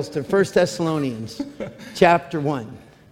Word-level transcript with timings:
Bibles 0.00 0.08
to 0.08 0.22
1 0.22 0.44
Thessalonians 0.54 1.42
chapter 1.94 2.40
1. 2.40 2.66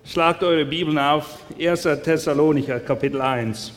Schlagt 0.06 0.42
eure 0.42 0.64
Bibeln 0.64 0.96
auf, 0.96 1.44
1. 1.58 1.82
Thessalonicher, 2.02 2.80
Kapitel 2.80 3.20
1. 3.20 3.72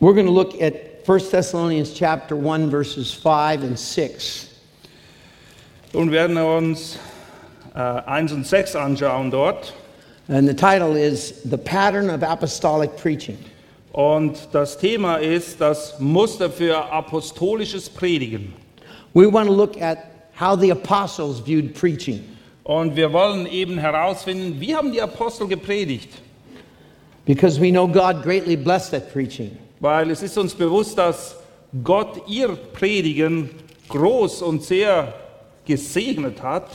We're 0.00 0.12
going 0.12 0.26
to 0.26 0.32
look 0.32 0.60
at 0.60 1.08
1 1.08 1.30
Thessalonians 1.30 1.94
chapter 1.94 2.36
1 2.36 2.68
verses 2.68 3.14
5 3.14 3.62
and 3.62 3.78
6. 3.78 4.50
Und 5.94 6.10
werden 6.10 6.36
uns 6.36 6.98
äh, 7.74 7.78
1 7.78 8.32
und 8.32 8.46
6 8.46 8.76
anschauen 8.76 9.30
dort. 9.30 9.72
And 10.28 10.46
the 10.46 10.52
title 10.54 10.94
is 10.94 11.42
The 11.44 11.56
Pattern 11.56 12.10
of 12.10 12.22
Apostolic 12.22 12.98
Preaching. 12.98 13.38
Und 13.92 14.48
das 14.52 14.76
Thema 14.76 15.16
ist 15.16 15.58
das 15.58 15.98
Muster 16.00 16.50
für 16.50 16.92
apostolisches 16.92 17.88
Predigen. 17.88 18.63
We 19.14 19.26
want 19.26 19.46
to 19.48 19.54
look 19.54 19.80
at 19.80 19.98
how 20.38 20.56
the 20.56 20.70
apostles 20.70 21.40
viewed 21.40 21.74
preaching 21.74 22.24
Und 22.64 22.96
wir 22.96 23.12
wollen 23.12 23.46
eben 23.46 23.78
herausfinden, 23.78 24.58
wie 24.60 24.74
haben 24.74 24.90
die 24.92 25.00
Apostel 25.02 25.46
gepredigt? 25.46 26.08
because 27.26 27.58
we 27.58 27.70
know 27.70 27.86
God 27.86 28.22
greatly 28.22 28.56
blessed 28.56 28.90
that 28.90 29.10
preaching. 29.12 29.56
Weil 29.80 30.10
es 30.10 30.22
ist 30.22 30.36
uns 30.36 30.54
bewusst, 30.54 30.98
dass 30.98 31.36
Gott 31.82 32.22
ihr 32.28 32.48
Predigen 32.48 33.50
groß 33.88 34.42
und 34.42 34.62
sehr 34.62 35.12
gesegnet 35.66 36.42
hat. 36.42 36.68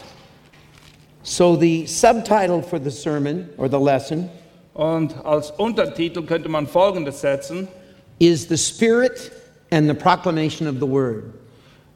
So 1.24 1.56
the 1.56 1.86
subtitle 1.86 2.64
for 2.64 2.80
the 2.80 2.90
sermon 2.90 3.50
or 3.58 3.68
the 3.70 3.78
lesson 3.80 4.30
Und 4.74 5.14
als 5.26 5.52
Untertitel 5.52 6.24
könnte 6.24 6.50
man 6.50 6.66
Folgendes 6.68 7.22
setzen. 7.22 7.68
is 8.20 8.48
The 8.48 8.58
Spirit 8.58 9.32
and 9.72 9.88
the 9.88 9.94
Proclamation 9.94 10.68
of 10.68 10.76
the 10.80 10.88
Word. 10.88 11.34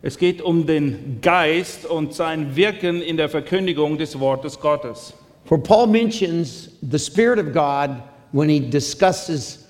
Es 0.05 0.17
geht 0.17 0.41
um 0.41 0.65
den 0.65 1.19
Geist 1.21 1.85
und 1.85 2.13
sein 2.13 2.57
Wirken 2.57 3.01
in 3.01 3.15
der 3.15 3.29
Verkündigung 3.29 3.97
des 3.97 4.19
Wortes 4.19 4.59
Gottes. 4.59 5.13
For 5.45 5.57
Paul 5.57 5.87
mentions 5.87 6.71
the 6.81 6.99
Spirit 6.99 7.39
of 7.39 7.53
God 7.53 8.03
when 8.33 8.49
he 8.49 8.59
discusses 8.59 9.65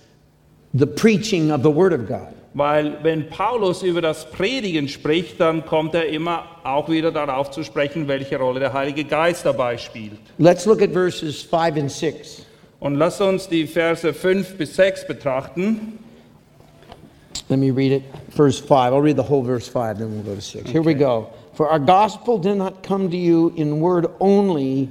the 0.74 0.88
preaching 0.88 1.52
of 1.52 1.62
the 1.62 1.70
Word 1.70 1.94
of 1.94 2.08
God. 2.08 2.34
Weil 2.56 2.98
wenn 3.04 3.30
Paulus 3.30 3.84
über 3.84 4.02
das 4.02 4.28
Predigen 4.32 4.88
spricht, 4.88 5.40
dann 5.40 5.68
kommt 5.68 5.94
er 5.94 6.08
immer 6.08 6.46
auch 6.64 6.90
wieder 6.90 7.12
darauf 7.12 7.52
zu 7.52 7.64
sprechen, 7.64 8.08
welche 8.08 8.40
Rolle 8.40 8.60
der 8.60 8.74
Heilige 8.74 9.04
Geist 9.04 9.46
dabei 9.46 9.78
spielt. 9.78 10.20
Let's 10.40 10.66
look 10.66 10.82
at 10.82 10.94
verses 10.94 11.44
5 11.44 11.78
and 11.78 11.92
6. 11.92 12.44
Und 12.80 12.96
lass 12.96 13.22
uns 13.22 13.48
die 13.48 13.68
Verse 13.68 14.12
5 14.12 14.58
bis 14.58 14.76
6 14.78 15.06
betrachten. 15.06 16.00
Let 17.50 17.60
me 17.60 17.72
read 17.72 17.92
it. 17.92 18.04
Verse 18.30 18.60
5. 18.60 18.94
I'll 18.94 19.02
read 19.02 19.16
the 19.16 19.24
whole 19.24 19.44
verse 19.44 19.68
5, 19.68 20.00
then 20.00 20.14
we'll 20.14 20.24
go 20.24 20.36
to 20.36 20.42
6. 20.42 20.70
Here 20.70 20.82
we 20.82 20.94
go. 20.94 21.32
For 21.54 21.70
our 21.70 21.80
gospel 21.80 22.38
did 22.38 22.56
not 22.56 22.84
come 22.84 23.12
to 23.12 23.18
you 23.18 23.54
in 23.56 23.80
word 23.80 24.08
only, 24.20 24.90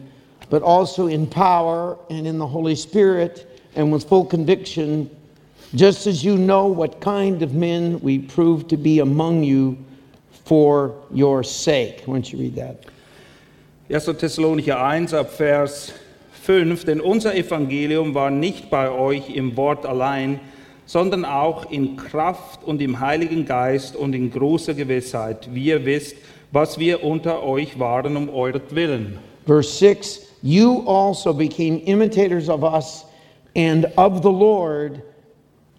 but 0.48 0.62
also 0.62 1.06
in 1.06 1.26
power 1.26 1.98
and 2.10 2.26
in 2.26 2.38
the 2.38 2.46
Holy 2.46 2.74
Spirit 2.74 3.60
and 3.74 3.90
with 3.90 4.08
full 4.08 4.24
conviction, 4.24 5.10
just 5.74 6.06
as 6.06 6.22
you 6.22 6.36
know 6.36 6.66
what 6.66 7.00
kind 7.00 7.42
of 7.42 7.54
men 7.54 7.98
we 8.00 8.18
proved 8.18 8.68
to 8.68 8.76
be 8.76 9.00
among 9.00 9.42
you 9.42 9.76
for 10.44 10.94
your 11.10 11.42
sake. 11.42 12.02
Why 12.04 12.16
don't 12.16 12.32
you 12.32 12.38
read 12.38 12.54
that? 12.56 12.84
1. 13.88 14.00
Thessalonicher 14.16 14.78
1 14.78 15.14
ab 15.14 15.30
Vers 15.30 15.92
5. 16.32 16.84
Denn 16.84 17.00
unser 17.00 17.34
Evangelium 17.34 18.14
war 18.14 18.30
nicht 18.30 18.70
bei 18.70 18.90
euch 18.90 19.30
im 19.30 19.56
Wort 19.56 19.86
allein, 19.86 20.40
sondern 20.92 21.24
auch 21.24 21.70
in 21.70 21.96
Kraft 21.96 22.64
und 22.64 22.82
im 22.82 23.00
Heiligen 23.00 23.46
Geist 23.46 23.96
und 23.96 24.14
in 24.14 24.30
großer 24.30 24.74
Gewissheit, 24.74 25.48
wie 25.54 25.64
ihr 25.64 25.86
wisst, 25.86 26.16
was 26.50 26.78
wir 26.78 27.02
unter 27.02 27.42
euch 27.42 27.78
waren 27.78 28.14
um 28.14 28.28
euretwillen. 28.28 29.18
Verse 29.46 29.70
6 29.78 30.20
You 30.42 30.82
also 30.86 31.32
became 31.32 31.78
imitators 31.86 32.50
of 32.50 32.62
us 32.62 33.06
and 33.56 33.86
of 33.96 34.22
the 34.22 34.30
Lord, 34.30 35.00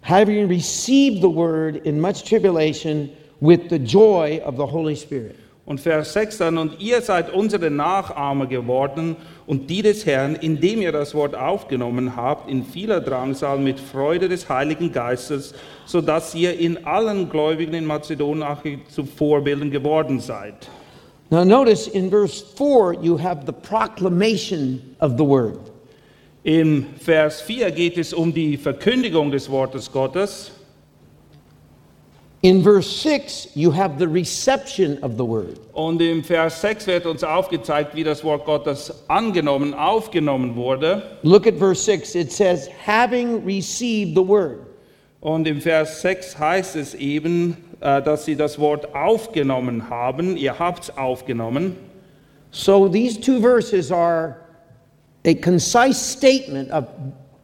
having 0.02 0.48
received 0.48 1.22
the 1.22 1.30
word 1.30 1.76
in 1.86 2.00
much 2.00 2.24
tribulation 2.24 3.08
with 3.40 3.68
the 3.70 3.78
joy 3.78 4.42
of 4.44 4.56
the 4.56 4.66
Holy 4.66 4.96
Spirit. 4.96 5.36
Und 5.66 5.80
Vers 5.80 6.12
6 6.12 6.38
dann, 6.38 6.58
und 6.58 6.80
ihr 6.80 7.00
seid 7.00 7.32
unsere 7.32 7.70
Nachahmer 7.70 8.46
geworden 8.46 9.16
und 9.46 9.70
die 9.70 9.80
des 9.80 10.04
Herrn, 10.04 10.34
indem 10.34 10.82
ihr 10.82 10.92
das 10.92 11.14
Wort 11.14 11.34
aufgenommen 11.34 12.16
habt, 12.16 12.50
in 12.50 12.64
vieler 12.64 13.00
Drangsal 13.00 13.58
mit 13.58 13.80
Freude 13.80 14.28
des 14.28 14.50
Heiligen 14.50 14.92
Geistes, 14.92 15.54
so 15.86 16.02
dass 16.02 16.34
ihr 16.34 16.58
in 16.58 16.84
allen 16.84 17.30
Gläubigen 17.30 17.72
in 17.72 17.86
Mazedonien 17.86 18.82
zu 18.88 19.04
Vorbildern 19.04 19.70
geworden 19.70 20.20
seid. 20.20 20.68
Now, 21.30 21.44
notice 21.44 21.88
in 21.88 22.10
verse 22.10 22.44
4, 22.56 23.02
you 23.02 23.18
have 23.18 23.46
the 23.46 23.52
proclamation 23.52 24.94
of 25.00 25.12
the 25.16 25.24
word. 25.24 25.58
Im 26.42 26.84
Vers 27.00 27.40
4 27.40 27.70
geht 27.70 27.96
es 27.96 28.12
um 28.12 28.34
die 28.34 28.58
Verkündigung 28.58 29.30
des 29.30 29.50
Wortes 29.50 29.90
Gottes. 29.90 30.50
In 32.44 32.62
verse 32.62 32.94
6, 33.00 33.48
you 33.54 33.70
have 33.70 33.98
the 33.98 34.06
reception 34.06 35.02
of 35.02 35.16
the 35.16 35.24
word. 35.24 35.58
Und 35.72 36.02
im 36.02 36.22
Vers 36.22 36.60
6 36.60 36.86
wird 36.86 37.06
uns 37.06 37.24
aufgezeigt, 37.24 37.94
wie 37.94 38.04
das 38.04 38.22
Wort 38.22 38.44
Gottes 38.44 38.92
angenommen, 39.08 39.72
aufgenommen 39.72 40.54
wurde. 40.54 41.02
Look 41.22 41.46
at 41.46 41.54
verse 41.54 41.82
6. 41.82 42.14
It 42.14 42.30
says, 42.30 42.68
having 42.84 43.46
received 43.46 44.14
the 44.14 44.20
word. 44.20 44.58
Und 45.22 45.48
im 45.48 45.62
Vers 45.62 46.02
6 46.02 46.38
heißt 46.38 46.76
es 46.76 46.94
eben, 46.94 47.56
äh, 47.80 48.02
dass 48.02 48.26
sie 48.26 48.36
das 48.36 48.58
Wort 48.58 48.94
aufgenommen 48.94 49.88
haben. 49.88 50.36
Ihr 50.36 50.58
habt 50.58 50.82
es 50.82 50.96
aufgenommen. 50.98 51.76
So 52.50 52.90
these 52.90 53.18
two 53.18 53.40
verses 53.40 53.90
are 53.90 54.36
a 55.24 55.32
concise 55.32 55.96
statement 55.96 56.70
of 56.70 56.84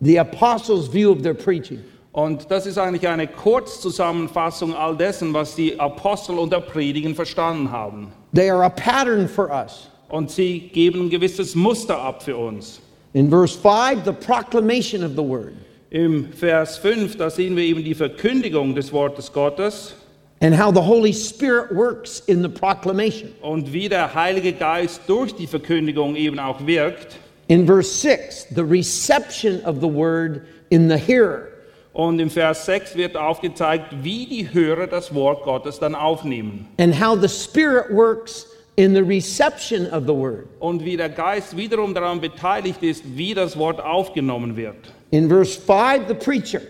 the 0.03 0.19
apostles' 0.19 0.93
view 0.93 1.11
of 1.11 1.23
their 1.23 1.33
preaching. 1.33 1.83
Und 2.13 2.51
das 2.51 2.67
ist 2.67 2.77
eigentlich 2.77 3.07
eine 3.07 3.29
Kurzzusammenfassung 3.29 4.75
all 4.75 4.97
dessen, 4.97 5.33
was 5.33 5.55
die 5.55 5.79
Apostel 5.79 6.39
unter 6.39 6.61
Predigen 6.61 7.15
verstanden 7.15 7.71
haben. 7.71 8.13
They 8.35 8.51
are 8.51 8.65
a 8.65 8.69
pattern 8.69 9.29
for 9.29 9.49
us. 9.51 9.89
Und 10.09 10.31
sie 10.31 10.59
geben 10.73 11.07
ein 11.07 11.11
gewisses 11.11 11.55
Muster 11.55 11.99
ab 11.99 12.23
für 12.23 12.37
uns. 12.37 12.81
In 13.13 13.31
verse 13.31 13.57
5, 13.57 14.05
the 14.05 14.13
proclamation 14.13 15.05
of 15.05 15.13
the 15.13 15.23
word, 15.23 15.53
Im 15.91 16.33
Vers 16.33 16.79
5, 16.79 17.17
da 17.17 17.31
sehen 17.31 17.57
wir 17.57 17.65
eben 17.65 17.83
die 17.85 17.95
Verkündigung 17.95 18.75
des 18.75 18.93
Wortes 18.93 19.33
Gottes 19.33 19.95
and 20.41 20.55
how 20.55 20.73
the 20.73 20.81
Holy 20.81 21.13
Spirit 21.13 21.75
works 21.75 22.23
in 22.27 22.43
the 22.43 22.49
proclamation. 22.49 23.33
und 23.43 23.73
wie 23.73 23.89
der 23.89 24.15
Heilige 24.15 24.53
Geist 24.53 25.03
durch 25.07 25.35
die 25.35 25.47
Verkündigung 25.47 26.17
eben 26.17 26.39
auch 26.39 26.65
wirkt. 26.67 27.17
In 27.49 27.67
verse 27.67 27.91
6, 27.91 28.47
the 28.55 28.63
reception 28.63 29.61
of 29.65 29.81
the 29.81 29.89
word 29.89 30.43
in 30.71 30.89
the 30.89 30.97
hearer. 30.97 31.50
Und 31.93 32.21
im 32.21 32.31
Vers 32.31 32.67
6 32.67 32.95
wird 32.97 33.17
aufgezeigt, 33.17 33.87
wie 34.03 34.25
die 34.27 34.53
Hörer 34.55 34.87
das 34.87 35.13
Wort 35.15 35.43
Gottes 35.45 35.79
dann 35.81 35.95
aufnehmen. 35.95 36.69
and 36.79 36.95
how 36.95 37.19
the 37.21 37.29
Spirit 37.29 37.91
works 37.91 38.47
in 38.77 38.95
the 38.95 39.03
reception 39.03 39.87
of 39.93 40.05
the 40.07 40.15
word. 40.15 40.47
Und 40.61 40.85
wie 40.85 40.97
der 40.97 41.09
Geist 41.09 41.57
wiederum 41.57 41.93
daran 41.93 42.21
beteiligt 42.21 42.83
ist, 42.83 43.03
wie 43.17 43.35
das 43.35 43.59
Wort 43.59 43.81
aufgenommen 43.81 44.57
wird. 44.57 44.77
In 45.11 45.29
verse 45.29 45.61
5, 45.61 46.07
the 46.09 46.15
preacher. 46.15 46.61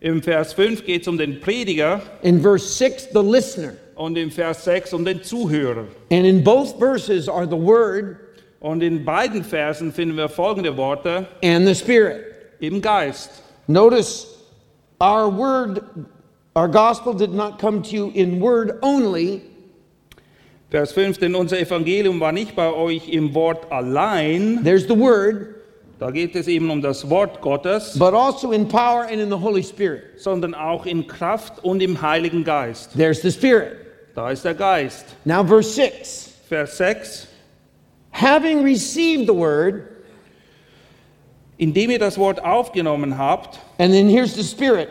Im 0.00 0.22
Vers 0.22 0.52
5 0.52 0.84
geht 0.84 1.02
es 1.02 1.08
um 1.08 1.16
den 1.16 1.40
Prediger 1.40 2.02
In 2.22 2.42
verse 2.42 2.68
6, 2.68 3.08
the 3.14 3.20
listener. 3.22 3.72
und 3.94 4.16
im 4.18 4.30
Vers 4.30 4.62
6 4.64 4.92
um 4.92 5.06
den 5.06 5.22
Zuhörer. 5.22 5.86
And 6.12 6.26
in 6.26 6.44
both 6.44 6.78
verses 6.78 7.28
are 7.30 7.46
the 7.48 7.56
word 7.56 8.16
Und 8.60 8.82
in 8.82 9.04
beiden 9.06 9.42
Versen 9.42 9.90
finden 9.92 10.16
wir 10.18 10.28
folgende 10.28 10.76
Worte 10.76 11.26
and 11.42 11.66
the 11.66 11.74
Spirit. 11.74 12.20
im 12.60 12.82
Geist. 12.82 13.30
Notice 13.68 14.26
our 15.00 15.28
word, 15.28 15.84
our 16.54 16.68
gospel 16.68 17.12
did 17.12 17.32
not 17.32 17.58
come 17.58 17.82
to 17.82 17.94
you 17.94 18.10
in 18.14 18.40
word 18.40 18.78
only, 18.82 19.42
Vers 20.70 20.92
5, 20.92 21.18
denn 21.18 21.36
unser 21.36 21.60
Evangelium 21.60 22.18
war 22.18 22.32
nicht 22.32 22.56
bei 22.56 22.72
euch 22.72 23.08
im 23.08 23.34
Wort 23.34 23.70
allein, 23.70 24.64
there's 24.64 24.86
the 24.88 24.98
word, 24.98 25.54
da 25.98 26.10
geht 26.10 26.34
es 26.34 26.48
eben 26.48 26.70
um 26.70 26.82
das 26.82 27.08
Wort 27.08 27.40
Gottes, 27.40 27.96
but 27.98 28.14
also 28.14 28.52
in 28.52 28.66
power 28.68 29.04
and 29.04 29.20
in 29.20 29.30
the 29.30 29.38
Holy 29.38 29.62
Spirit. 29.62 30.20
sondern 30.20 30.54
auch 30.54 30.84
in 30.84 31.06
Kraft 31.06 31.64
und 31.64 31.82
im 31.82 32.02
Heiligen 32.02 32.42
Geist. 32.44 32.90
There's 32.96 33.22
the 33.22 33.30
Spirit. 33.30 33.78
Da 34.14 34.30
ist 34.30 34.44
der 34.44 34.54
Geist. 34.54 35.04
Now, 35.24 35.44
verse 35.44 35.70
6 35.74 36.32
Vers 36.48 36.76
6, 36.78 37.26
having 38.10 38.62
received 38.62 39.26
the 39.26 39.34
word, 39.34 39.95
Indem 41.58 41.90
ihr 41.90 41.98
das 41.98 42.18
Wort 42.18 42.44
aufgenommen 42.44 43.16
habt, 43.16 43.58
and 43.78 43.92
then 43.92 44.08
here's 44.08 44.34
the 44.34 44.42
Spirit, 44.42 44.88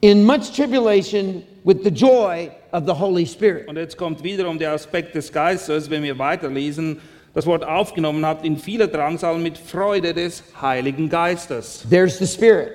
in 0.00 0.24
much 0.24 0.52
tribulation 0.54 1.42
with 1.64 1.82
the 1.82 1.90
joy 1.90 2.50
of 2.72 2.84
the 2.86 2.92
Holy 2.94 3.26
Spirit. 3.26 3.68
und 3.68 3.76
jetzt 3.76 3.96
kommt 3.96 4.22
wiederum 4.22 4.58
der 4.58 4.72
Aspekt 4.72 5.14
des 5.14 5.32
Geistes, 5.32 5.90
wenn 5.90 6.02
wir 6.02 6.18
weiterlesen, 6.18 7.00
das 7.34 7.46
Wort 7.46 7.64
aufgenommen 7.64 8.24
habt, 8.24 8.44
in 8.44 8.56
vieler 8.56 8.86
Drangsal 8.86 9.38
mit 9.38 9.58
Freude 9.58 10.14
des 10.14 10.42
Heiligen 10.60 11.08
Geistes. 11.08 11.84
There's 11.88 12.18
the 12.18 12.26
Spirit. 12.26 12.72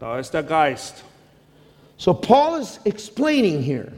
Da 0.00 0.18
ist 0.18 0.32
der 0.32 0.42
Geist. 0.42 1.04
So 1.98 2.12
Paul 2.12 2.60
is 2.60 2.80
explaining 2.84 3.62
here 3.62 3.92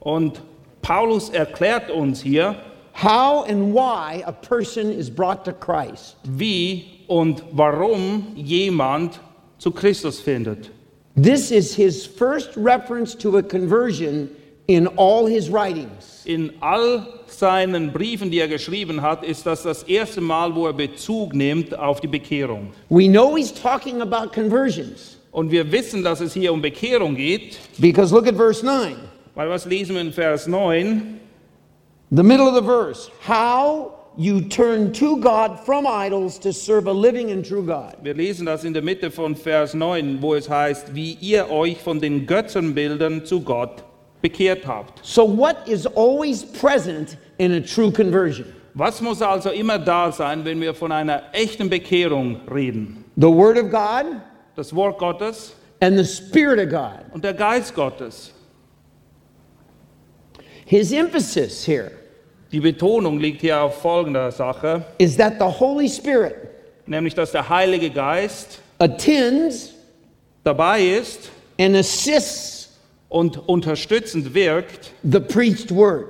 Und 0.00 0.40
Paulus 0.80 1.28
erklärt 1.28 1.90
uns 1.90 2.22
hier, 2.22 2.56
how 2.94 3.44
and 3.48 3.72
why 3.74 4.22
a 4.24 4.32
person 4.32 4.90
is 4.90 5.08
brought 5.10 5.44
to 5.44 5.52
Christ. 5.52 6.16
wie 6.24 7.01
und 7.12 7.42
warum 7.52 8.26
jemand 8.34 9.20
zu 9.58 9.70
Christus 9.70 10.18
findet. 10.18 10.70
This 11.14 11.50
is 11.50 11.74
his 11.74 12.06
first 12.06 12.56
reference 12.56 13.14
to 13.18 13.36
a 13.36 13.42
conversion 13.42 14.30
in 14.66 14.88
all 14.96 15.26
his 15.26 15.52
writings. 15.52 16.22
In 16.24 16.52
all 16.60 17.06
seinen 17.26 17.92
Briefen, 17.92 18.30
die 18.30 18.38
er 18.38 18.48
geschrieben 18.48 19.02
hat, 19.02 19.24
ist 19.24 19.44
das 19.44 19.62
das 19.62 19.82
erste 19.82 20.22
Mal, 20.22 20.54
wo 20.54 20.66
er 20.66 20.72
Bezug 20.72 21.34
nimmt 21.34 21.78
auf 21.78 22.00
die 22.00 22.06
Bekehrung. 22.06 22.70
We 22.88 23.08
know 23.08 23.36
he's 23.36 23.52
talking 23.52 24.00
about 24.00 24.32
conversions 24.32 25.18
Und 25.32 25.50
wir 25.50 25.70
wissen, 25.70 26.02
dass 26.02 26.20
es 26.20 26.32
hier 26.32 26.50
um 26.50 26.62
Bekehrung 26.62 27.14
geht, 27.14 27.58
because 27.78 28.14
look 28.14 28.26
at 28.26 28.36
verse 28.36 28.64
9, 28.64 28.96
weil 29.34 29.50
was 29.50 29.66
lesen 29.66 29.96
wir 29.96 30.00
in 30.00 30.12
Vers 30.12 30.46
9? 30.46 31.20
the 32.10 32.22
middle 32.22 32.48
of 32.48 32.54
the 32.54 32.62
verse. 32.62 33.10
How 33.20 34.01
you 34.16 34.40
turn 34.42 34.92
to 34.92 35.16
God 35.20 35.58
from 35.64 35.86
idols 35.86 36.38
to 36.40 36.52
serve 36.52 36.86
a 36.86 36.92
living 36.92 37.30
and 37.30 37.44
true 37.44 37.64
God. 37.64 37.96
Wir 38.02 38.14
lesen 38.14 38.46
das 38.46 38.64
in 38.64 38.72
der 38.72 38.82
Mitte 38.82 39.10
von 39.10 39.34
Vers 39.34 39.74
9, 39.74 40.20
wo 40.20 40.34
es 40.34 40.48
heißt, 40.48 40.94
wie 40.94 41.14
ihr 41.20 41.50
euch 41.50 41.78
von 41.80 42.00
den 42.00 42.26
Götzenbildern 42.26 43.24
zu 43.24 43.40
Gott 43.40 43.82
bekehrt 44.20 44.66
habt. 44.66 45.04
So, 45.04 45.24
what 45.24 45.56
is 45.66 45.86
always 45.86 46.44
present 46.44 47.16
in 47.38 47.52
a 47.52 47.60
true 47.60 47.90
conversion? 47.90 48.46
Was 48.74 49.00
muss 49.00 49.20
also 49.20 49.50
immer 49.50 49.78
da 49.78 50.10
sein, 50.12 50.44
wenn 50.44 50.60
wir 50.60 50.74
von 50.74 50.92
einer 50.92 51.22
echten 51.32 51.68
Bekehrung 51.68 52.40
reden? 52.50 53.04
The 53.16 53.28
Word 53.28 53.58
of 53.58 53.70
God 53.70 54.20
Das 54.54 54.74
Wort 54.74 54.98
Gottes 54.98 55.54
and 55.80 55.96
the 55.98 56.04
Spirit 56.04 56.58
of 56.58 56.70
God. 56.70 57.04
und 57.12 57.24
der 57.24 57.34
Geist 57.34 57.74
Gottes. 57.74 58.32
His 60.66 60.92
emphasis 60.92 61.64
here 61.66 61.92
Die 62.52 62.60
Betonung 62.60 63.18
liegt 63.18 63.40
hier 63.40 63.60
auf 63.62 63.80
folgender 63.80 64.30
Sache, 64.30 64.84
is 64.98 65.16
that 65.16 65.34
the 65.38 65.46
Holy 65.46 65.88
Spirit 65.88 66.34
nämlich 66.86 67.14
dass 67.14 67.32
der 67.32 67.48
Heilige 67.48 67.90
Geist 67.90 68.60
attends 68.78 69.72
dabei 70.44 70.82
ist 70.82 71.30
and 71.58 71.76
assists 71.76 72.70
und 73.08 73.36
unterstützend 73.48 74.34
wirkt, 74.34 74.92
the 75.02 75.20
preached 75.20 75.74
Word. 75.74 76.08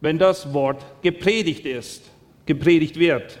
wenn 0.00 0.18
das 0.18 0.52
Wort 0.52 0.84
gepredigt 1.02 1.64
ist, 1.66 2.02
gepredigt 2.46 2.98
wird. 2.98 3.38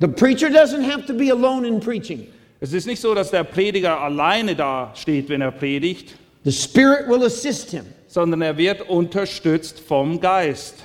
The 0.00 0.08
preacher 0.08 0.48
doesn't 0.48 0.82
have 0.82 1.06
to 1.06 1.14
be 1.14 1.30
alone 1.30 1.66
in 1.66 1.80
preaching. 1.80 2.26
Es 2.60 2.72
ist 2.72 2.86
nicht 2.86 3.00
so, 3.00 3.14
dass 3.14 3.30
der 3.30 3.44
Prediger 3.44 4.00
alleine 4.00 4.54
da 4.56 4.92
steht, 4.94 5.28
wenn 5.28 5.40
er 5.40 5.52
predigt, 5.52 6.16
The 6.44 6.52
Spirit 6.52 7.08
will 7.08 7.24
assist 7.24 7.70
him. 7.70 7.84
sondern 8.06 8.42
er 8.42 8.56
wird 8.56 8.88
unterstützt 8.88 9.80
vom 9.80 10.20
Geist. 10.20 10.83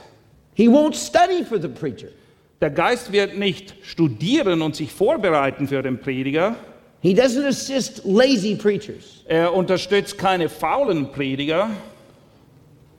He 0.59 0.67
won't 0.67 0.93
study 0.93 1.45
for 1.45 1.57
the 1.57 1.69
preacher. 1.69 2.09
Der 2.59 2.69
Geist 2.69 3.13
wird 3.13 3.37
nicht 3.37 3.75
studieren 3.81 4.61
und 4.61 4.75
sich 4.75 4.91
vorbereiten 4.91 5.69
für 5.69 5.81
den 5.81 5.97
Prediger. 6.01 6.57
He 7.01 7.13
doesn't 7.13 7.47
assist 7.47 8.01
lazy 8.03 8.55
preachers. 8.55 9.23
Er 9.25 9.53
unterstützt 9.53 10.17
keine 10.17 10.49
faulen 10.49 11.13
Prediger, 11.13 11.69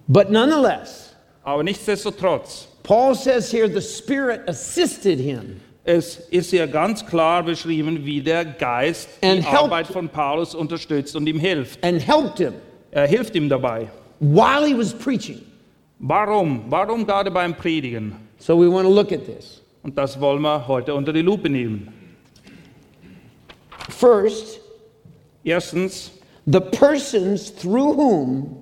But 0.09 0.31
nonetheless, 0.31 1.15
aber 1.45 1.63
nichtsdestotrotz, 1.63 2.67
Paul 2.83 3.15
says 3.15 3.53
here 3.53 3.69
the 3.69 3.83
Spirit 3.83 4.49
assisted 4.49 5.21
him. 5.21 5.61
es 5.85 6.17
ist 6.31 6.53
ja 6.53 6.65
ganz 6.65 7.05
klar 7.05 7.43
beschrieben, 7.43 8.07
wie 8.07 8.23
der 8.23 8.47
Geist 8.47 9.11
And 9.23 9.41
die 9.41 9.45
helped- 9.47 9.59
Arbeit 9.65 9.87
von 9.87 10.09
Paulus 10.09 10.55
unterstützt 10.55 11.15
und 11.15 11.27
ihm 11.27 11.39
hilft. 11.39 11.85
and 11.85 12.01
helped 12.01 12.39
him 12.39 12.55
Er 12.91 13.07
hilft 13.07 13.35
ihm 13.37 13.51
dabei. 13.51 13.89
while 14.21 14.67
he 14.67 14.75
was 14.75 14.95
preaching. 14.95 15.43
Warum? 16.01 16.65
Warum 16.69 17.07
gerade 17.07 17.31
beim 17.31 17.55
Predigen? 17.55 18.17
So 18.39 18.59
we 18.59 18.69
want 18.71 18.87
to 18.87 18.93
look 18.93 19.13
at 19.13 19.27
this. 19.27 19.61
Und 19.83 19.97
das 19.97 20.19
wollen 20.21 20.43
wir 20.43 20.67
heute 20.67 20.95
unter 20.95 21.13
die 21.13 21.23
Lupe 21.23 21.49
nehmen. 21.49 21.93
First, 23.89 24.61
Erstens, 25.45 26.11
the 26.47 26.61
persons 26.61 27.51
through 27.55 27.97
whom 27.97 28.57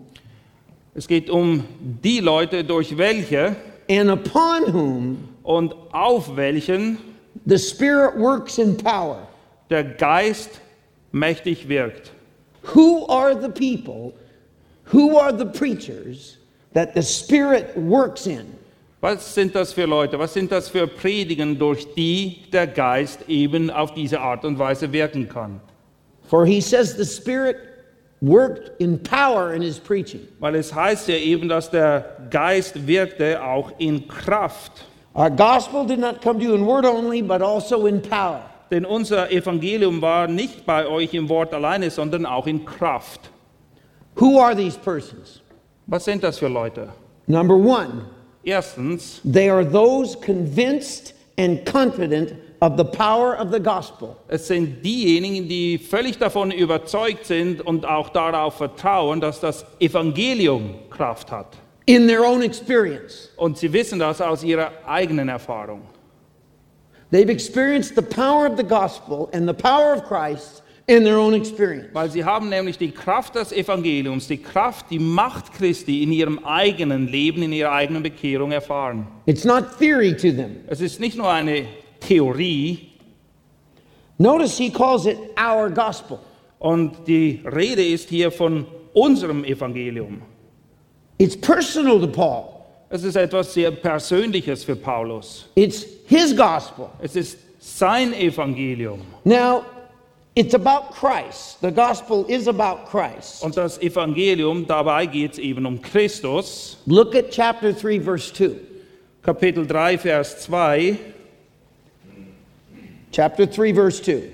es 0.94 1.06
geht 1.08 1.29
um 1.29 1.64
die 2.02 2.20
Leute, 2.20 2.64
durch 2.64 2.96
welche 2.96 3.56
and 3.91 4.11
upon 4.11 4.73
whom 4.73 5.29
und 5.43 5.75
auf 5.93 6.37
welchen 6.37 6.99
the 7.46 7.58
Spirit 7.58 8.17
works 8.17 8.58
in 8.58 8.76
power. 8.76 9.29
der 9.70 9.84
Geist 9.84 10.61
mächtig 11.12 11.69
wirkt. 11.69 12.12
Who 12.75 13.06
are 13.08 13.34
the 13.34 13.49
people, 13.49 14.12
who 14.93 15.19
are 15.19 15.37
the 15.37 15.44
preachers 15.46 16.38
that 16.79 16.95
the 16.95 17.03
Spirit 17.03 17.77
works 17.77 18.29
in? 18.29 18.47
Was 19.01 19.35
sind 19.35 19.53
das 19.55 19.73
für 19.73 19.87
Leute? 19.87 20.17
Was 20.17 20.33
sind 20.35 20.53
das 20.53 20.69
für 20.69 20.87
Predigen, 20.87 21.59
durch 21.59 21.93
die 21.95 22.43
der 22.53 22.69
Geist 22.69 23.29
eben 23.29 23.69
auf 23.69 23.95
diese 23.95 24.21
Art 24.21 24.45
und 24.45 24.61
Weise 24.61 24.93
wirken 24.93 25.29
kann? 25.29 25.61
For 26.29 26.47
he 26.47 26.61
says 26.61 26.97
the 26.97 27.05
Spirit 27.05 27.57
worked 28.21 28.81
in 28.81 29.03
power 29.03 29.53
in 29.53 29.63
his 29.63 29.81
preaching. 29.81 30.21
Weil 30.39 30.55
es 30.55 30.73
heißt 30.73 31.09
ja 31.09 31.17
eben, 31.17 31.49
dass 31.49 31.69
der 31.69 32.17
Geist 32.31 32.87
wirkte 32.87 33.43
auch 33.43 33.73
in 33.79 34.07
Kraft. 34.07 34.85
Our 35.15 35.31
gospel 35.31 35.85
did 35.85 35.99
not 35.99 36.23
come 36.23 36.39
to 36.39 36.45
you 36.45 36.55
in 36.55 36.65
word 36.65 36.85
only, 36.85 37.23
but 37.23 37.43
also 37.43 37.87
in 37.87 38.01
power. 38.01 38.43
Denn 38.71 38.85
unser 38.85 39.33
Evangelium 39.33 40.01
war 40.01 40.29
nicht 40.29 40.65
bei 40.65 40.87
euch 40.87 41.13
im 41.15 41.29
Wort 41.29 41.53
alleine, 41.55 41.91
sondern 41.91 42.25
auch 42.25 42.47
in 42.47 42.65
Kraft. 42.65 43.31
Who 44.15 44.41
are 44.41 44.55
these 44.55 44.79
persons? 44.79 45.41
Was 45.90 46.05
sind 46.05 46.23
das 46.23 46.38
für 46.38 46.49
Leute? 46.49 46.90
Number 47.26 47.55
one, 47.56 48.05
Erstens, 48.44 49.20
they 49.31 49.51
are 49.51 49.65
those 49.69 50.17
convinced 50.20 51.13
and 51.36 51.65
confident 51.67 52.34
of 52.60 52.77
the 52.77 52.84
power 52.84 53.34
of 53.39 53.51
the 53.53 53.58
gospel. 53.60 54.17
es 54.29 54.46
sind 54.48 54.82
diejenigen, 54.84 55.48
die 55.48 55.79
völlig 55.79 56.19
davon 56.19 56.51
überzeugt 56.51 57.27
sind 57.27 57.60
und 57.60 57.84
auch 57.86 58.10
darauf 58.10 58.55
vertrauen, 58.55 59.20
dass 59.20 59.41
das 59.41 59.65
Evangelium 59.81 60.74
Kraft 60.91 61.31
hat. 61.31 61.56
in 61.86 62.06
their 62.06 62.22
own 62.22 62.43
experience. 62.43 63.31
Und 63.36 63.56
sie 63.58 63.72
wissen 63.72 63.98
das 63.98 64.20
aus 64.20 64.44
ihrer 64.44 64.70
eigenen 64.86 65.29
Erfahrung. 65.31 65.82
They've 67.10 67.31
experienced 67.31 67.94
the 67.96 68.03
power 68.03 68.46
of 68.51 68.58
the 68.58 68.65
gospel 68.65 69.29
and 69.32 69.46
the 69.48 69.55
power 69.55 69.94
of 69.94 70.05
Christ 70.05 70.63
in 70.89 71.05
their 71.05 71.19
own 71.19 71.35
experience. 71.35 71.89
Weil 71.93 72.11
sie 72.11 72.25
haben 72.25 72.49
nämlich 72.49 72.77
die 72.77 72.91
Kraft 72.91 73.37
des 73.37 73.53
Evangeliums, 73.53 74.27
die 74.27 74.39
Kraft, 74.39 74.87
die 74.91 74.99
Macht 74.99 75.53
Christi 75.53 76.03
in 76.03 76.11
ihrem 76.11 76.45
eigenen 76.45 77.07
Leben, 77.07 77.43
in 77.43 77.53
ihrer 77.53 77.73
eigenen 77.73 78.03
Bekehrung 78.03 78.51
erfahren. 78.51 79.07
It's 79.27 79.45
not 79.45 79.79
theory 79.79 80.17
to 80.17 80.33
them. 80.33 80.57
Es 80.67 80.81
ist 80.81 80.99
nicht 80.99 81.17
nur 81.17 81.31
eine 81.31 81.67
Theorie 82.01 82.89
Notice 84.19 84.59
he 84.59 84.71
calls 84.71 85.07
it 85.07 85.17
our 85.39 85.71
gospel. 85.71 86.19
und 86.59 87.07
die 87.07 87.41
Rede 87.45 87.85
ist 87.87 88.09
hier 88.09 88.33
von 88.33 88.67
unserem 88.93 89.45
Evangelium. 89.45 90.23
It's 91.19 91.37
personal 91.37 92.01
to 92.01 92.09
Paul. 92.09 92.47
Es 92.91 93.05
ist 93.05 93.17
etwas 93.17 93.55
sehr 93.55 93.71
Persönliches 93.71 94.65
für 94.65 94.75
Paulus. 94.75 95.49
It's 95.55 95.87
his 96.07 96.35
gospel. 96.37 96.89
Es 97.01 97.15
ist 97.15 97.39
sein 97.61 98.13
Evangelium. 98.13 99.01
Now, 99.23 99.63
it's 100.39 100.55
about 100.55 100.93
Christ. 100.93 101.61
The 101.61 101.73
gospel 101.73 102.25
is 102.29 102.47
about 102.47 102.87
Christ. 102.87 103.43
Und 103.43 103.57
das 103.57 103.79
Evangelium, 103.79 104.67
dabei 104.67 105.07
geht 105.07 105.37
eben 105.39 105.67
um 105.67 105.83
Christus. 105.83 106.77
Look 106.87 107.17
at 107.17 107.33
chapter 107.33 107.73
3, 107.73 107.99
verse 107.99 108.31
2. 108.31 108.57
Kapitel 109.25 109.67
3, 109.67 109.97
Vers 109.97 110.45
2. 110.47 110.99
Chapter 113.11 113.47
3, 113.47 113.73
verse 113.73 114.01
2. 114.01 114.33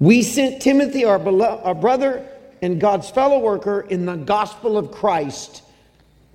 We 0.00 0.22
sent 0.22 0.60
Timothy, 0.60 1.04
our, 1.04 1.20
our 1.62 1.74
brother 1.74 2.26
and 2.60 2.80
God's 2.80 3.08
fellow 3.08 3.38
worker, 3.38 3.82
in 3.82 4.06
the 4.06 4.16
gospel 4.16 4.76
of 4.76 4.90
Christ 4.90 5.61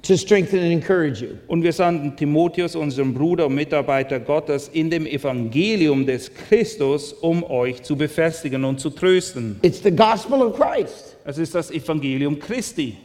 to 0.08 0.18
strengthen 0.18 0.60
and 0.60 0.72
encourage 0.72 1.22
you. 1.22 1.38
Und 1.48 1.64
wir 1.64 1.74
sandten 1.74 2.16
Timotheus, 2.16 2.76
unseren 2.76 3.14
Bruder 3.14 3.48
und 3.48 3.56
Mitarbeiter 3.56 4.20
Gottes, 4.20 4.70
in 4.70 4.90
dem 4.90 5.06
Evangelium 5.06 6.06
des 6.06 6.34
Christus, 6.34 7.14
um 7.14 7.44
euch 7.44 7.84
zu 7.84 7.96
befestigen 7.96 8.64
und 8.64 8.80
zu 8.80 8.90
trösten. 8.90 9.60
It's 9.62 9.84
the 9.84 9.92
gospel 9.92 10.42
of 10.42 10.58
Christ. 10.58 11.18
Es 11.26 11.38
ist 11.38 11.54
das 11.54 11.72
Evangelium 11.72 12.40
Christi. 12.40 12.98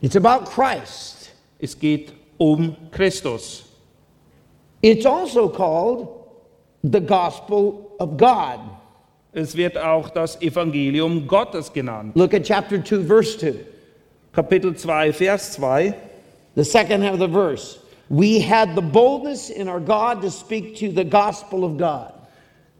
It's 0.00 0.16
about 0.16 0.50
Christ. 0.50 1.30
Es 1.58 1.78
geht 1.78 2.12
um 2.38 2.76
Christus. 2.90 3.64
It's 4.82 5.06
also 5.06 5.48
called 5.48 6.08
the 6.82 7.00
gospel 7.00 7.94
of 7.98 8.16
God. 8.16 8.60
Es 9.32 9.54
wird 9.54 9.78
auch 9.78 10.10
das 10.10 10.40
Evangelium 10.42 11.26
Gottes 11.28 11.72
genannt. 11.72 12.16
Look 12.16 12.34
at 12.34 12.42
chapter 12.42 12.82
2, 12.82 13.04
verse 13.04 13.38
2. 13.38 13.54
Kapitel 14.32 14.74
2, 14.76 15.12
Vers 15.12 15.56
2. 15.56 15.92
The 16.54 16.64
second 16.64 17.02
half 17.02 17.14
of 17.14 17.18
the 17.20 17.28
verse. 17.28 17.78
We 18.08 18.40
had 18.40 18.74
the 18.74 18.82
boldness 18.82 19.50
in 19.50 19.68
our 19.68 19.80
God 19.80 20.20
to 20.22 20.30
speak 20.30 20.76
to 20.76 20.90
the 20.92 21.04
gospel 21.04 21.64
of 21.64 21.76
God. 21.78 22.12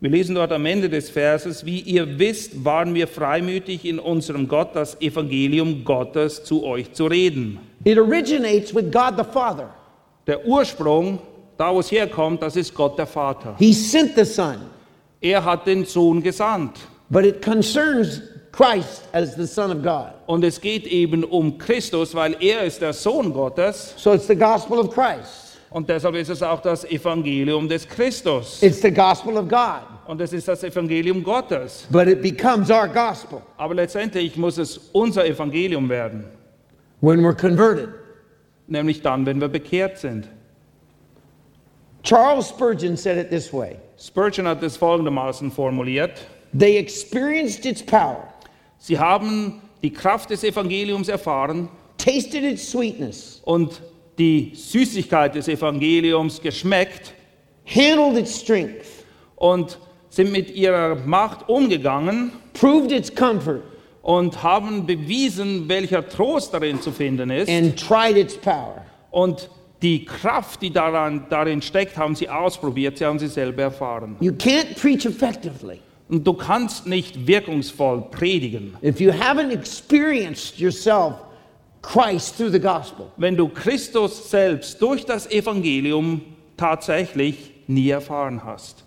Wir 0.00 0.10
lesen 0.10 0.34
dort 0.34 0.50
am 0.50 0.64
Ende 0.64 0.88
des 0.88 1.10
Verses, 1.10 1.64
wie 1.66 1.80
ihr 1.80 2.18
wisst, 2.18 2.64
waren 2.64 2.94
wir 2.94 3.06
freimütig 3.06 3.84
in 3.84 3.98
unserem 3.98 4.48
Gott, 4.48 4.74
das 4.74 4.98
Evangelium 5.00 5.84
Gottes 5.84 6.42
zu 6.42 6.64
euch 6.64 6.92
zu 6.94 7.06
reden. 7.06 7.58
It 7.84 7.98
originates 7.98 8.74
with 8.74 8.90
God 8.90 9.16
the 9.18 9.24
Father. 9.30 9.68
Der 10.26 10.46
Ursprung, 10.46 11.18
da 11.58 11.72
wo 11.74 11.80
es 11.80 11.90
herkommt, 11.92 12.40
das 12.42 12.56
ist 12.56 12.74
Gott 12.74 12.96
der 12.98 13.06
Vater. 13.06 13.54
He 13.58 13.72
sent 13.74 14.14
the 14.16 14.24
Son, 14.24 14.56
Er 15.20 15.44
hat 15.44 15.66
den 15.66 15.84
Sohn 15.84 16.22
gesandt. 16.22 16.78
but 17.10 17.24
it 17.24 17.42
concerns 17.42 18.22
Christ 18.52 19.02
as 19.12 19.34
the 19.36 19.46
Son 19.46 19.70
of 19.70 19.82
God. 19.82 20.12
Und 20.26 20.44
es 20.44 20.60
geht 20.60 20.86
eben 20.86 21.24
um 21.24 21.56
Christus, 21.58 22.14
weil 22.14 22.36
er 22.40 22.64
ist 22.64 22.80
der 22.82 22.92
Sohn 22.92 23.32
Gottes. 23.32 23.94
So 23.96 24.12
it's 24.12 24.26
the 24.26 24.34
gospel 24.36 24.78
of 24.78 24.90
Christ. 24.92 25.58
Und 25.70 25.88
deshalb 25.88 26.16
ist 26.16 26.28
es 26.30 26.42
auch 26.42 26.60
das 26.60 26.84
Evangelium 26.84 27.68
des 27.68 27.86
Christus. 27.88 28.60
It's 28.60 28.82
the 28.82 28.90
gospel 28.90 29.36
of 29.36 29.48
God. 29.48 29.82
Und 30.08 30.20
es 30.20 30.32
ist 30.32 30.48
das 30.48 30.64
Evangelium 30.64 31.22
Gottes. 31.22 31.86
But 31.90 32.08
it 32.08 32.20
becomes 32.20 32.70
our 32.70 32.88
gospel 32.88 33.40
Aber 33.56 33.74
letztendlich 33.74 34.36
muss 34.36 34.58
es 34.58 34.78
unser 34.92 35.24
Evangelium 35.26 35.88
werden. 35.88 36.24
when 37.00 37.20
we're 37.22 37.34
converted. 37.34 37.88
Nämlich 38.66 39.00
dann, 39.02 39.24
wenn 39.26 39.40
wir 39.40 39.48
bekehrt 39.48 39.98
sind. 39.98 40.28
Charles 42.02 42.48
Spurgeon 42.48 42.96
said 42.96 43.18
it 43.18 43.30
this 43.30 43.52
way 43.52 43.76
Spurgeon 43.98 44.46
hat 44.46 44.62
es 44.62 44.76
folgendermaßen 44.76 45.50
formuliert. 45.52 46.12
They 46.52 46.78
experienced 46.78 47.66
its 47.66 47.82
power, 47.82 48.29
Sie 48.80 48.98
haben 48.98 49.60
die 49.82 49.92
Kraft 49.92 50.30
des 50.30 50.42
Evangeliums 50.42 51.08
erfahren 51.08 51.68
tasted 51.98 52.42
its 52.42 52.70
sweetness, 52.70 53.42
und 53.44 53.82
die 54.18 54.52
Süßigkeit 54.54 55.34
des 55.34 55.48
Evangeliums 55.48 56.40
geschmeckt 56.40 57.12
handled 57.66 58.16
its 58.18 58.40
strength, 58.40 58.86
und 59.36 59.78
sind 60.08 60.32
mit 60.32 60.50
ihrer 60.50 60.96
Macht 60.96 61.48
umgegangen 61.48 62.32
proved 62.54 62.90
its 62.90 63.14
comfort, 63.14 63.62
und 64.02 64.42
haben 64.42 64.86
bewiesen, 64.86 65.68
welcher 65.68 66.08
Trost 66.08 66.54
darin 66.54 66.80
zu 66.80 66.90
finden 66.90 67.28
ist. 67.30 67.50
and 67.50 67.78
tried 67.78 68.16
its 68.16 68.34
power. 68.36 68.82
Und 69.10 69.50
die 69.82 70.06
Kraft, 70.06 70.62
die 70.62 70.70
daran, 70.70 71.26
darin 71.28 71.60
steckt, 71.60 71.98
haben 71.98 72.14
sie 72.14 72.30
ausprobiert, 72.30 72.96
sie 72.96 73.04
haben 73.04 73.18
sie 73.18 73.28
selber 73.28 73.64
erfahren. 73.64 74.16
You 74.20 74.32
can't 74.32 74.74
preach 74.80 75.04
effectively 75.04 75.80
Und 76.10 76.26
du 76.26 76.32
kannst 76.32 76.86
nicht 76.86 77.26
wirkungsvoll 77.26 78.02
predigen, 78.10 78.76
if 78.82 79.00
you 79.00 79.12
haven't 79.12 79.52
experienced 79.52 80.58
yourself 80.58 81.14
Christ 81.82 82.36
through 82.36 82.50
the 82.50 82.60
gospel. 82.60 83.06
wenn 83.16 83.36
du 83.36 83.48
Christus 83.48 84.28
selbst 84.28 84.82
durch 84.82 85.04
das 85.04 85.30
Evangelium 85.30 86.20
tatsächlich 86.56 87.52
nie 87.68 87.90
erfahren 87.90 88.44
hast. 88.44 88.84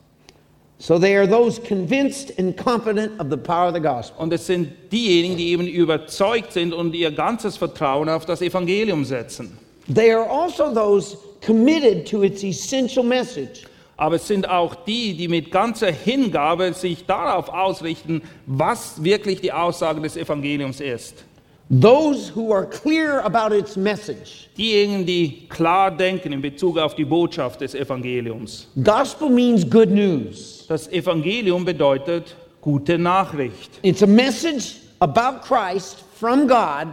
So 0.80 1.00
they 1.00 1.16
are 1.16 1.26
those 1.26 1.62
convinced 1.62 2.38
and 2.38 2.58
confident 2.58 3.18
of 3.18 3.28
the 3.30 3.38
power 3.38 3.70
of 3.70 3.74
the 3.74 3.80
gospel. 3.80 4.22
Und 4.22 4.34
es 4.34 4.46
sind 4.46 4.70
diejenigen, 4.92 5.38
die 5.38 5.52
eben 5.52 5.66
überzeugt 5.66 6.52
sind 6.52 6.74
und 6.74 6.94
ihr 6.94 7.12
ganzes 7.12 7.56
Vertrauen 7.56 8.10
auf 8.10 8.26
das 8.26 8.42
Evangelium 8.42 9.06
setzen. 9.06 9.58
They 9.94 10.12
are 10.12 10.30
also 10.30 10.74
those 10.74 11.18
committed 11.46 12.06
to 12.10 12.24
its 12.24 12.44
essential 12.44 13.04
message. 13.06 13.64
Aber 13.96 14.16
es 14.16 14.28
sind 14.28 14.50
auch 14.50 14.76
die, 14.76 15.16
die 15.16 15.28
mit 15.28 15.52
ganzer 15.52 15.92
Hingabe 15.92 16.74
sich 16.74 17.06
darauf 17.06 17.50
ausrichten, 17.50 18.22
was 18.46 19.04
wirklich 19.04 19.42
die 19.42 19.52
Aussage 19.52 20.02
des 20.02 20.18
Evangeliums 20.18 20.80
ist. 20.82 21.24
Those 21.70 22.32
who 22.36 22.54
are 22.54 22.66
clear 22.66 23.24
about 23.24 23.56
its 23.56 23.76
message. 23.76 24.50
Diejenigen, 24.58 25.06
die 25.06 25.48
klar 25.48 25.90
denken 25.90 26.34
in 26.34 26.42
Bezug 26.42 26.78
auf 26.78 26.94
die 26.94 27.06
Botschaft 27.06 27.62
des 27.62 27.74
Evangeliums. 27.74 28.68
Gospel 28.84 29.30
means 29.30 29.68
good 29.68 29.90
news. 29.90 30.66
Das 30.68 30.88
Evangelium 30.92 31.66
bedeutet 31.66 32.36
gute 32.62 32.98
Nachricht. 32.98 33.72
It's 33.82 34.04
a 34.04 34.08
message 34.08 34.82
about 35.00 35.42
Christ 35.42 36.04
from 36.20 36.48
God 36.48 36.90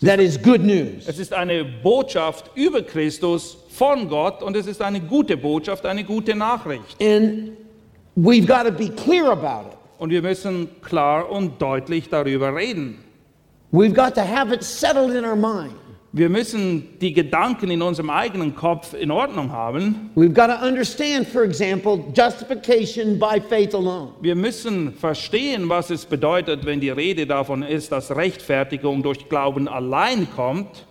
that 0.00 0.18
is 0.18 0.40
good 0.40 0.62
news. 0.62 1.06
Es 1.06 1.18
ist 1.18 1.34
eine 1.34 1.64
Botschaft 1.64 2.50
über 2.54 2.82
Christus 2.82 3.57
von 3.78 4.08
Gott 4.08 4.42
und 4.42 4.56
es 4.56 4.66
ist 4.66 4.82
eine 4.82 5.00
gute 5.00 5.36
Botschaft, 5.36 5.86
eine 5.86 6.02
gute 6.02 6.34
Nachricht. 6.34 7.00
And 7.00 7.52
we've 8.16 8.46
got 8.46 8.64
to 8.66 8.72
be 8.72 8.90
clear 8.90 9.30
about 9.30 9.70
it. 9.70 9.78
Und 9.98 10.10
wir 10.10 10.20
müssen 10.20 10.68
klar 10.82 11.30
und 11.30 11.62
deutlich 11.62 12.08
darüber 12.08 12.54
reden. 12.54 12.98
We've 13.72 13.94
got 13.94 14.14
to 14.16 14.22
have 14.22 14.52
it 14.52 14.64
settled 14.64 15.14
in 15.14 15.24
our 15.24 15.36
mind. 15.36 15.74
Wir 16.12 16.30
müssen 16.30 16.98
die 17.00 17.12
Gedanken 17.12 17.70
in 17.70 17.82
unserem 17.82 18.08
eigenen 18.08 18.56
Kopf 18.56 18.94
in 18.94 19.10
Ordnung 19.10 19.52
haben. 19.52 20.10
We've 20.16 20.32
got 20.32 20.46
to 20.46 20.66
understand, 20.66 21.28
for 21.28 21.44
example, 21.44 22.02
justification 22.14 23.18
by 23.18 23.40
faith 23.40 23.74
alone. 23.74 24.12
Wir 24.22 24.34
müssen 24.34 24.94
verstehen, 24.94 25.68
was 25.68 25.90
es 25.90 26.06
bedeutet, 26.06 26.64
wenn 26.64 26.80
die 26.80 26.90
Rede 26.90 27.26
davon 27.26 27.62
ist, 27.62 27.92
dass 27.92 28.16
Rechtfertigung 28.16 29.02
durch 29.02 29.28
Glauben 29.28 29.68
allein 29.68 30.26
kommt. 30.34 30.87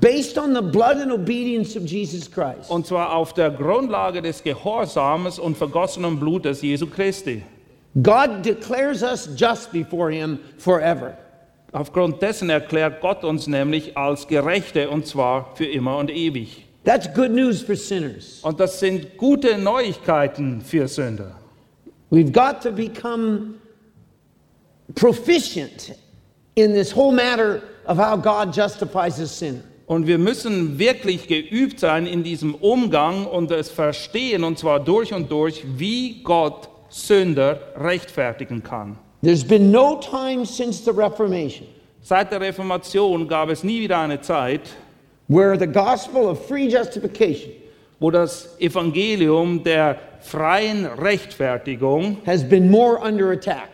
Based 0.00 0.36
on 0.36 0.52
the 0.52 0.62
blood 0.62 0.98
and 0.98 1.12
obedience 1.12 1.76
of 1.76 1.84
Jesus 1.84 2.30
Christ. 2.30 2.70
Und 2.70 2.86
zwar 2.86 3.14
auf 3.14 3.32
der 3.34 3.50
Grundlage 3.50 4.20
des 4.20 4.42
Gehorsams 4.42 5.38
und 5.38 5.56
vergossenen 5.56 6.18
Blutes 6.18 6.62
Jesu 6.62 6.86
Christi. 6.86 7.42
God 8.02 8.42
declares 8.42 9.02
us 9.02 9.28
just 9.36 9.72
before 9.72 10.10
Him 10.10 10.38
forever. 10.58 11.16
Aufgrund 11.72 12.20
dessen 12.20 12.50
erklärt 12.50 13.00
Gott 13.00 13.24
uns 13.24 13.46
nämlich 13.46 13.96
als 13.96 14.26
Gerechte 14.26 14.90
und 14.90 15.06
zwar 15.06 15.54
für 15.56 15.66
immer 15.66 15.96
und 15.98 16.10
ewig. 16.10 16.64
That's 16.84 17.12
good 17.14 17.30
news 17.30 17.62
for 17.62 17.74
sinners. 17.74 18.40
Und 18.42 18.60
das 18.60 18.78
sind 18.80 19.16
gute 19.16 19.58
Neuigkeiten 19.58 20.60
für 20.60 20.86
Sünder. 20.88 21.32
We've 22.10 22.32
got 22.32 22.62
to 22.62 22.70
become 22.70 23.54
proficient 24.94 25.94
in 26.54 26.72
this 26.72 26.94
whole 26.94 27.12
matter 27.12 27.62
of 27.86 27.98
how 27.98 28.16
God 28.16 28.52
justifies 28.52 29.18
a 29.20 29.26
sinner. 29.26 29.62
Und 29.86 30.06
wir 30.06 30.18
müssen 30.18 30.78
wirklich 30.78 31.28
geübt 31.28 31.80
sein 31.80 32.06
in 32.06 32.24
diesem 32.24 32.54
Umgang 32.54 33.24
und 33.26 33.50
es 33.50 33.70
verstehen, 33.70 34.42
und 34.42 34.58
zwar 34.58 34.80
durch 34.80 35.14
und 35.14 35.30
durch, 35.30 35.64
wie 35.76 36.22
Gott 36.22 36.68
Sünder 36.88 37.60
rechtfertigen 37.76 38.62
kann. 38.62 38.98
There's 39.22 39.44
been 39.44 39.70
no 39.70 40.00
time 40.00 40.44
since 40.44 40.84
the 40.84 40.90
Reformation 40.90 41.66
Seit 42.02 42.30
der 42.30 42.40
Reformation 42.40 43.26
gab 43.26 43.48
es 43.48 43.64
nie 43.64 43.80
wieder 43.80 43.98
eine 43.98 44.20
Zeit, 44.20 44.60
where 45.26 45.58
the 45.58 45.66
gospel 45.66 46.26
of 46.26 46.46
free 46.46 46.68
justification 46.68 47.50
wo 47.98 48.10
das 48.10 48.56
Evangelium 48.60 49.62
der 49.64 49.98
freien 50.20 50.86
Rechtfertigung 50.86 52.18
has 52.26 52.46
been 52.46 52.70
more 52.70 52.98
under 52.98 53.30
attack. 53.30 53.68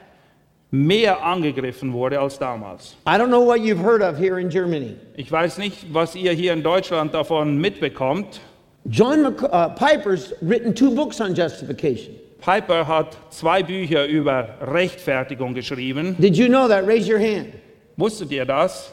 Mehr 0.72 1.22
angegriffen 1.22 1.92
wurde 1.92 2.18
als 2.18 2.38
damals. 2.38 2.96
I 3.06 3.18
don't 3.18 3.28
know 3.28 3.44
what 3.46 3.60
you've 3.60 3.82
heard 3.82 4.02
of 4.02 4.18
here 4.18 4.40
in 4.40 4.48
Germany. 4.48 4.96
Ich 5.16 5.30
weiß 5.30 5.58
nicht, 5.58 5.92
was 5.92 6.16
ihr 6.16 6.32
hier 6.32 6.54
in 6.54 6.62
Deutschland 6.62 7.12
davon 7.12 7.58
mitbekommt. 7.58 8.40
John 8.86 9.22
Mc, 9.22 9.42
uh, 9.42 9.68
Piper's 9.68 10.34
written 10.40 10.74
two 10.74 10.90
books 10.90 11.20
on 11.20 11.34
justification. 11.34 12.16
Piper 12.40 12.84
hat 12.84 13.16
zwei 13.30 13.62
Bücher 13.62 14.06
über 14.06 14.48
Rechtfertigung 14.62 15.54
geschrieben. 15.54 16.16
Did 16.18 16.36
you 16.36 16.48
know 16.48 16.66
that? 16.66 16.86
Raise 16.86 17.06
your 17.06 17.20
hand. 17.20 17.52
Wusstet 17.96 18.32
ihr 18.32 18.46
das? 18.46 18.90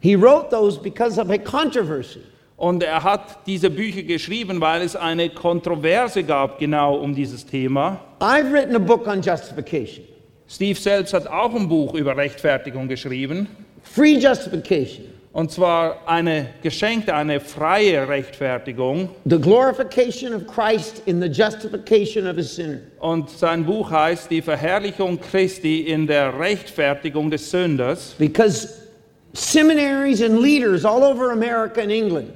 He 0.00 0.14
wrote 0.14 0.50
those 0.50 0.78
because 0.78 1.18
of 1.18 1.30
a 1.30 1.38
controversy. 1.38 2.22
Und 2.56 2.82
er 2.82 3.02
hat 3.02 3.46
diese 3.46 3.70
Bücher 3.70 4.02
geschrieben, 4.02 4.60
weil 4.60 4.82
es 4.82 4.94
eine 4.94 5.30
Kontroverse 5.30 6.22
gab 6.22 6.58
genau 6.58 6.96
um 6.96 7.14
dieses 7.14 7.44
Thema. 7.44 8.00
I've 8.20 8.52
written 8.52 8.76
a 8.76 8.80
book 8.80 9.06
on 9.08 9.20
justification. 9.20 10.04
Steve 10.50 10.78
selbst 10.80 11.12
hat 11.12 11.26
auch 11.26 11.54
ein 11.54 11.68
Buch 11.68 11.94
über 11.94 12.16
Rechtfertigung 12.16 12.88
geschrieben. 12.88 13.48
Free 13.82 14.16
justification. 14.16 15.04
Und 15.32 15.52
zwar 15.52 16.00
eine 16.06 16.46
geschenkte, 16.62 17.14
eine 17.14 17.38
freie 17.38 18.08
Rechtfertigung. 18.08 19.10
The 19.26 19.38
glorification 19.38 20.32
of 20.32 20.46
Christ 20.46 21.02
in 21.04 21.20
the 21.20 21.28
justification 21.28 22.26
of 22.26 22.38
a 22.38 22.42
sinner. 22.42 22.78
Und 22.98 23.28
sein 23.28 23.64
Buch 23.66 23.90
heißt 23.90 24.30
Die 24.30 24.40
Verherrlichung 24.40 25.20
Christi 25.20 25.82
in 25.82 26.06
der 26.06 26.38
Rechtfertigung 26.38 27.30
des 27.30 27.50
Sünders. 27.50 28.14
Because 28.18 28.88
seminaries 29.34 30.22
and 30.22 30.40
leaders 30.40 30.84
all 30.84 31.02
over 31.02 31.30
America 31.30 31.82
and 31.82 31.92
England 31.92 32.30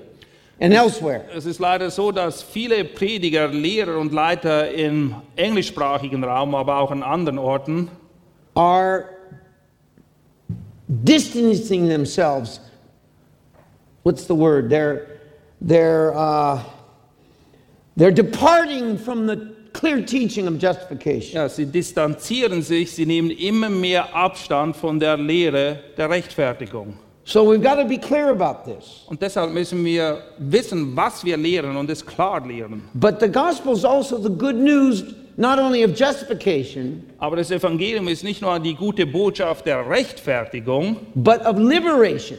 and 0.61 0.75
elsewhere 0.75 1.25
Es 1.35 1.47
ist 1.47 1.59
leider 1.59 1.91
so, 1.91 2.13
dass 2.13 2.43
viele 2.43 2.85
Prediger, 2.85 3.49
Lehrer 3.49 3.99
und 3.99 4.13
Leiter 4.13 4.71
im 4.71 5.15
englischsprachigen 5.35 6.23
Raum, 6.23 6.55
aber 6.55 6.77
auch 6.77 6.91
an 6.91 7.03
anderen 7.03 7.39
Orten, 7.39 7.91
are 8.55 9.19
distancing 11.05 11.89
themselves. 11.89 12.61
What's 14.03 14.25
the 14.27 14.35
word? 14.35 14.69
They're, 14.71 15.21
they're 15.61 16.15
uh, 16.15 16.63
They're 17.97 18.11
departing 18.11 18.97
from 18.97 19.27
the 19.27 19.55
clear 19.73 20.03
teaching 20.03 20.47
of 20.47 20.59
justification. 20.59 21.35
Ja, 21.35 21.49
sie 21.49 21.67
distanzieren 21.67 22.63
sich, 22.63 22.93
sie 22.93 23.05
nehmen 23.07 23.31
immer 23.31 23.69
mehr 23.69 24.15
Abstand 24.15 24.77
von 24.77 24.99
der 24.99 25.17
Lehre 25.17 25.79
der 25.97 26.09
Rechtfertigung. 26.09 26.95
So 27.25 27.45
we've 27.45 27.63
got 27.63 27.77
to 27.77 27.85
be 27.85 27.99
clear 27.99 28.31
about 28.31 28.65
this. 28.65 29.05
Und 29.07 29.21
deshalb 29.21 29.53
müssen 29.53 29.85
wir 29.85 30.23
wissen, 30.39 30.97
was 30.97 31.23
wir 31.25 31.37
lehren 31.37 31.77
und 31.77 31.89
es 31.91 32.05
klar 32.05 32.45
lehren. 32.47 32.83
But 32.95 33.21
the 33.21 33.29
gospel 33.29 33.75
is 33.75 33.85
also 33.85 34.19
the 34.19 34.31
good 34.31 34.57
news 34.57 35.05
not 35.37 35.59
only 35.59 35.85
of 35.85 35.93
justification, 35.99 37.05
Aber 37.19 37.37
das 37.37 37.51
Evangelium 37.51 38.09
ist 38.09 38.23
nicht 38.25 38.43
nur 38.43 38.59
die 38.61 38.75
gute 38.75 39.07
Botschaft 39.07 39.67
der 39.67 39.89
Rechtfertigung, 39.89 40.97
but 41.15 41.41
of 41.47 41.59
liberation. 41.59 42.39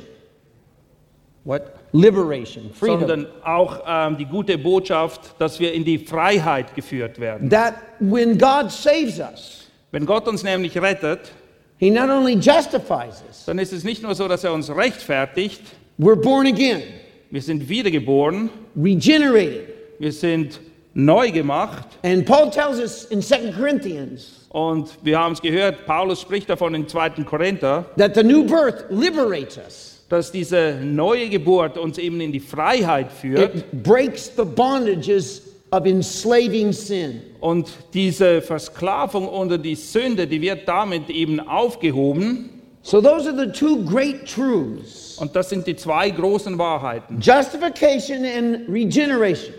what? 1.43 1.63
Liberation, 1.95 2.71
freedom. 2.73 3.00
sondern 3.01 3.27
auch 3.43 3.79
ähm, 3.88 4.17
die 4.17 4.25
gute 4.25 4.57
Botschaft, 4.57 5.35
dass 5.38 5.59
wir 5.59 5.71
in 5.73 5.83
die 5.85 6.00
Freiheit 6.00 6.73
geführt 6.75 7.19
werden. 7.19 7.50
That 7.51 7.75
when 8.00 8.35
God 8.38 8.71
saves 8.71 9.19
us, 9.19 9.67
Wenn 9.91 10.05
Gott 10.07 10.27
uns 10.27 10.43
nämlich 10.43 10.75
rettet, 10.81 11.31
He 11.77 11.91
not 11.91 12.09
only 12.09 12.33
justifies 12.33 13.21
us, 13.27 13.45
dann 13.45 13.59
ist 13.59 13.73
es 13.73 13.83
nicht 13.83 14.01
nur 14.01 14.15
so, 14.15 14.27
dass 14.27 14.43
er 14.43 14.53
uns 14.53 14.69
rechtfertigt, 14.75 15.62
we're 16.00 16.15
born 16.15 16.47
again, 16.47 16.81
wir 17.29 17.41
sind 17.43 17.67
wiedergeboren, 17.69 18.50
regenerated. 18.75 19.67
wir 20.00 20.12
sind 20.12 20.59
neu 20.93 21.31
gemacht 21.31 21.88
And 22.03 22.25
Paul 22.25 22.50
tells 22.51 22.79
us 22.79 23.05
in 23.05 23.21
2 23.21 23.51
Corinthians 23.53 24.45
und 24.50 24.89
wir 25.01 25.17
haben 25.19 25.33
es 25.33 25.41
gehört, 25.41 25.85
Paulus 25.88 26.21
spricht 26.21 26.50
davon 26.50 26.75
in 26.75 26.88
2. 26.88 27.23
Korinther, 27.25 27.85
that 27.97 28.13
the 28.15 28.23
new 28.23 28.43
birth 28.45 28.85
liberates 28.89 29.57
us. 29.57 29.89
dass 30.09 30.31
diese 30.31 30.77
neue 30.83 31.29
Geburt 31.29 31.77
uns 31.77 31.97
eben 31.97 32.21
in 32.21 32.31
die 32.31 32.39
Freiheit 32.39 33.12
führt 33.12 33.55
It 33.55 33.83
breaks 33.83 34.31
the 34.38 34.43
bondages 34.45 35.41
of 35.71 35.85
enslaving 35.88 36.71
sin. 36.71 37.21
und 37.39 37.71
diese 37.95 38.41
Versklavung 38.43 39.27
unter 39.27 39.57
die 39.57 39.73
Sünde, 39.73 40.27
die 40.27 40.39
wird 40.41 40.67
damit 40.67 41.09
eben 41.09 41.39
aufgehoben 41.39 42.50
So 42.83 43.01
those 43.01 43.27
are 43.27 43.35
the 43.35 43.51
two 43.51 43.77
great 43.85 44.27
truths 44.27 45.17
und 45.17 45.35
das 45.35 45.50
sind 45.50 45.65
die 45.65 45.75
zwei 45.75 46.12
großen 46.12 46.55
Wahrheiten. 46.59 47.19
justification 47.19 48.23
and 48.25 48.69
regeneration. 48.69 49.53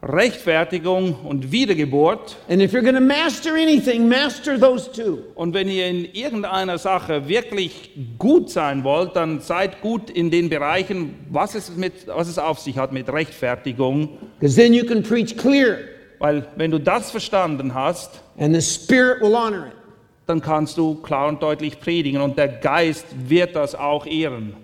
Rechtfertigung 0.00 1.16
und 1.24 1.50
Wiedergeburt. 1.50 2.36
And 2.48 2.62
if 2.62 2.72
you're 2.72 2.82
going 2.82 2.94
to 2.94 3.00
master 3.00 3.54
anything, 3.54 4.08
master 4.08 4.58
those 4.58 4.90
two. 4.92 5.18
Und 5.34 5.54
wenn 5.54 5.68
ihr 5.68 5.88
in 5.88 6.04
irgendeiner 6.04 6.78
Sache 6.78 7.28
wirklich 7.28 7.90
gut 8.16 8.48
sein 8.48 8.84
wollt, 8.84 9.16
dann 9.16 9.40
seid 9.40 9.80
gut 9.80 10.08
in 10.08 10.30
den 10.30 10.48
Bereichen, 10.48 11.16
was 11.30 11.56
es, 11.56 11.76
mit, 11.76 12.06
was 12.06 12.28
es 12.28 12.38
auf 12.38 12.60
sich 12.60 12.78
hat 12.78 12.92
mit 12.92 13.12
Rechtfertigung. 13.12 14.18
Because 14.38 14.54
then 14.54 14.72
you 14.72 14.84
can 14.84 15.02
preach 15.02 15.36
clear 15.36 15.78
Weil 16.20 16.46
wenn 16.56 16.70
du 16.70 16.78
das 16.78 17.10
verstanden 17.10 17.74
hast, 17.74 18.22
and 18.38 18.54
the 18.54 18.62
Spirit 18.62 19.20
will 19.20 19.34
honor 19.34 19.66
it. 19.66 19.72
dann 20.26 20.40
kannst 20.40 20.76
du 20.78 20.94
klar 20.96 21.28
und 21.28 21.42
deutlich 21.42 21.80
predigen 21.80 22.20
und 22.20 22.38
der 22.38 22.48
Geist 22.48 23.06
wird 23.28 23.56
das 23.56 23.74
auch 23.74 24.06
ehren. 24.06 24.54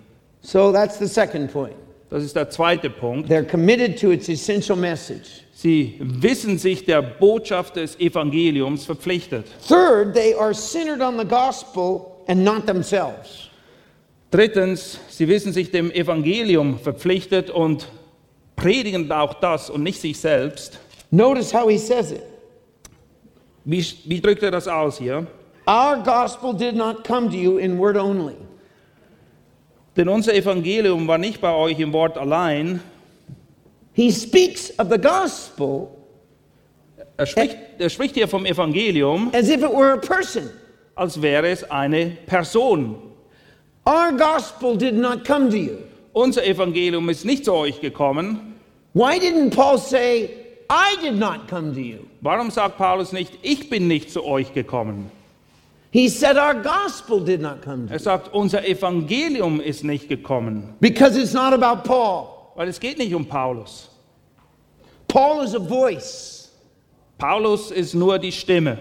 So 0.41 0.71
that's 0.71 0.97
the 0.99 1.07
second 1.07 1.51
point. 1.51 1.75
Das 2.09 2.23
ist 2.23 2.35
der 2.35 2.49
zweite 2.49 2.89
Punkt. 2.89 3.29
They're 3.29 3.43
committed 3.43 3.99
to 3.99 4.11
its 4.11 4.29
essential 4.29 4.77
message. 4.77 5.43
Sie 5.53 5.95
wissen 5.99 6.57
sich 6.57 6.85
der 6.85 7.01
Botschaft 7.01 7.77
des 7.77 7.99
Evangeliums 7.99 8.85
verpflichtet. 8.85 9.45
Third, 9.67 10.13
they 10.13 10.33
are 10.35 10.53
centered 10.53 11.01
on 11.01 11.17
the 11.17 11.25
gospel 11.25 12.23
and 12.27 12.43
not 12.43 12.65
themselves. 12.65 13.49
Drittens, 14.31 14.99
sie 15.09 15.27
wissen 15.27 15.53
sich 15.53 15.71
dem 15.71 15.91
Evangelium 15.91 16.77
verpflichtet 16.77 17.49
und 17.49 17.87
predigen 18.55 19.11
auch 19.11 19.35
das 19.35 19.69
und 19.69 19.83
nicht 19.83 20.01
sich 20.01 20.19
selbst. 20.19 20.77
Notice 21.09 21.53
how 21.53 21.69
he 21.69 21.77
says 21.77 22.11
it. 22.11 22.23
Wie, 23.63 23.83
wie 24.05 24.21
drückt 24.21 24.43
er 24.43 24.51
das 24.51 24.67
aus 24.67 24.97
hier? 24.97 25.25
Our 25.67 26.03
gospel 26.03 26.53
did 26.53 26.75
not 26.75 27.03
come 27.03 27.29
to 27.29 27.35
you 27.35 27.57
in 27.57 27.79
word 27.79 27.97
only. 27.97 28.35
Denn 29.97 30.09
unser 30.09 30.33
Evangelium 30.33 31.07
war 31.07 31.17
nicht 31.17 31.39
bei 31.41 31.53
euch 31.53 31.79
im 31.79 31.93
Wort 31.93 32.17
allein. 32.17 32.81
He 33.93 34.11
speaks 34.11 34.77
of 34.77 34.89
the 34.89 34.97
gospel 34.97 35.89
Er 37.17 37.25
spricht, 37.25 37.57
er 37.77 37.89
spricht 37.89 38.15
hier 38.15 38.27
vom 38.27 38.45
Evangelium, 38.45 39.29
as 39.33 39.47
if 39.49 39.63
it 39.63 39.71
were 39.71 39.93
a 39.93 39.97
person. 39.97 40.49
als 40.95 41.21
wäre 41.21 41.47
es 41.47 41.63
eine 41.69 42.17
Person. 42.25 42.95
Our 43.85 44.11
gospel 44.17 44.77
did 44.77 44.95
not 44.95 45.25
come 45.25 45.49
to 45.49 45.55
you. 45.57 45.77
Unser 46.13 46.45
Evangelium 46.45 47.07
ist 47.09 47.23
nicht 47.23 47.45
zu 47.45 47.53
euch 47.53 47.79
gekommen. 47.79 48.55
Why 48.93 49.17
didn't 49.19 49.51
Paul 49.55 49.77
say, 49.77 50.29
I 50.69 50.95
did 51.01 51.17
not 51.17 51.47
come 51.49 51.73
to 51.73 51.79
you? 51.79 51.99
Warum 52.21 52.49
sagt 52.51 52.77
Paulus 52.77 53.11
nicht, 53.11 53.31
ich 53.43 53.69
bin 53.69 53.87
nicht 53.87 54.11
zu 54.11 54.25
euch 54.25 54.53
gekommen? 54.53 55.11
He 55.95 56.09
said, 56.09 56.35
Our 56.35 56.55
gospel 56.55 57.21
did 57.21 57.39
not 57.39 57.61
come 57.61 57.87
to 57.87 57.93
Er 57.93 57.99
sagt, 57.99 58.33
unser 58.33 58.67
Evangelium 58.67 59.61
ist 59.61 59.85
nicht 59.85 60.09
gekommen, 60.09 60.73
Because 60.81 61.17
it's 61.17 61.31
not 61.31 61.53
about 61.53 61.83
Paul. 61.87 62.51
weil 62.55 62.67
es 62.67 62.81
geht 62.81 62.97
nicht 62.97 63.15
um 63.15 63.25
Paulus. 63.25 63.89
Paul 65.07 65.45
is 65.45 65.55
a 65.55 65.59
voice. 65.59 66.51
Paulus 67.17 67.71
ist 67.71 67.93
nur 67.93 68.19
die 68.19 68.33
Stimme. 68.33 68.77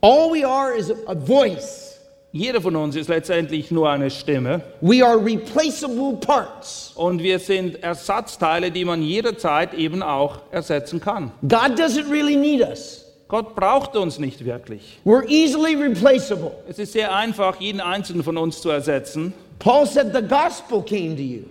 All 0.00 0.30
we 0.32 0.42
are 0.42 0.74
is 0.74 0.90
a 1.06 1.14
voice. 1.14 1.98
Jeder 2.32 2.62
von 2.62 2.76
uns 2.76 2.96
ist 2.96 3.08
letztendlich 3.10 3.70
nur 3.70 3.90
eine 3.90 4.08
Stimme 4.10 4.62
We 4.80 5.04
are 5.04 5.22
replaceable 5.22 6.14
parts. 6.18 6.92
und 6.94 7.22
wir 7.22 7.38
sind 7.40 7.82
Ersatzteile, 7.82 8.70
die 8.70 8.86
man 8.86 9.02
jederzeit 9.02 9.74
eben 9.74 10.02
auch 10.02 10.38
ersetzen 10.50 10.98
kann. 10.98 11.30
God 11.42 11.78
doesn't 11.78 12.10
really 12.10 12.36
need 12.36 12.62
us. 12.62 13.01
Gott 13.32 13.54
braucht 13.54 13.96
uns 13.96 14.18
nicht 14.18 14.44
wirklich. 14.44 15.00
We're 15.06 15.26
easily 15.26 15.74
replaceable. 15.74 16.52
Es 16.68 16.78
ist 16.78 16.92
sehr 16.92 17.14
einfach, 17.16 17.58
jeden 17.58 17.80
einzelnen 17.80 18.22
von 18.22 18.36
uns 18.36 18.60
zu 18.60 18.68
ersetzen. 18.68 19.32
Paul 19.58 19.86
said 19.86 20.14
the 20.14 20.20
gospel 20.20 20.82
came 20.82 21.16
to 21.16 21.22
you. 21.22 21.44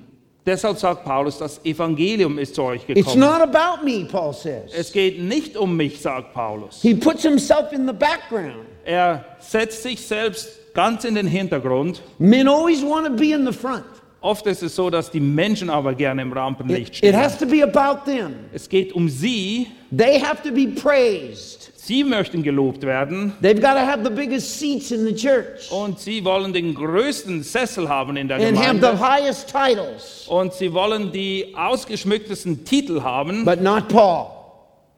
Deshalb 0.46 0.78
sagt 0.78 1.04
Paulus, 1.04 1.40
das 1.40 1.60
Evangelium 1.66 2.38
ist 2.38 2.54
zu 2.54 2.62
euch 2.62 2.82
It's 2.88 2.94
gekommen. 2.96 3.20
not 3.20 3.42
about 3.42 3.84
me, 3.84 4.06
Paul 4.06 4.32
says. 4.32 4.72
Es 4.76 4.92
geht 4.92 5.20
nicht 5.22 5.58
um 5.58 5.76
mich, 5.76 6.00
sagt 6.00 6.36
Paulus. 6.36 6.84
He 6.84 6.94
puts 6.94 7.24
himself 7.24 7.72
in 7.72 7.88
the 7.88 7.94
background. 7.94 8.68
Er 8.86 9.26
setzt 9.40 9.82
sich 9.82 10.06
selbst 10.06 10.50
ganz 10.76 11.04
in 11.04 11.16
den 11.16 11.26
Hintergrund. 11.26 12.04
Men 12.20 12.48
always 12.48 12.84
want 12.84 13.08
to 13.08 13.14
be 13.14 13.32
in 13.34 13.44
the 13.44 13.52
front. 13.54 13.86
Oft 14.24 14.46
ist 14.46 14.62
es 14.62 14.76
so, 14.76 14.92
dass 14.92 15.10
die 15.10 15.20
Menschen 15.20 15.72
aber 15.72 15.96
gerne 15.96 16.22
im 16.22 16.32
Rampenlicht 16.32 16.90
It, 16.90 16.90
it 16.90 16.96
stehen. 16.98 17.18
has 17.18 17.40
to 17.40 17.48
be 17.48 17.64
about 17.64 18.06
them. 18.06 18.36
Es 18.54 18.70
geht 18.70 18.94
um 18.94 19.10
sie. 19.10 19.66
They 19.96 20.20
have 20.20 20.44
to 20.48 20.54
be 20.54 20.68
praised. 20.68 21.71
Sie 21.84 22.04
möchten 22.04 22.44
gelobt 22.44 22.84
werden 22.84 23.34
They've 23.42 23.60
got 23.60 23.74
to 23.74 23.80
have 23.80 24.04
the 24.04 24.12
biggest 24.12 24.60
seats 24.60 24.92
in 24.92 25.04
the 25.04 25.16
church 25.16 25.72
und 25.72 26.00
sie 26.00 26.24
wollen 26.24 26.54
den 26.54 26.76
größten 26.76 27.42
Sessel 27.42 27.90
haben 27.90 28.18
in 28.18 28.28
der 28.28 28.38
and 28.38 28.56
have 28.56 28.76
the 28.76 28.80
Gemeinde 28.82 29.00
highest 29.00 29.52
titles. 29.52 30.28
und 30.28 30.54
sie 30.54 30.72
wollen 30.72 31.12
die 31.12 31.56
ausgeschmücktesten 31.56 32.64
Titel 32.66 33.02
haben, 33.02 33.46
But 33.46 33.62
not 33.62 33.88
Paul. 33.88 34.28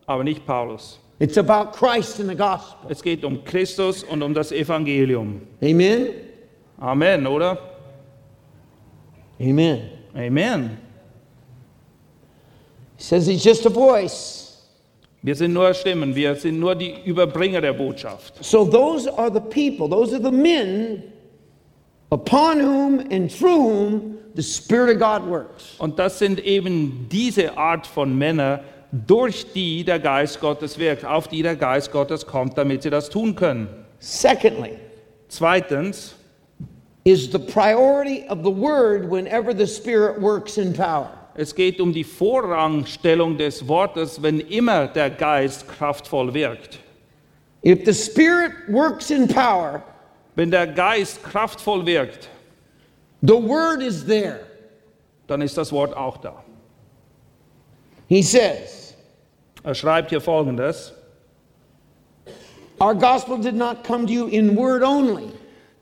aber 0.08 0.26
nicht 0.26 0.46
Paulus. 0.46 1.00
It's 1.19 1.38
about 1.38 1.72
Christ 1.72 2.19
and 2.19 2.30
the 2.30 2.36
gospel. 2.36 2.91
Es 2.91 3.02
geht 3.02 3.24
um 3.24 3.46
Christus 3.46 4.04
und 4.04 4.22
um 4.22 4.34
das 4.34 4.52
Evangelium. 4.52 5.41
Amen? 5.62 6.08
Amen, 6.78 7.26
oder? 7.26 7.58
Amen. 9.39 9.89
Amen. 10.13 10.78
He 12.98 13.04
says 13.04 13.26
he's 13.26 13.41
just 13.41 13.65
a 13.65 13.69
voice. 13.69 14.53
Wir 15.24 15.36
sind 15.36 15.54
nur 15.54 15.74
Stimmen, 15.74 16.14
wir 16.16 16.36
sind 16.36 16.60
nur 16.60 16.76
die 16.76 16.94
Überbringer 17.06 17.62
der 17.62 17.74
Botschaft. 17.74 18.44
So 18.44 18.66
those 18.66 19.10
are 19.18 19.32
the 19.32 19.40
people, 19.40 19.90
those 19.90 20.14
are 20.14 20.22
the 20.22 20.32
men 20.32 21.02
upon 22.12 22.60
whom 22.60 23.00
and 23.10 23.32
through 23.32 23.58
whom 23.58 24.18
the 24.36 24.44
Spirit 24.44 24.96
of 24.96 25.00
God 25.00 25.28
works. 25.28 25.76
Und 25.80 25.98
das 25.98 26.20
sind 26.20 26.40
eben 26.46 27.08
diese 27.10 27.58
Art 27.58 27.88
von 27.88 28.18
Männer, 28.18 28.60
durch 28.92 29.52
die 29.54 29.84
der 29.84 30.00
Geist 30.00 30.40
Gottes 30.40 30.78
wirkt, 30.78 31.04
auf 31.04 31.28
die 31.28 31.42
der 31.42 31.56
Geist 31.56 31.92
Gottes 31.92 32.28
kommt, 32.28 32.58
damit 32.58 32.84
sie 32.84 32.92
das 32.92 33.10
tun 33.10 33.36
können. 33.36 33.68
Secondly, 34.00 34.78
Zweitens 35.30 36.14
is 37.06 37.32
the 37.32 37.40
priority 37.40 38.24
of 38.28 38.44
the 38.44 38.52
word 38.52 39.10
whenever 39.10 39.52
the 39.52 39.66
Spirit 39.66 40.22
works 40.22 40.60
in 40.60 40.74
power. 40.74 41.10
Es 41.36 41.56
geht 41.56 41.82
um 41.82 41.91
die 41.93 42.04
Vorrangstellung 42.04 43.38
des 43.38 43.67
Wortes, 43.67 44.22
wenn 44.22 44.39
immer 44.39 44.88
der 44.88 45.10
Geist 45.10 45.67
kraftvoll 45.67 46.34
wirkt. 46.34 46.80
If 47.65 47.86
the 47.86 47.93
Spirit 47.93 48.52
works 48.67 49.10
in 49.10 49.28
power, 49.28 49.84
Wenn 50.36 50.52
der 50.52 50.67
Geist 50.67 51.24
kraftvoll 51.24 51.86
wirkt, 51.86 52.28
the 53.22 53.34
word 53.34 53.82
is 53.82 54.06
there. 54.06 54.41
dann 55.28 55.41
ist 55.41 55.58
das 55.58 55.72
Wort 55.72 55.96
auch 55.96 56.17
da. 56.17 56.43
He 58.08 58.22
says, 58.22 58.96
Er 59.63 59.74
schreibt 59.74 60.10
hier 60.10 60.19
folgendes: 60.22 60.93
Our 62.82 62.93
gospel 62.93 63.39
did 63.39 63.56
not 63.56 63.84
come 63.84 64.06
to 64.06 64.12
you 64.12 64.28
in 64.28 64.58
word 64.58 64.84
only, 64.84 65.32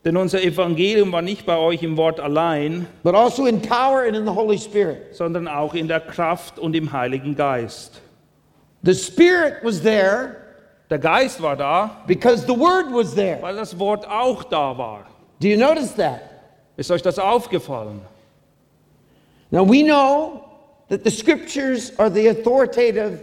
Denn 0.04 0.18
unser 0.18 0.42
Evangelium 0.42 1.12
war 1.12 1.22
nicht 1.22 1.46
bei 1.46 1.56
euch 1.58 1.84
im 1.84 1.96
Wort 1.96 2.20
allein, 2.20 2.88
but 3.04 3.14
also 3.14 3.46
in 3.46 3.62
power 3.62 4.02
and 4.08 4.16
in 4.16 4.26
the 4.26 4.32
Holy 4.34 4.58
Spirit. 4.58 5.16
sondern 5.16 5.48
auch 5.48 5.76
in 5.76 5.88
der 5.88 6.00
Kraft 6.00 6.58
und 6.58 6.76
im 6.76 6.92
Heiligen 6.92 7.36
Geist. 7.36 8.02
The 8.84 8.96
Spirit 8.96 9.58
was 9.64 9.82
there 9.82 10.38
Der 10.90 10.98
Geist 11.00 11.42
war 11.42 11.56
da, 11.56 12.02
because 12.08 12.46
the 12.48 12.58
Word 12.60 12.88
was 12.92 13.14
there. 13.14 13.38
weil 13.42 13.56
das 13.56 13.78
Wort 13.78 14.06
auch 14.10 14.44
da 14.44 14.76
war. 14.78 15.06
Do 15.40 15.48
you 15.48 15.58
notice 15.58 15.94
that? 15.96 16.20
Ist 16.78 16.90
euch 16.90 17.02
das 17.04 17.20
aufgefallen? 17.20 18.02
Now 19.52 19.64
we 19.64 19.84
know 19.84 20.44
that 20.90 21.04
the 21.04 21.12
Scriptures 21.12 21.94
are 22.00 22.10
the 22.12 22.28
authoritative 22.30 23.20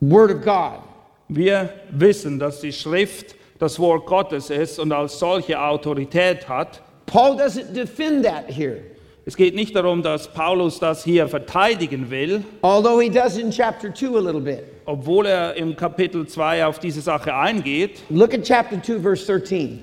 Word 0.00 0.30
of 0.30 0.42
God. 0.44 0.80
Wir 1.28 1.70
wissen, 1.90 2.38
dass 2.38 2.60
die 2.60 2.72
Schrift 2.72 3.34
das 3.62 3.78
Wort 3.78 4.06
Gottes 4.06 4.50
ist 4.50 4.78
und 4.78 4.90
als 4.92 5.18
solche 5.18 5.60
Autorität 5.60 6.48
hat. 6.48 6.82
Paul 7.06 7.36
doesn't 7.36 7.72
defend 7.74 8.24
that 8.24 8.44
here, 8.48 8.78
Es 9.24 9.36
geht 9.36 9.54
nicht 9.54 9.76
darum, 9.76 10.02
dass 10.02 10.26
Paulus 10.26 10.80
das 10.80 11.04
hier 11.04 11.28
verteidigen 11.28 12.10
will, 12.10 12.42
although 12.62 13.00
he 13.00 13.08
does 13.08 13.36
in 13.36 13.50
chapter 13.52 13.92
2 13.94 14.16
a 14.16 14.20
little 14.20 14.40
bit. 14.40 14.64
obwohl 14.84 15.26
er 15.26 15.54
im 15.54 15.76
Kapitel 15.76 16.26
2 16.26 16.66
auf 16.66 16.80
diese 16.80 17.00
Sache 17.00 17.32
eingeht. 17.34 18.00
Look 18.10 18.34
at 18.34 18.42
chapter 18.42 18.82
2, 18.82 18.98
verse 19.00 19.24
13. 19.26 19.78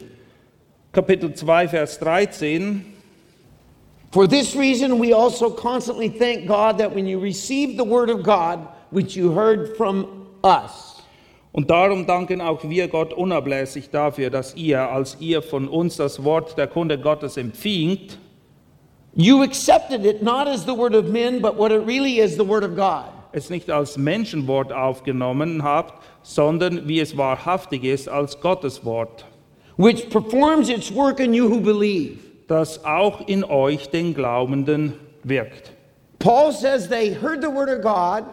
Kapitel 0.92 1.34
2, 1.34 1.68
Vers 1.70 2.00
13. 2.00 2.84
For 4.12 4.28
this 4.28 4.56
reason, 4.56 5.00
we 5.00 5.14
also 5.14 5.52
constantly 5.52 6.10
thank 6.10 6.48
God 6.48 6.80
that 6.80 6.94
when 6.94 7.06
you 7.06 7.20
received 7.20 7.78
the 7.78 7.84
word 7.86 8.10
of 8.10 8.24
God, 8.24 8.68
which 8.90 9.16
you 9.16 9.32
heard 9.32 9.78
from 9.78 10.28
us, 10.44 10.89
Und 11.52 11.70
darum 11.70 12.06
danken 12.06 12.42
auch 12.42 12.70
wir 12.70 12.88
Gott 12.88 13.14
unablässig 13.14 13.90
dafür, 13.90 14.30
dass 14.30 14.56
ihr, 14.56 14.90
als 14.90 15.18
ihr 15.20 15.42
von 15.42 15.68
uns 15.68 15.98
das 15.98 16.24
Wort 16.24 16.58
der 16.58 16.68
Kunde 16.68 17.00
Gottes 17.00 17.38
empfingt, 17.38 18.20
you 19.16 19.42
accepted 19.42 20.06
it 20.06 20.22
not 20.22 20.48
as 20.48 20.64
the 20.66 20.78
word 20.78 20.96
of 20.96 21.08
men, 21.10 21.42
but 21.42 21.58
what 21.58 21.72
it 21.72 21.86
really 21.88 22.20
is 22.20 22.36
the 22.36 22.48
word 22.48 22.64
of 22.64 22.76
God, 22.76 23.12
es 23.32 23.50
nicht 23.50 23.72
als 23.72 23.98
Menschenwort 23.98 24.72
aufgenommen 24.72 25.64
habt, 25.64 25.94
sondern 26.22 26.88
wie 26.88 27.00
es 27.00 27.18
wahrhaftig 27.18 27.84
ist, 27.84 28.08
als 28.08 28.40
Gottes 28.42 28.86
Wort, 28.86 29.26
which 29.78 30.10
performs 30.12 30.70
its 30.70 30.94
work 30.94 31.20
in 31.20 31.34
you 31.34 31.50
who 31.50 31.60
believe. 31.60 32.20
das 32.48 32.86
auch 32.86 33.28
in 33.28 33.44
euch, 33.44 33.90
den 33.90 34.14
Glaubenden, 34.14 34.94
wirkt. 35.24 35.72
Paul 36.20 36.52
says 36.52 36.90
they 36.90 37.14
heard 37.14 37.42
the 37.42 37.50
word 37.50 37.70
of 37.70 37.82
God 37.82 38.26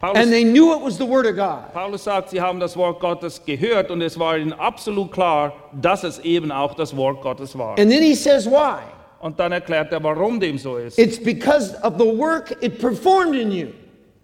Paulus, 0.00 0.16
and 0.16 0.32
they 0.32 0.44
knew 0.44 0.72
it 0.72 0.80
was 0.80 0.96
the 0.96 1.04
word 1.04 1.26
of 1.26 1.36
God. 1.36 1.74
Paulus 1.74 2.04
sagt, 2.04 2.30
sie 2.30 2.40
haben 2.40 2.58
das 2.58 2.74
Wort 2.74 3.00
Gottes 3.00 3.38
gehört 3.44 3.90
und 3.90 4.00
es 4.00 4.18
war 4.18 4.38
ihnen 4.38 4.54
absolut 4.54 5.12
klar, 5.12 5.52
dass 5.78 6.04
es 6.04 6.18
eben 6.20 6.50
auch 6.50 6.72
das 6.74 6.96
Wort 6.96 7.20
Gottes 7.20 7.56
war. 7.56 7.78
And 7.78 7.90
then 7.90 8.02
he 8.02 8.14
says 8.14 8.46
why? 8.46 8.78
Und 9.20 9.38
dann 9.38 9.52
erklärt 9.52 9.92
er, 9.92 10.02
warum 10.02 10.40
dem 10.40 10.56
so 10.56 10.78
ist. 10.78 10.98
It's 10.98 11.22
because 11.22 11.76
of 11.82 11.98
the 11.98 12.06
work 12.06 12.56
it 12.62 12.78
performed 12.78 13.34
in 13.34 13.52
you. 13.52 13.68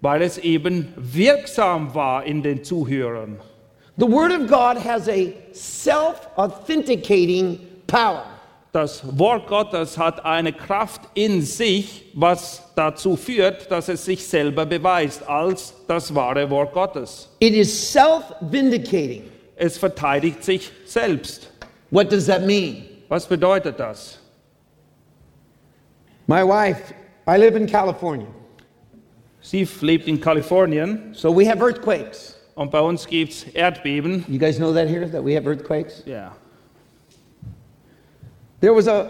Weil 0.00 0.22
es 0.22 0.38
eben 0.38 0.94
wirksam 0.96 1.94
war 1.94 2.24
in 2.24 2.42
den 2.42 2.64
Zuhörern. 2.64 3.38
The 3.98 4.06
word 4.06 4.32
of 4.32 4.46
God 4.48 4.82
has 4.82 5.08
a 5.08 5.34
self 5.52 6.26
authenticating 6.36 7.58
power. 7.86 8.24
Das 8.72 9.18
Wort 9.18 9.46
Gottes 9.46 9.96
hat 9.96 10.24
eine 10.24 10.52
Kraft 10.52 11.00
in 11.14 11.40
sich, 11.40 12.10
was 12.14 12.62
dazu 12.74 13.16
führt, 13.16 13.70
dass 13.70 13.88
es 13.88 14.04
sich 14.04 14.26
selber 14.26 14.66
beweist 14.66 15.26
als 15.26 15.72
das 15.88 16.14
wahre 16.14 16.50
Wort 16.50 16.72
Gottes. 16.74 17.30
It 17.38 17.54
is 17.54 17.92
self 17.92 18.24
vindicating. 18.40 19.22
Es 19.56 19.78
verteidigt 19.78 20.44
sich 20.44 20.70
selbst. 20.84 21.50
What 21.90 22.12
does 22.12 22.26
that 22.26 22.42
mean? 22.44 22.84
Was 23.08 23.26
bedeutet 23.26 23.80
das? 23.80 24.18
My 26.26 26.42
wife, 26.42 26.92
I 27.26 27.36
live 27.38 27.54
in 27.56 27.66
California, 27.66 28.26
Sie 29.40 29.66
lebt 29.80 30.08
in 30.08 30.20
Kalifornien 30.20 31.14
so 31.14 31.30
we 31.34 31.48
have 31.48 31.60
earthquakes. 31.62 32.36
und 32.56 32.70
bei 32.72 32.80
uns 32.80 33.06
gibt 33.06 33.32
es 33.32 33.44
Erdbeben. 33.54 34.24
You 34.28 34.38
guys 34.38 34.56
know 34.58 34.74
that 34.74 34.88
here, 34.88 35.08
that 35.08 35.24
we 35.24 35.34
have 35.36 35.46
earthquakes? 35.48 36.02
Ja. 36.04 36.36
There 38.60 38.74
was 38.74 38.88
a, 38.88 39.08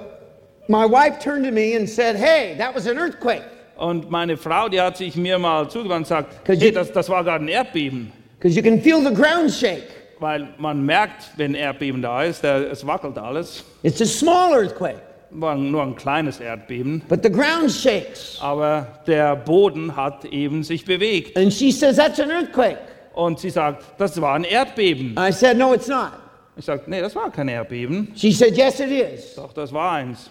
my 0.69 0.85
wife 0.87 1.19
turned 1.21 1.45
to 1.45 1.51
me 1.53 1.77
and 1.77 1.89
said, 1.89 2.17
Hey, 2.17 2.55
that 2.59 2.75
was 2.75 2.87
an 2.87 2.99
earthquake. 2.99 3.43
Und 3.77 4.11
meine 4.11 4.37
Frau, 4.39 4.69
die 4.69 4.81
hat 4.81 4.97
sich 4.97 5.17
mir 5.17 5.39
mal 5.39 5.69
zugewandt 5.69 5.99
und 6.01 6.07
sagt, 6.07 6.49
hey, 6.49 6.73
das, 6.73 6.91
das 6.93 7.09
war 7.11 7.23
gerade 7.23 7.45
ein 7.45 7.49
Erdbeben. 7.49 8.11
Because 8.39 8.57
you 8.57 8.63
can 8.63 8.81
feel 8.81 9.03
the 9.03 9.13
ground 9.15 9.51
shake. 9.53 9.85
Weil 10.19 10.49
man 10.57 10.83
merkt, 10.85 11.31
wenn 11.37 11.55
Erdbeben 11.55 12.01
da 12.01 12.23
ist, 12.23 12.43
der, 12.43 12.71
es 12.73 12.87
wackelt 12.87 13.19
alles. 13.19 13.65
It's 13.83 14.01
a 14.01 14.07
small 14.07 14.55
earthquake, 14.55 15.03
War 15.31 15.57
nur 15.57 15.83
ein 15.83 15.95
kleines 15.95 16.41
Erdbeben. 16.41 17.03
but 17.07 17.23
the 17.23 17.31
ground 17.31 17.71
shakes. 17.71 18.39
Aber 18.41 18.87
der 19.07 19.37
Boden 19.37 19.95
hat 19.95 20.25
eben 20.25 20.63
sich 20.63 20.87
bewegt. 20.87 21.37
And 21.37 21.53
she 21.53 21.71
says, 21.71 21.97
That's 21.97 22.19
an 22.19 22.31
earthquake. 22.31 22.79
Und 23.13 23.39
sie 23.41 23.51
sagt, 23.51 23.85
das 23.99 24.19
war 24.23 24.35
ein 24.37 24.45
Erdbeben. 24.45 25.17
I 25.19 25.31
said, 25.31 25.59
No, 25.59 25.75
it's 25.75 25.87
not. 25.89 26.13
Ich 26.59 26.65
sage, 26.65 26.83
nee, 26.87 27.01
das 27.01 27.15
war 27.15 27.31
kein 27.31 27.49
Erdbeben. 27.49 28.13
She 28.15 28.33
said, 28.33 28.57
Yes, 28.57 28.81
it 28.81 28.91
is. 28.91 29.35
Doch, 29.35 29.53
das 29.53 29.73
war 29.73 29.93
eins. 29.93 30.31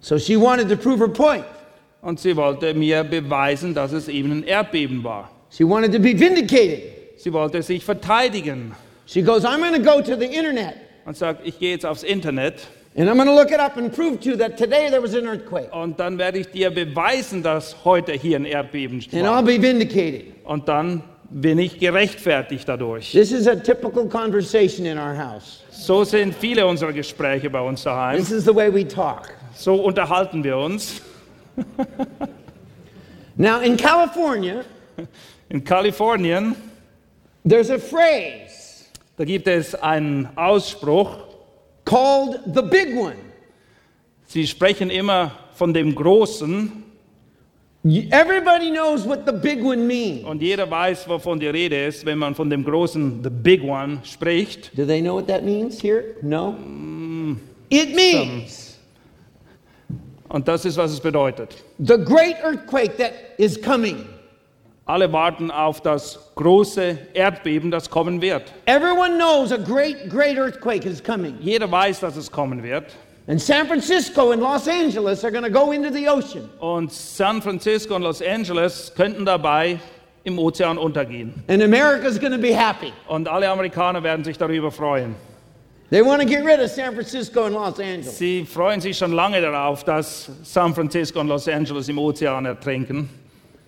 So 0.00 0.18
she 0.18 0.36
wanted 0.36 0.68
to 0.68 0.76
prove 0.76 0.98
her 0.98 1.08
point. 1.08 1.44
Und 2.00 2.18
sie 2.18 2.34
wollte 2.36 2.74
mir 2.74 3.04
beweisen, 3.04 3.74
dass 3.74 3.92
es 3.92 4.08
eben 4.08 4.32
ein 4.32 4.42
Erdbeben 4.44 5.04
war. 5.04 5.30
She 5.50 5.62
wanted 5.64 5.92
to 5.92 6.00
be 6.00 6.18
vindicated. 6.18 6.82
Sie 7.18 7.32
wollte 7.32 7.62
sich 7.62 7.84
verteidigen 7.84 8.72
She 9.06 9.22
goes, 9.22 9.44
I'm 9.44 9.58
going 9.60 9.74
to 9.74 9.82
go 9.82 10.00
to 10.00 10.16
the 10.16 10.26
internet 10.26 10.74
und 11.04 11.16
sagt, 11.16 11.46
ich 11.46 11.58
gehe 11.58 11.72
jetzt 11.72 11.84
aufs 11.84 12.02
Internet 12.02 12.66
and 12.96 13.08
I'm 13.08 13.14
going 13.16 13.26
to 13.28 13.34
look 13.34 13.50
it 13.50 13.60
up 13.60 13.76
and 13.76 13.92
prove 13.94 14.18
to 14.20 14.30
you 14.30 14.36
that 14.36 14.56
today 14.56 14.88
there 14.90 15.02
was 15.02 15.14
an 15.14 15.26
earthquake. 15.26 15.68
und 15.72 16.00
dann 16.00 16.18
werde 16.18 16.38
ich 16.38 16.48
dir 16.48 16.70
beweisen, 16.70 17.42
dass 17.42 17.84
heute 17.84 18.12
hier 18.12 18.38
ein 18.38 18.44
Erdbeben 18.46 18.98
And 19.12 19.22
I'll 19.22 19.24
war. 19.24 19.42
be 19.42 19.60
vindicated. 19.60 20.34
Und 20.44 20.66
dann 20.68 21.02
bin 21.32 21.58
ich 21.58 21.78
gerechtfertigt 21.78 22.68
dadurch. 22.68 23.12
This 23.12 23.32
is 23.32 23.46
a 23.48 23.56
typical 23.56 24.06
conversation 24.06 24.86
in 24.86 24.98
our 24.98 25.16
house. 25.16 25.62
So 25.70 26.04
sind 26.04 26.34
viele 26.34 26.66
unserer 26.66 26.92
Gespräche 26.92 27.50
bei 27.50 27.60
uns 27.60 27.82
daheim. 27.82 28.18
This 28.18 28.30
is 28.30 28.44
the 28.44 28.54
way 28.54 28.72
we 28.72 28.86
talk. 28.86 29.34
So 29.54 29.74
unterhalten 29.76 30.44
wir 30.44 30.56
uns. 30.56 31.00
Now, 33.36 33.60
in 33.60 33.76
California, 33.76 34.62
In 35.48 35.62
Kalifornien, 35.64 36.54
there's 37.44 37.70
a 37.70 37.78
phrase 37.78 38.86
da 39.18 39.24
gibt 39.24 39.46
es 39.46 39.74
einen 39.74 40.28
Ausspruch, 40.36 41.18
called 41.84 42.40
the 42.54 42.62
big 42.62 42.96
one. 42.96 43.16
sie 44.26 44.46
sprechen 44.46 44.88
immer 44.88 45.32
von 45.54 45.74
dem 45.74 45.94
Großen 45.94 46.82
Everybody 47.84 48.70
knows 48.70 49.04
what 49.04 49.26
the 49.26 49.32
big 49.32 49.60
one 49.64 49.86
means. 49.88 50.24
und 50.24 50.40
jeder 50.40 50.70
weiß, 50.70 51.08
wovon 51.08 51.40
die 51.40 51.48
Rede 51.48 51.86
ist, 51.86 52.06
wenn 52.06 52.18
man 52.18 52.34
von 52.34 52.48
dem 52.48 52.62
Großen, 52.64 53.22
the 53.24 53.30
Big 53.30 53.64
One, 53.64 53.98
spricht. 54.04 54.70
Do 54.78 54.84
they 54.86 55.00
know 55.00 55.14
what 55.16 55.26
that 55.26 55.42
means 55.42 55.82
here? 55.82 56.14
No? 56.22 56.54
It 57.70 57.94
means 57.94 58.78
Und 60.28 60.46
das 60.46 60.64
ist, 60.64 60.76
was 60.76 60.92
es 60.92 61.00
bedeutet. 61.00 61.56
the 61.78 61.96
great 61.98 62.36
earthquake 62.44 62.96
that 62.98 63.12
is 63.36 63.60
coming. 63.60 64.06
Alle 64.84 65.12
warten 65.12 65.50
auf 65.50 65.80
das 65.80 66.18
große 66.36 66.98
Erdbeben, 67.14 67.70
das 67.70 67.88
kommen 67.90 68.20
wird. 68.20 68.52
Everyone 68.66 69.16
knows 69.16 69.50
a 69.52 69.56
great, 69.56 70.08
great 70.08 70.36
earthquake 70.38 70.84
is 70.86 71.02
coming. 71.02 71.34
Jeder 71.40 71.70
weiß, 71.70 72.00
dass 72.00 72.16
es 72.16 72.30
kommen 72.30 72.62
wird. 72.62 72.86
And 73.28 73.40
San 73.40 73.66
Francisco 73.66 74.32
and 74.32 74.42
Los 74.42 74.66
Angeles 74.66 75.22
are 75.24 75.30
going 75.30 75.44
to 75.44 75.50
go 75.50 75.70
into 75.70 75.90
the 75.90 76.08
ocean. 76.08 76.48
Und 76.60 76.90
San 76.92 77.40
Francisco 77.40 77.94
und 77.94 78.02
Los 78.02 78.20
Angeles 78.20 78.92
könnten 78.96 79.24
dabei 79.24 79.78
im 80.24 80.38
Ozean 80.38 80.76
untergehen. 80.76 81.32
And 81.48 81.62
America's 81.62 82.18
going 82.18 82.32
to 82.32 82.38
be 82.38 82.52
happy. 82.52 82.92
Und 83.08 83.28
alle 83.28 83.48
Amerikaner 83.48 84.02
werden 84.02 84.24
sich 84.24 84.38
darüber 84.38 84.72
freuen. 84.72 85.14
They 85.90 86.00
want 86.02 86.22
to 86.22 86.26
get 86.26 86.44
rid 86.44 86.58
of 86.58 86.70
San 86.70 86.94
Francisco 86.94 87.44
and 87.44 87.54
Los 87.54 87.78
Angeles. 87.78 88.16
Sie 88.16 88.44
freuen 88.44 88.80
sich 88.80 88.96
schon 88.96 89.12
lange 89.12 89.40
darauf, 89.40 89.84
dass 89.84 90.30
San 90.42 90.74
Francisco 90.74 91.20
und 91.20 91.28
Los 91.28 91.46
Angeles 91.46 91.88
im 91.88 91.98
Ozean 91.98 92.46
ertrinken. 92.46 93.08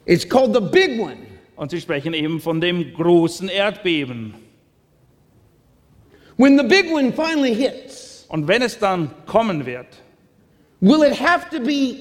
It's 0.06 0.28
called 0.28 0.54
the 0.54 0.60
big 0.60 0.98
one. 0.98 1.18
Und 1.56 1.70
sie 1.70 1.80
sprechen 1.80 2.14
eben 2.14 2.40
von 2.40 2.60
dem 2.60 2.92
großen 2.94 3.48
Erdbeben. 3.48 4.34
When 6.36 6.58
the 6.58 6.64
big 6.64 6.90
one 6.92 7.12
finally 7.12 7.54
hits, 7.54 8.13
Und 8.28 8.48
wenn 8.48 8.62
es 8.62 8.78
dann 8.78 9.10
kommen 9.26 9.66
wird, 9.66 9.86
will 10.80 11.02
it 11.02 11.20
have 11.20 11.48
to 11.50 11.62
be 11.62 11.96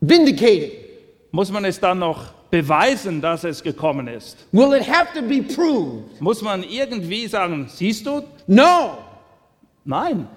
vindicated? 0.00 0.80
muss 1.32 1.50
man 1.50 1.64
es 1.64 1.78
dann 1.78 1.98
noch 1.98 2.32
beweisen, 2.50 3.20
dass 3.20 3.44
es 3.44 3.62
gekommen 3.62 4.08
ist. 4.08 4.36
Will 4.52 4.74
it 4.74 4.86
have 4.88 5.08
to 5.14 5.22
be 5.22 5.42
proved? 5.42 6.20
Muss 6.20 6.42
man 6.42 6.64
irgendwie 6.64 7.26
sagen, 7.28 7.68
siehst 7.68 8.06
du? 8.06 8.22
No. 8.46 8.98
Nein. 9.84 10.28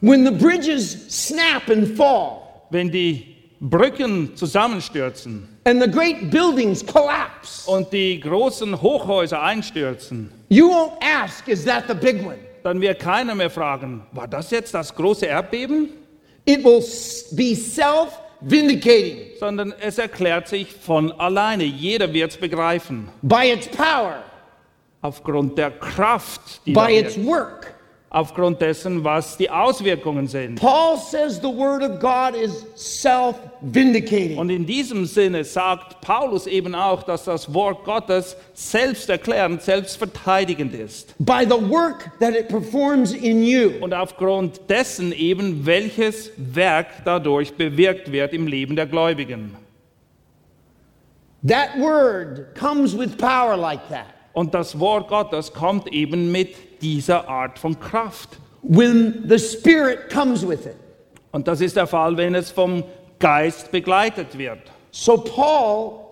When 0.00 0.24
the 0.24 0.32
bridges 0.32 1.06
snap 1.08 1.68
and 1.70 1.96
fall 1.96 2.42
Wenn 2.70 2.90
die 2.90 3.36
Brücken 3.60 4.34
zusammenstürzen 4.36 5.48
and 5.64 5.80
the 5.80 5.88
great 5.88 6.30
buildings 6.30 6.84
collapse, 6.84 7.70
und 7.70 7.92
die 7.92 8.18
großen 8.18 8.80
Hochhäuser 8.82 9.40
einstürzen, 9.40 10.30
you 10.48 10.68
won't 10.68 10.92
ask, 11.00 11.46
is 11.46 11.64
that 11.64 11.84
the 11.86 11.94
big 11.94 12.26
one? 12.26 12.38
Dann 12.62 12.80
wird 12.80 13.00
keiner 13.00 13.34
mehr 13.34 13.50
fragen, 13.50 14.06
war 14.12 14.28
das 14.28 14.50
jetzt 14.50 14.74
das 14.74 14.94
große 14.94 15.26
Erdbeben? 15.26 15.88
It 16.44 16.64
will 16.64 16.82
be 17.32 17.54
self 17.54 18.18
vindicating 18.40 19.32
sondern 19.38 19.74
es 19.80 19.98
erklärt 19.98 20.46
sich 20.46 20.72
von 20.72 21.10
alleine. 21.12 21.64
Jeder 21.64 22.12
wird 22.12 22.30
es 22.30 22.36
begreifen. 22.36 23.08
by 23.22 23.50
its 23.52 23.66
power, 23.68 24.22
Aufgrund 25.00 25.58
der 25.58 25.72
Kraft, 25.72 26.60
by 26.64 26.96
its 27.00 27.16
work. 27.24 27.71
Aufgrund 28.12 28.60
dessen, 28.60 29.02
was 29.04 29.38
die 29.38 29.48
Auswirkungen 29.48 30.26
sind. 30.28 30.60
Paul 30.60 30.98
says 30.98 31.40
the 31.40 31.48
word 31.48 31.82
of 31.82 31.98
God 31.98 32.36
is 32.36 32.66
self 32.74 33.36
vindicating. 33.62 34.36
Und 34.36 34.50
in 34.50 34.66
diesem 34.66 35.06
Sinne 35.06 35.44
sagt 35.44 36.02
Paulus 36.02 36.46
eben 36.46 36.74
auch, 36.74 37.02
dass 37.04 37.24
das 37.24 37.52
Wort 37.54 37.84
Gottes 37.84 38.36
selbsterklärend, 38.52 39.62
selbstverteidigend 39.62 40.74
ist. 40.74 41.14
By 41.18 41.46
the 41.48 41.70
work 41.70 42.10
that 42.20 42.34
it 42.34 42.48
performs 42.48 43.12
in 43.14 43.42
you. 43.42 43.70
Und 43.80 43.94
aufgrund 43.94 44.60
dessen 44.68 45.12
eben, 45.12 45.64
welches 45.64 46.30
Werk 46.36 46.88
dadurch 47.06 47.54
bewirkt 47.54 48.12
wird 48.12 48.34
im 48.34 48.46
Leben 48.46 48.76
der 48.76 48.86
Gläubigen. 48.86 49.56
That 51.48 51.70
word 51.80 52.54
comes 52.54 52.96
with 52.96 53.16
power 53.16 53.56
like 53.56 53.88
that. 53.88 54.06
Und 54.34 54.52
das 54.52 54.78
Wort 54.78 55.08
Gottes 55.08 55.52
kommt 55.52 55.92
eben 55.92 56.30
mit 56.30 56.54
dieser 56.82 57.28
Art 57.28 57.58
von 57.58 57.78
Kraft. 57.78 58.38
When 58.62 59.24
the 59.28 59.38
Spirit 59.38 60.10
comes 60.12 60.46
with 60.46 60.66
it. 60.66 60.76
Und 61.30 61.48
das 61.48 61.60
ist 61.60 61.76
der 61.76 61.86
Fall, 61.86 62.16
wenn 62.16 62.34
es 62.34 62.50
vom 62.50 62.84
Geist 63.18 63.70
begleitet 63.72 64.36
wird. 64.36 64.60
So 64.90 65.16
Paul 65.16 66.02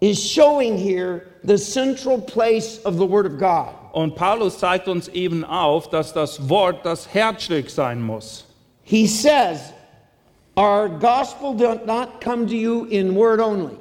is 0.00 0.18
showing 0.18 0.76
here 0.76 1.22
the 1.42 1.58
central 1.58 2.18
place 2.18 2.80
of 2.84 2.94
the 2.94 3.08
Word 3.08 3.26
of 3.26 3.38
God. 3.38 3.74
Und 3.92 4.14
Paulus 4.14 4.58
zeigt 4.58 4.86
uns 4.86 5.08
eben 5.08 5.44
auf, 5.44 5.90
dass 5.90 6.12
das 6.12 6.48
Wort 6.48 6.86
das 6.86 7.12
Herzstück 7.12 7.68
sein 7.70 8.00
muss. 8.00 8.44
He 8.84 9.06
says, 9.06 9.72
Our 10.56 10.88
gospel 10.88 11.54
did 11.54 11.86
not 11.86 12.20
come 12.20 12.46
to 12.46 12.54
you 12.54 12.84
in 12.86 13.14
word 13.14 13.40
only, 13.40 13.76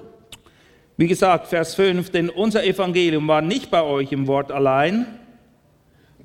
Wie 0.95 1.07
gesagt, 1.07 1.47
Vers 1.47 1.75
5, 1.75 2.11
denn 2.11 2.29
unser 2.29 2.63
Evangelium 2.63 3.27
war 3.27 3.41
nicht 3.41 3.69
bei 3.71 3.81
euch 3.81 4.11
im 4.11 4.27
Wort 4.27 4.51
allein, 4.51 5.16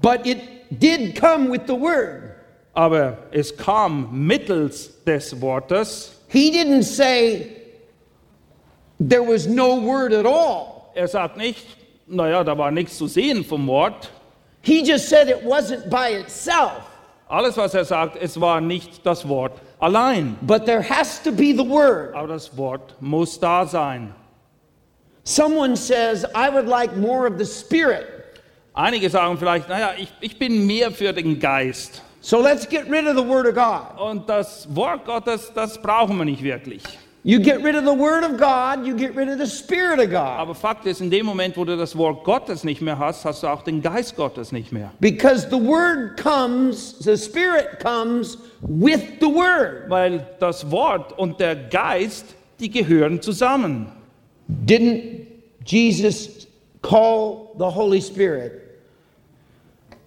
but 0.02 0.26
it 0.26 0.78
did 0.78 1.14
come 1.16 1.48
with 1.48 1.66
the 1.66 1.74
Word. 1.74 2.28
aber 2.74 3.16
es 3.32 3.50
kam 3.52 4.08
mittels 4.12 4.88
des 5.04 5.34
Wortes. 5.34 6.14
He 6.28 6.50
didn't 6.50 6.84
say 6.84 7.58
there 8.98 9.22
was 9.22 9.46
no 9.46 9.76
Word 9.80 10.12
at 10.12 10.24
all. 10.26 10.90
Er 10.96 11.06
sagt 11.06 11.36
nicht, 11.36 11.64
naja, 12.08 12.42
da 12.44 12.56
war 12.56 12.70
nichts 12.70 12.96
zu 12.98 13.06
sehen 13.06 13.44
vom 13.44 13.66
Wort. 13.66 14.10
He 14.62 14.82
just 14.82 15.08
said 15.08 15.28
it 15.28 15.42
wasn't 15.44 15.90
by 15.90 16.10
itself, 16.10 16.88
Alles, 17.28 17.56
was 17.56 17.74
er 17.74 17.84
sagt, 17.84 18.16
es 18.16 18.38
war 18.38 18.60
nicht 18.60 19.04
das 19.04 19.26
Wort 19.26 19.52
allein, 19.80 20.36
but 20.42 20.66
there 20.66 20.82
has 20.82 21.18
to 21.22 21.32
be 21.32 21.52
the 21.52 21.64
Word. 21.64 22.14
aber 22.14 22.28
das 22.28 22.56
Wort 22.56 22.94
muss 23.00 23.38
da 23.38 23.66
sein. 23.66 24.14
Someone 25.24 25.76
says, 25.76 26.24
I 26.34 26.48
would 26.50 26.66
like 26.68 26.96
more 26.96 27.26
of 27.26 27.38
the 27.38 27.44
Spirit. 27.46 28.21
Einige 28.74 29.10
sagen 29.10 29.36
vielleicht, 29.36 29.68
naja, 29.68 29.90
ich, 29.98 30.12
ich 30.20 30.38
bin 30.38 30.66
mehr 30.66 30.90
für 30.90 31.12
den 31.12 31.38
Geist. 31.38 32.02
So 32.20 32.40
let's 32.40 32.66
get 32.66 32.90
rid 32.90 33.06
of 33.06 33.16
the 33.16 33.28
Word 33.28 33.46
of 33.46 33.54
God. 33.54 34.00
Und 34.00 34.28
das 34.28 34.66
Wort 34.74 35.04
Gottes, 35.04 35.52
das 35.54 35.80
brauchen 35.80 36.16
wir 36.16 36.24
nicht 36.24 36.42
wirklich. 36.42 36.82
You 37.24 37.38
get 37.38 37.62
rid 37.62 37.76
of 37.76 37.84
the 37.84 37.96
Word 37.96 38.24
of 38.24 38.38
God, 38.38 38.86
you 38.86 38.96
get 38.96 39.14
rid 39.14 39.28
of 39.28 39.38
the 39.38 39.46
Spirit 39.46 40.00
of 40.00 40.08
God. 40.10 40.38
Aber 40.38 40.54
Fakt 40.54 40.86
ist, 40.86 41.00
in 41.00 41.10
dem 41.10 41.26
Moment, 41.26 41.56
wo 41.56 41.64
du 41.64 41.76
das 41.76 41.96
Wort 41.96 42.24
Gottes 42.24 42.64
nicht 42.64 42.80
mehr 42.80 42.98
hast, 42.98 43.24
hast 43.24 43.42
du 43.42 43.48
auch 43.48 43.62
den 43.62 43.82
Geist 43.82 44.16
Gottes 44.16 44.52
nicht 44.52 44.72
mehr. 44.72 44.90
Because 45.00 45.46
the 45.50 45.60
Word 45.60 46.16
comes, 46.16 46.96
the 46.98 47.16
Spirit 47.16 47.78
comes 47.80 48.38
with 48.60 49.02
the 49.20 49.26
Word. 49.26 49.88
Weil 49.88 50.26
das 50.40 50.68
Wort 50.70 51.16
und 51.18 51.38
der 51.38 51.54
Geist, 51.54 52.24
die 52.58 52.70
gehören 52.70 53.20
zusammen. 53.20 53.92
Didn't 54.48 55.26
Jesus 55.64 56.48
call 56.80 57.54
the 57.58 57.66
Holy 57.66 58.00
Spirit 58.00 58.61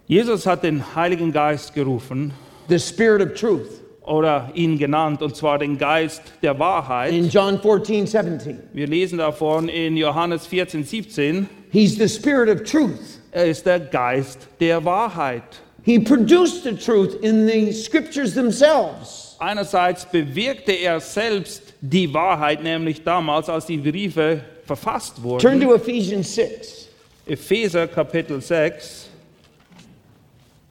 Jesus 0.08 0.46
hat 0.46 0.64
den 0.64 0.96
Heiligen 0.96 1.32
Geist 1.32 1.74
gerufen 1.74 2.32
the 2.70 2.80
Spirit 2.80 3.22
of 3.22 3.34
truth 3.40 3.82
oder 4.04 4.50
ihn 4.54 4.78
genannt, 4.78 5.22
und 5.24 5.36
zwar 5.36 5.58
den 5.58 5.78
Geist 5.78 6.22
der 6.44 6.58
Wahrheit. 6.60 7.12
in 7.12 7.28
John 7.30 7.60
14, 7.60 8.06
17? 8.06 8.60
Wir 8.74 8.88
lesen 8.88 9.18
davon 9.18 9.68
in 9.68 9.98
Johannes 9.98 10.46
14, 10.46 10.84
17. 10.84 11.50
He's 11.72 11.96
the 11.98 12.08
Spirit 12.08 12.50
of 12.50 12.64
truth. 12.70 13.20
Er 13.32 13.46
ist 13.48 13.66
der 13.66 13.80
Geist 13.80 14.48
der 14.60 14.84
Wahrheit. 14.86 15.44
He 15.84 16.00
produced 16.00 16.64
the 16.64 16.74
truth 16.74 17.16
in 17.24 17.48
the 17.48 17.72
scriptures 17.74 18.34
themselves. 18.36 19.36
Einerseits 19.40 20.06
bewirkte 20.06 20.72
er 20.72 21.00
selbst 21.00 21.74
die 21.82 22.12
Wahrheit, 22.14 22.64
nämlich 22.64 23.04
damals, 23.04 23.50
als 23.50 23.66
die 23.66 23.78
Briefe 23.78 24.42
verfasst 24.66 25.18
Turn 25.18 25.24
wurden. 25.24 25.62
to 25.62 25.74
Ephesians 25.76 26.34
6. 26.36 26.88
Epheser 27.28 27.88
Kapitel 27.88 28.40
6. 28.42 29.05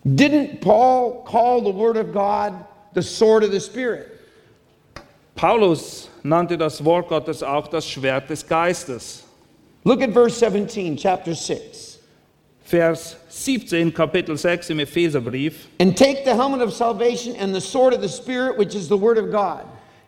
Didn't 0.07 0.61
Paul 0.61 1.23
call 1.27 1.63
the 1.63 1.71
Word 1.71 1.97
of 1.97 2.13
God 2.13 2.65
the 2.93 3.03
sword 3.03 3.43
of 3.43 3.53
the 3.53 3.61
Spirit? 3.61 4.11
Paulus 5.35 6.09
nannte 6.23 6.59
das 6.59 6.85
Wort 6.85 7.09
Gottes 7.09 7.43
auch 7.43 7.69
das 7.69 7.85
Schwert 7.87 8.29
des 8.29 8.43
Geistes. 8.43 9.23
Look 9.85 10.03
at 10.03 10.13
verse 10.13 10.37
17, 10.39 10.97
chapter 10.97 11.35
6. 11.35 11.99
Vers 12.65 13.17
17, 13.29 13.93
Kapitel 13.93 14.39
6 14.39 14.71
im 14.71 14.79
Epheserbrief. 14.81 15.67
And 15.79 15.97
take 15.97 16.25
the 16.25 16.35
helmet 16.35 16.63
of 16.63 16.73
salvation 16.73 17.37
and 17.37 17.55
the 17.55 17.61
sword 17.61 17.93
of 17.93 18.01
the 18.01 18.09
Spirit, 18.09 18.57
which 18.57 18.75
is 18.75 18.89
the 18.89 18.97
Word 18.97 19.19
of 19.19 19.31
God. 19.31 19.67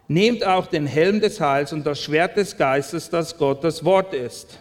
Nehmt 0.08 0.42
auch 0.42 0.68
den 0.68 0.86
Helm 0.86 1.20
des 1.20 1.38
Heils 1.38 1.72
und 1.72 1.84
das 1.84 2.00
Schwert 2.00 2.36
des 2.36 2.56
Geistes, 2.56 3.10
das 3.10 3.36
Gottes 3.36 3.84
Wort 3.84 4.14
ist. 4.14 4.58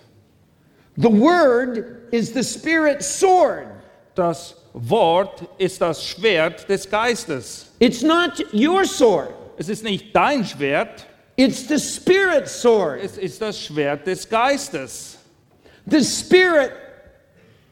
The 0.98 1.10
Word 1.10 2.10
is 2.12 2.34
the 2.34 2.43
Spirit's 2.43 3.08
sword. 3.08 3.67
Das 4.15 4.56
Wort 4.77 5.43
ist 5.57 5.79
das 5.79 6.03
Schwert 6.03 6.67
des 6.67 6.89
Geistes. 6.89 7.67
It's 7.79 8.01
not 8.01 8.45
your 8.53 8.83
sword, 8.83 9.29
Es 9.57 9.69
ist 9.69 9.83
nicht 9.85 10.13
dein 10.13 10.43
Schwert, 10.43 11.05
it's 11.38 11.65
the 11.67 11.79
Spirit's 11.79 12.61
sword. 12.61 12.99
es 13.01 13.17
ist 13.17 13.41
das 13.41 13.57
Schwert 13.57 14.05
des 14.05 14.27
Geistes. 14.27 15.17
The 15.89 16.03
Spirit 16.03 16.71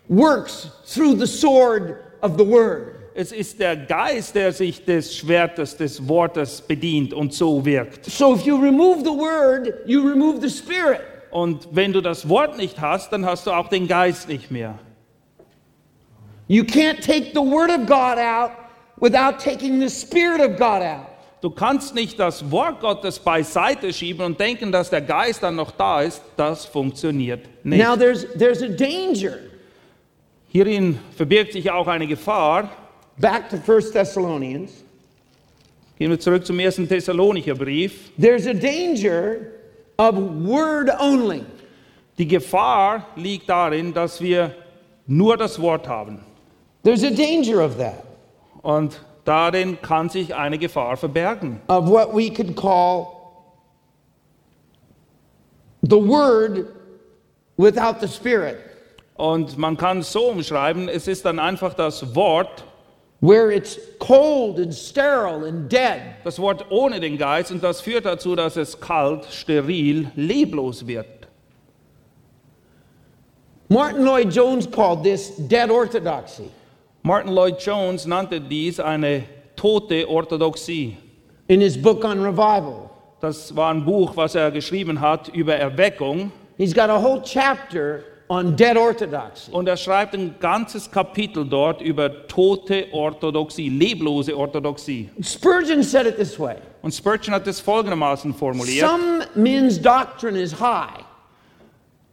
works 0.08 0.70
through 0.86 1.20
the 1.20 1.28
sword 1.28 1.98
of 2.22 2.38
the 2.38 2.48
Word. 2.48 2.96
Es 3.16 3.34
ist 3.34 3.60
der 3.60 3.76
Geist, 3.76 4.34
der 4.36 4.54
sich 4.54 4.86
des 4.86 5.14
Schwertes 5.14 5.76
des 5.76 6.08
Wortes 6.08 6.62
bedient 6.62 7.14
und 7.14 7.34
so 7.34 7.66
wirkt. 7.66 8.06
So 8.06 8.34
if 8.34 8.44
you 8.44 8.56
remove 8.56 9.00
the 9.04 9.12
Word, 9.12 9.74
you 9.86 10.02
remove 10.08 10.40
the 10.42 10.50
Spirit. 10.50 11.02
Und 11.32 11.68
wenn 11.72 11.92
du 11.92 12.00
das 12.00 12.30
Wort 12.30 12.58
nicht 12.58 12.80
hast, 12.80 13.12
dann 13.12 13.26
hast 13.26 13.46
du 13.46 13.52
auch 13.52 13.68
den 13.68 13.90
Geist 13.90 14.30
nicht 14.30 14.52
mehr. 14.52 14.80
You 16.54 16.64
can't 16.64 17.02
take 17.02 17.34
the 17.34 17.42
Word 17.42 17.72
of 17.72 17.88
God 17.88 18.20
out 18.20 18.52
without 19.00 19.40
taking 19.40 19.80
the 19.80 19.90
Spirit 19.90 20.40
of 20.40 20.60
God 20.60 20.84
out. 20.84 21.08
Du 21.42 21.50
kannst 21.50 21.96
nicht 21.96 22.20
das 22.20 22.52
Wort 22.52 22.80
Gottes 22.80 23.18
beiseite 23.18 23.92
schieben 23.92 24.24
und 24.24 24.40
denken, 24.40 24.72
dass 24.72 24.92
der 24.92 25.02
Geist 25.02 25.42
dann 25.42 25.56
noch 25.56 25.72
da 25.72 26.04
ist. 26.04 26.22
Das 26.38 26.66
funktioniert 26.66 27.50
nicht. 27.64 27.84
Now 27.84 27.96
there's 27.96 28.28
there's 28.38 28.62
a 28.62 28.68
danger. 28.68 29.40
Hierin 30.50 31.00
verbirgt 31.18 31.54
sich 31.54 31.72
auch 31.72 31.88
eine 31.88 32.06
Gefahr. 32.06 32.70
Back 33.18 33.50
to 33.50 33.56
1 33.56 33.90
Thessalonians. 33.90 34.84
Gehen 35.98 36.12
wir 36.12 36.20
zurück 36.20 36.46
zum 36.46 36.60
ersten 36.60 36.88
Thessalonicher 36.88 37.56
Brief. 37.56 38.12
There's 38.16 38.46
a 38.46 38.54
danger 38.54 39.38
of 39.98 40.14
word 40.46 40.92
only. 41.00 41.46
Die 42.20 42.28
Gefahr 42.28 43.08
liegt 43.16 43.50
darin, 43.50 43.92
dass 43.92 44.22
wir 44.22 44.56
nur 45.08 45.36
das 45.36 45.60
Wort 45.60 45.88
haben. 45.88 46.20
There's 46.84 47.04
a 47.04 47.10
danger 47.12 47.62
of 47.62 47.78
that, 47.78 48.04
Und 48.62 49.00
darin 49.26 49.82
kann 49.82 50.10
sich 50.10 50.36
eine 50.36 50.58
Gefahr 50.58 50.98
verbergen. 50.98 51.62
of 51.70 51.88
what 51.88 52.14
we 52.14 52.30
could 52.30 52.56
call 52.56 53.08
the 55.82 55.98
word 55.98 56.68
without 57.58 58.00
the 58.02 58.08
spirit, 58.08 58.58
Und 59.16 59.58
man 59.58 59.78
kann 59.78 60.00
es 60.00 60.12
so 60.12 60.28
umschreiben, 60.30 60.90
es 60.90 61.08
ist 61.08 61.24
dann 61.26 61.40
einfach 61.40 61.74
das 61.74 62.16
Wort, 62.16 62.64
where 63.22 63.52
it's 63.54 63.78
cold 64.00 64.60
and 64.60 64.74
sterile 64.74 65.48
and 65.48 65.72
dead. 65.72 66.02
das 66.26 66.40
Wort 66.40 66.66
ohne 66.70 67.00
den 67.00 67.18
Geist 67.18 67.52
und 67.52 67.64
das 67.64 67.80
führt 67.80 68.06
dazu, 68.06 68.36
dass 68.36 68.58
es 68.58 68.80
kalt, 68.80 69.26
steril, 69.32 70.12
leblos 70.16 70.86
wird. 70.88 71.06
Martin 73.70 74.04
Lloyd 74.04 74.32
Jones 74.34 74.70
called 74.70 75.04
this 75.04 75.32
dead 75.48 75.70
orthodoxy. 75.72 76.50
Martin 77.04 77.34
Lloyd 77.34 77.60
Jones 77.60 78.06
nannte 78.06 78.40
dies 78.40 78.80
eine 78.80 79.24
tote 79.56 80.08
Orthodoxie. 80.08 80.98
in 81.48 81.60
his 81.60 81.78
book 81.78 82.06
on 82.06 82.22
revival. 82.22 82.90
Das 83.20 83.54
war 83.56 83.74
ein 83.74 83.84
Buch, 83.84 84.16
was 84.16 84.36
er 84.36 84.52
geschrieben 84.52 85.00
hat 85.02 85.28
über 85.30 85.56
Erweckung. 85.56 86.32
He's 86.58 86.74
got 86.74 86.90
a 86.90 86.98
whole 87.02 87.22
chapter 87.22 88.04
on 88.30 88.56
dead 88.56 88.78
orthodoxy. 88.78 89.52
Und 89.52 89.68
er 89.68 89.76
schreibt 89.76 90.14
ein 90.14 90.36
ganzes 90.40 90.90
Kapitel 90.90 91.46
dort 91.46 91.82
über 91.82 92.28
tote 92.28 92.88
Orthodoxie, 92.94 93.68
leblose 93.68 94.36
Orthodoxie. 94.36 95.10
Spurgeon 95.22 95.84
said 95.84 96.06
it 96.08 96.16
this 96.16 96.40
way 96.40 96.56
Und 96.82 96.94
Spurgeon 96.94 97.34
hat 97.36 97.46
es 97.48 97.60
folgendermaßen 97.60 98.34
formuliert. 98.34 98.88
Some 98.90 99.26
men's 99.36 99.82
doctrine 99.82 100.40
is 100.40 100.58
high, 100.58 101.04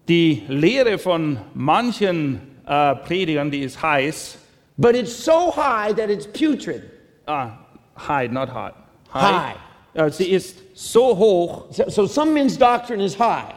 Die 0.09 0.43
Lehre 0.49 0.99
von 0.99 1.39
manchen 1.55 2.41
äh, 2.67 2.97
Predigern, 2.97 3.53
die 3.53 3.61
ist 3.61 3.81
heiß. 3.81 4.39
But 4.81 4.95
it's 4.97 5.13
so 5.13 5.51
high 5.51 5.93
that 5.93 6.11
it's 6.11 6.27
putrid. 6.27 6.91
Ah, 7.29 7.59
high, 7.95 8.27
not 8.27 8.49
high. 8.49 8.73
High. 9.11 9.57
Ja, 9.95 10.09
sie 10.09 10.31
ist 10.31 10.57
so 10.75 11.15
hoch. 11.15 11.67
So, 11.71 11.89
so 11.89 12.07
some 12.07 12.33
men's 12.33 12.57
doctrine 12.57 13.01
is 13.01 13.15
high, 13.15 13.55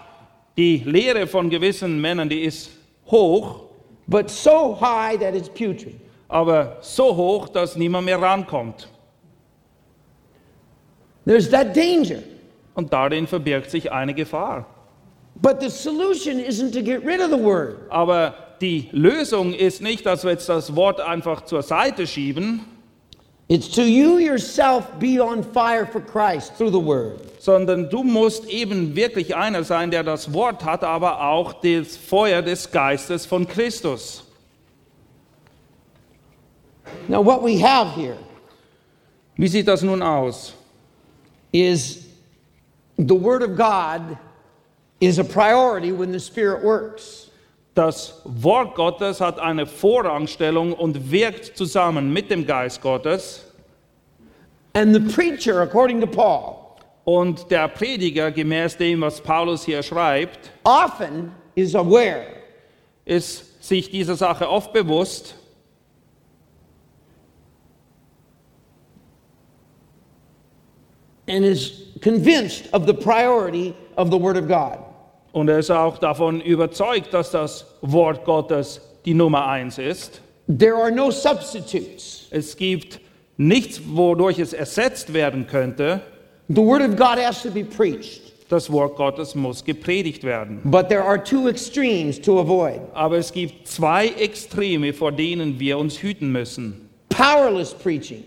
Die 0.57 0.83
Lehre 0.85 1.27
von 1.27 1.49
gewissen 1.49 1.99
Männern, 2.01 2.29
die 2.29 2.43
ist 2.43 2.69
hoch, 3.05 3.69
but 4.07 4.29
so 4.29 4.75
high 4.75 5.17
that 5.17 5.33
it's 5.33 5.49
putrid. 5.49 5.99
aber 6.29 6.77
so 6.81 7.15
hoch, 7.15 7.47
dass 7.49 7.75
niemand 7.75 8.05
mehr 8.05 8.19
rankommt. 8.21 8.87
There's 11.25 11.49
that 11.51 11.73
danger. 11.75 12.21
Und 12.75 12.91
darin 12.91 13.27
verbirgt 13.27 13.69
sich 13.69 13.91
eine 13.91 14.13
Gefahr. 14.13 14.65
But 15.35 15.61
the 15.61 15.69
solution 15.69 16.39
isn't 16.39 16.73
to 16.73 16.81
get 16.81 17.05
rid 17.05 17.21
of 17.21 17.29
the 17.29 17.37
word. 17.37 17.87
Aber 17.89 18.33
die 18.61 18.89
Lösung 18.91 19.53
ist 19.53 19.81
nicht, 19.81 20.05
dass 20.05 20.23
wir 20.23 20.31
jetzt 20.31 20.49
das 20.49 20.75
Wort 20.75 20.99
einfach 21.01 21.45
zur 21.45 21.61
Seite 21.63 22.07
schieben, 22.07 22.61
It's 23.49 23.69
to 23.69 23.81
you 23.81 24.19
yourself 24.19 24.85
be 24.99 25.19
on 25.21 25.43
fire 25.43 25.85
for 25.85 25.99
Christ 26.01 26.57
through 26.57 26.71
the 26.71 26.83
word. 26.83 27.19
sondern 27.39 27.89
du 27.89 28.01
musst 28.03 28.45
eben 28.45 28.95
wirklich 28.95 29.35
einer 29.35 29.63
sein, 29.65 29.91
der 29.91 30.01
das 30.03 30.33
Wort 30.33 30.63
hat, 30.63 30.83
aber 30.83 31.21
auch 31.21 31.53
das 31.61 31.97
Feuer 31.97 32.41
des 32.41 32.71
Geistes 32.71 33.25
von 33.25 33.45
Christus. 33.45 34.23
Now, 37.09 37.21
what 37.23 37.43
we 37.43 37.57
have 37.57 37.93
here 37.99 38.17
Wie 39.35 39.47
sieht 39.47 39.67
das 39.67 39.81
nun 39.81 40.01
aus? 40.01 40.53
is 41.51 42.05
the 42.97 43.13
word 43.15 43.43
of 43.43 43.55
God 43.57 44.17
is 45.01 45.19
a 45.19 45.23
priority 45.23 45.91
when 45.91 46.11
the 46.13 46.19
Spirit 46.19 46.63
works. 46.63 47.29
Das 47.73 48.21
Wort 48.23 48.75
Gottes 48.75 49.19
hat 49.19 49.39
eine 49.39 49.65
Vorrangstellung 49.65 50.73
und 50.73 51.11
wirkt 51.11 51.57
zusammen 51.57 52.13
mit 52.13 52.29
dem 52.29 52.45
Geist 52.45 52.81
Gottes. 52.81 53.45
And 54.73 54.93
the 54.93 54.99
preacher, 54.99 55.61
according 55.61 55.99
to 56.01 56.07
Paul, 56.07 56.63
Und 57.05 57.51
der 57.51 57.67
Prediger, 57.67 58.31
gemäß 58.31 58.77
dem, 58.77 59.01
was 59.01 59.19
Paulus 59.19 59.65
hier 59.65 59.83
schreibt, 59.83 60.51
often 60.63 61.31
is 61.55 61.75
aware 61.75 62.25
ist 63.05 63.61
sich 63.61 63.89
dieser 63.91 64.15
Sache 64.15 64.49
oft 64.49 64.71
bewusst 64.71 65.35
and 71.27 71.43
is 71.43 71.87
convinced 72.01 72.73
of 72.73 72.85
the 72.85 72.93
priority 72.93 73.75
of 73.97 74.09
the 74.09 74.17
word 74.17 74.37
of 74.37 74.47
God. 74.47 74.79
Und 75.33 75.49
er 75.49 75.59
ist 75.59 75.69
auch 75.71 75.97
davon 75.97 76.39
überzeugt, 76.39 77.13
dass 77.13 77.31
das 77.31 77.65
Wort 77.81 78.23
Gottes 78.23 78.79
die 79.03 79.13
Nummer 79.13 79.45
eins 79.47 79.77
ist. 79.77 80.21
There 80.47 80.75
are 80.75 80.91
no 80.91 81.11
substitutes. 81.11 82.27
Es 82.31 82.55
gibt 82.55 83.01
nichts, 83.35 83.81
wodurch 83.85 84.39
es 84.39 84.53
ersetzt 84.53 85.13
werden 85.13 85.45
könnte. 85.47 85.99
The 86.49 86.61
word 86.61 86.81
of 86.81 86.95
God 86.95 87.17
has 87.17 87.41
to 87.43 87.49
be 87.51 87.63
preached, 87.65 88.21
Das 88.49 88.71
Wort 88.71 88.95
Gottes 88.97 89.33
muss 89.33 89.63
gepredigt 89.63 90.23
werden. 90.23 90.59
but 90.65 90.87
there 90.89 91.03
are 91.03 91.17
two 91.21 91.47
extremes 91.47 92.19
to 92.21 92.39
avoid 92.39 92.79
Aber 92.93 93.17
es 93.17 93.31
gibt 93.31 93.67
zwei 93.67 94.07
Extreme, 94.09 94.93
vor 94.93 95.11
denen 95.11 95.59
wir 95.59 95.77
uns 95.77 95.97
hüten 96.01 96.31
müssen. 96.31 96.89
powerless 97.09 97.73
preaching, 97.73 98.23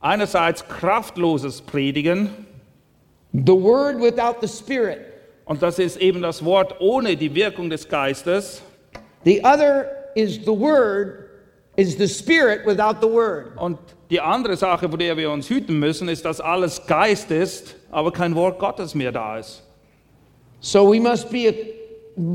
Einerseits 0.00 0.62
kraftloses 0.68 1.60
Predigen, 1.62 2.28
the 3.32 3.52
word 3.54 3.98
without 4.00 4.36
the 4.40 4.46
Spirit. 4.48 5.00
Und 5.46 5.62
das 5.62 5.78
ist 5.78 5.96
eben 5.96 6.20
das 6.20 6.44
Wort 6.44 6.76
ohne 6.80 7.16
die 7.16 7.34
Wirkung 7.34 7.70
des 7.70 7.88
Geistes. 7.88 8.60
The 9.24 9.42
other 9.42 9.86
is 10.14 10.40
the 10.44 10.52
word, 10.52 11.30
is 11.76 11.96
the 11.96 12.06
Spirit 12.08 12.66
without 12.66 12.96
the 13.00 13.08
word. 13.10 13.56
Und 13.56 13.78
die 14.10 14.20
andere 14.20 14.56
Sache, 14.56 14.88
vor 14.88 14.98
der 14.98 15.16
wir 15.16 15.30
uns 15.30 15.48
hüten 15.48 15.78
müssen, 15.78 16.08
ist, 16.08 16.24
dass 16.24 16.40
alles 16.40 16.86
Geist 16.86 17.30
ist, 17.30 17.74
aber 17.90 18.12
kein 18.12 18.34
Wort 18.34 18.58
Gottes 18.58 18.94
mehr 18.94 19.12
da 19.12 19.38
ist. 19.38 19.62
So 20.60 20.92
we 20.92 21.00
must 21.00 21.30
be 21.30 21.54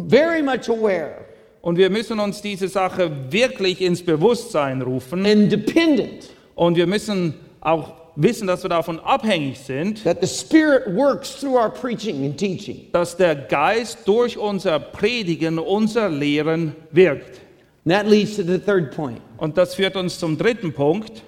very 0.09 0.41
much 0.41 0.69
aware 0.69 1.15
Und 1.61 1.77
wir 1.77 1.89
müssen 1.89 2.19
uns 2.19 2.41
diese 2.41 2.67
Sache 2.67 3.11
wirklich 3.29 3.81
ins 3.81 4.03
Bewusstsein 4.03 4.81
rufen. 4.81 5.25
and 5.25 5.51
dependent 5.51 6.29
Und 6.55 6.75
wir 6.75 6.87
müssen 6.87 7.33
auch 7.61 7.93
wissen, 8.15 8.47
dass 8.47 8.63
wir 8.63 8.69
davon 8.69 8.99
abhängig 8.99 9.59
sind, 9.59 10.03
that 10.03 10.17
the 10.21 10.27
Spirit 10.27 10.87
works 10.95 11.39
through 11.39 11.55
our 11.55 11.69
preaching 11.69 12.25
and 12.25 12.37
teaching. 12.37 12.87
dass 12.91 13.15
der 13.17 13.35
Geist 13.35 13.99
durch 14.07 14.37
unser 14.37 14.79
Predigen, 14.79 15.59
unser 15.59 16.09
Lehren 16.09 16.75
wirkt. 16.91 17.39
And 17.85 17.93
that 17.93 18.07
leads 18.07 18.35
to 18.35 18.43
the 18.43 18.59
third 18.59 18.95
point 18.95 19.19
Und 19.37 19.57
das 19.57 19.75
führt 19.75 19.95
uns 19.95 20.19
zum 20.19 20.37
dritten 20.37 20.73
Punkt. 20.73 21.23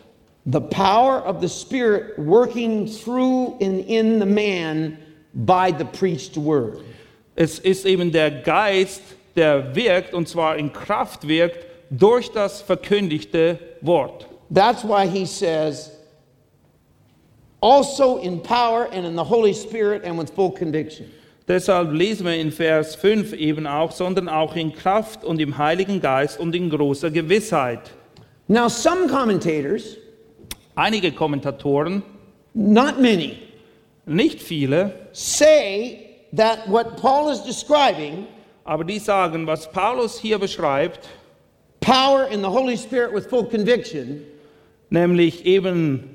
the 0.45 0.59
power 0.59 1.23
of 1.25 1.39
the 1.41 1.47
Spirit 1.47 2.17
working 2.19 2.85
through 2.85 3.55
and 3.61 3.85
in 3.87 4.19
the 4.19 4.25
man 4.25 4.97
by 5.33 5.71
the 5.71 5.85
preached 5.85 6.35
word. 6.37 6.81
Es 7.35 7.57
ist 7.59 7.85
eben 7.85 8.11
der 8.11 8.29
Geist, 8.29 9.01
der 9.35 9.73
wirkt, 9.75 10.13
und 10.13 10.27
zwar 10.27 10.57
in 10.57 10.71
Kraft 10.71 11.27
wirkt, 11.27 11.65
durch 11.89 12.29
das 12.29 12.61
verkündigte 12.61 13.57
Wort. 13.81 14.27
That's 14.53 14.83
why 14.83 15.07
he 15.07 15.25
says, 15.25 15.91
also 17.63 18.17
in 18.17 18.41
power 18.41 18.89
and 18.91 19.05
in 19.05 19.15
the 19.15 19.23
Holy 19.23 19.53
Spirit 19.53 20.03
and 20.03 20.19
with 20.19 20.29
full 20.29 20.51
conviction. 20.51 21.09
Deshalb 21.47 21.93
lesen 21.93 22.25
wir 22.25 22.35
in 22.35 22.51
Vers 22.51 22.95
5 22.95 23.33
eben 23.33 23.65
auch, 23.65 23.91
sondern 23.91 24.29
auch 24.29 24.55
in 24.55 24.73
Kraft 24.73 25.23
und 25.23 25.39
im 25.39 25.57
Heiligen 25.57 26.01
Geist 26.01 26.39
und 26.39 26.53
in 26.55 26.69
großer 26.69 27.09
Gewissheit. 27.09 27.91
Now, 28.47 28.67
some 28.67 29.07
commentators, 29.07 29.97
Einige 30.75 31.11
Kommentatoren, 31.11 32.01
not 32.55 32.99
many, 32.99 33.37
nicht 34.07 34.41
viele, 34.41 34.91
say 35.11 35.99
that 36.35 36.67
what 36.67 36.97
Paul 36.97 37.29
is 37.31 37.43
describing, 37.43 38.25
aber 38.65 38.83
die 38.83 38.97
sagen, 38.97 39.45
was 39.45 39.71
Paulus 39.71 40.17
hier 40.17 40.39
beschreibt, 40.39 41.07
power 41.79 42.27
in 42.27 42.41
the 42.41 42.49
Holy 42.49 42.75
Spirit 42.75 43.13
with 43.13 43.27
full 43.27 43.45
conviction, 43.45 44.23
nämlich 44.89 45.45
eben 45.45 46.12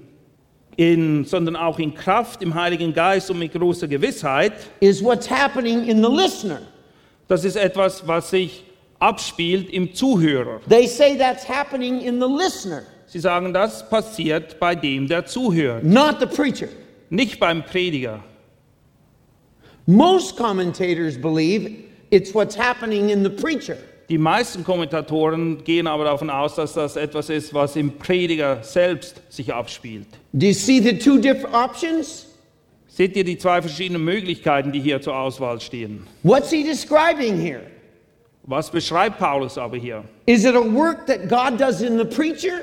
in, 0.78 1.24
sondern 1.24 1.56
auch 1.56 1.80
in 1.80 1.92
Kraft 1.92 2.40
im 2.40 2.54
Heiligen 2.54 2.94
Geist 2.94 3.30
und 3.32 3.40
mit 3.40 3.52
großer 3.52 3.88
Gewissheit, 3.88 4.52
is 4.78 5.02
what's 5.02 5.28
happening 5.28 5.84
in 5.86 6.02
the 6.02 6.08
listener. 6.08 6.60
das 7.26 7.44
ist 7.44 7.56
etwas, 7.56 8.06
was 8.06 8.30
sich 8.30 8.64
abspielt 9.00 9.70
im 9.70 9.92
Zuhörer. 9.92 10.60
They 10.68 10.86
say 10.86 11.18
that's 11.18 11.48
happening 11.48 12.00
in 12.00 12.20
the 12.20 12.28
listener, 12.28 12.82
Sie 13.06 13.18
sagen, 13.18 13.52
das 13.52 13.88
passiert 13.90 14.60
bei 14.60 14.76
dem, 14.76 15.08
der 15.08 15.26
zuhört, 15.26 15.82
not 15.82 16.20
the 16.20 16.26
preacher. 16.26 16.68
nicht 17.10 17.40
beim 17.40 17.64
Prediger. 17.64 18.22
Most 19.86 20.36
commentators 20.36 21.20
believe 21.20 21.72
it's 22.10 22.32
what's 22.32 22.56
happening 22.56 23.10
in 23.10 23.24
the 23.24 23.30
preacher. 23.30 23.78
Die 24.08 24.16
meisten 24.16 24.64
Kommentatoren 24.64 25.62
gehen 25.64 25.86
aber 25.86 26.04
davon 26.04 26.30
aus, 26.30 26.54
dass 26.54 26.72
das 26.72 26.96
etwas 26.96 27.28
ist, 27.28 27.52
was 27.52 27.76
im 27.76 27.98
Prediger 27.98 28.62
selbst 28.62 29.20
sich 29.28 29.52
abspielt. 29.52 30.06
Do 30.32 30.46
you 30.46 30.54
see 30.54 30.80
the 30.80 30.96
two 30.96 31.18
different 31.18 31.54
options? 31.54 32.26
Seht 32.86 33.14
ihr 33.16 33.24
die 33.24 33.36
zwei 33.36 33.60
verschiedenen 33.60 34.02
Möglichkeiten, 34.02 34.72
die 34.72 34.80
hier 34.80 35.02
zur 35.02 35.14
Auswahl 35.14 35.60
stehen? 35.60 36.06
What's 36.22 36.50
he 36.50 36.64
describing 36.64 37.38
here? 37.38 37.60
Was 38.44 38.70
beschreibt 38.70 39.18
Paulus 39.18 39.58
aber 39.58 39.76
hier? 39.76 40.04
Is 40.24 40.46
it 40.46 40.54
a 40.54 40.74
work 40.74 41.06
that 41.06 41.28
God 41.28 41.60
does 41.60 41.82
in 41.82 41.98
the 41.98 42.04
preacher 42.04 42.62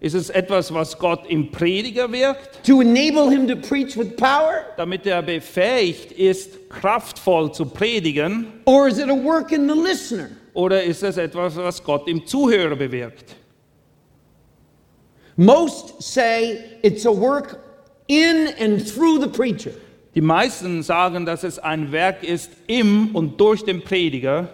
Ist 0.00 0.14
es 0.16 0.30
etwas, 0.30 0.74
was 0.74 0.98
Gott 0.98 1.30
im 1.30 1.52
Prediger 1.52 2.10
wirkt, 2.10 2.66
to 2.66 2.80
enable 2.80 3.30
him 3.30 3.46
to 3.46 3.54
preach 3.54 3.96
with 3.96 4.16
power? 4.16 4.64
damit 4.76 5.06
er 5.06 5.22
befähigt 5.22 6.10
ist, 6.10 6.68
kraftvoll 6.70 7.52
zu 7.52 7.66
predigen? 7.66 8.48
Or 8.64 8.88
is 8.88 8.98
it 8.98 9.08
a 9.08 9.14
work 9.14 9.52
in 9.52 9.68
the 9.68 9.80
listener? 9.80 10.30
Oder 10.54 10.82
ist 10.82 11.02
es 11.02 11.16
etwas, 11.16 11.56
was 11.56 11.82
Gott 11.82 12.08
im 12.08 12.26
Zuhörer 12.26 12.76
bewirkt? 12.76 13.36
Most 15.36 16.02
say 16.02 16.58
it's 16.82 17.06
a 17.06 17.10
work 17.10 17.58
in 18.06 18.48
and 18.60 18.80
through 18.86 19.18
the 19.20 19.28
preacher. 19.28 19.72
Die 20.14 20.20
meisten 20.20 20.82
sagen, 20.82 21.24
dass 21.24 21.42
es 21.42 21.58
ein 21.58 21.90
Werk 21.90 22.22
ist 22.22 22.50
im 22.66 23.14
und 23.14 23.40
durch 23.40 23.64
den 23.64 23.82
Prediger. 23.82 24.48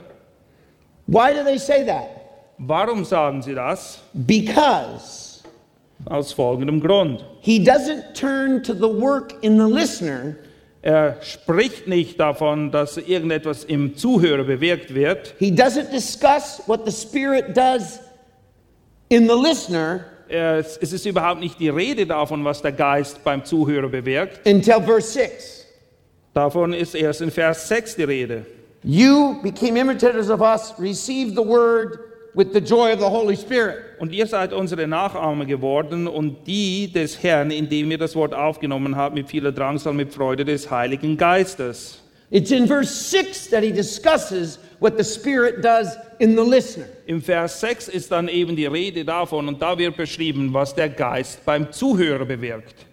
Why 1.09 1.33
do 1.35 1.43
they 1.43 1.59
say 1.59 1.85
that? 1.85 2.07
Warum 2.59 3.05
sagen 3.05 3.43
sie 3.43 3.55
das? 3.55 4.01
Because 4.13 5.43
Aus 6.05 6.33
folgendem 6.33 6.81
Grund. 6.81 7.25
he 7.41 7.59
doesn't 7.59 8.15
turn 8.15 8.63
to 8.63 8.73
the 8.73 8.89
work 8.89 9.35
in 9.43 9.59
the 9.59 9.67
listener, 9.67 10.37
Er 10.89 11.19
spricht 11.21 11.87
nicht 11.87 12.19
davon, 12.19 12.71
dass 12.71 12.97
irgendetwas 12.97 13.63
im 13.63 13.95
Zuhörer 13.95 14.45
bewirkt 14.45 14.95
wird. 14.95 15.35
He 15.39 15.51
doesn't 15.51 15.91
discuss 15.93 16.63
what 16.67 16.87
the 16.87 16.91
Spirit 16.91 17.55
does 17.55 18.01
in 19.11 19.29
the 19.29 19.35
listener 19.35 20.07
Er, 20.31 20.61
es 20.61 20.79
ist 20.79 21.05
überhaupt 21.05 21.41
nicht 21.41 21.61
die 21.61 21.69
Rede 21.69 22.07
davon, 22.07 22.43
was 22.43 22.63
der 22.63 22.73
Geist 22.73 23.23
beim 23.23 23.45
Zuhörer 23.45 23.89
bewirkt. 23.89 24.47
until 24.49 24.81
verse 24.81 25.13
6. 25.13 25.67
Davon 26.33 26.73
ist 26.73 26.95
erst 26.95 27.21
in 27.21 27.31
Vers 27.31 27.69
6 27.69 27.97
die 27.97 28.05
Rede. 28.05 28.47
You 28.83 29.43
became 29.43 29.79
imitators 29.79 30.31
of 30.31 30.41
us, 30.41 30.73
received 30.79 31.37
the 31.37 31.47
word 31.47 31.99
with 32.39 32.53
the 32.53 32.61
joy 32.61 32.93
of 32.93 33.01
the 33.01 33.11
Holy 33.11 33.37
Spirit. 33.37 33.99
Und 33.99 34.13
ihr 34.13 34.25
seid 34.29 34.53
unsere 34.53 34.87
Nachahmer 34.87 35.45
geworden 35.45 36.07
und 36.07 36.47
die 36.47 36.91
des 36.91 37.21
Herrn, 37.21 37.51
indem 37.51 37.91
ihr 37.91 37.99
das 37.99 38.15
Wort 38.15 38.33
aufgenommen 38.33 38.95
habt, 38.95 39.17
mit 39.17 39.29
vieler 39.29 39.51
Drangsal, 39.51 39.93
mit 39.93 40.15
Freude 40.15 40.45
des 40.45 40.71
Heiligen 40.71 41.17
Geistes. 41.17 42.01
It's 42.31 42.53
in 42.53 42.69
verse 42.69 42.93
6 43.11 43.51
that 43.51 43.65
he 43.65 43.73
discusses 43.73 44.61
what 44.79 44.97
the 44.97 45.03
Spirit 45.03 45.65
does 45.65 45.97
in 46.21 46.37
the 46.37 46.45
listener. 46.45 46.87
Im 47.07 47.21
Vers 47.21 47.59
6 47.61 47.89
ist 47.89 48.13
dann 48.13 48.29
eben 48.29 48.55
die 48.55 48.67
Rede 48.67 49.05
davon 49.05 49.49
und 49.49 49.61
da 49.61 49.77
wird 49.77 49.97
beschrieben, 49.97 50.53
was 50.53 50.75
der 50.75 50.91
Geist 50.91 51.45
beim 51.45 51.73
Zuhörer 51.73 52.25
bewirkt. 52.25 52.87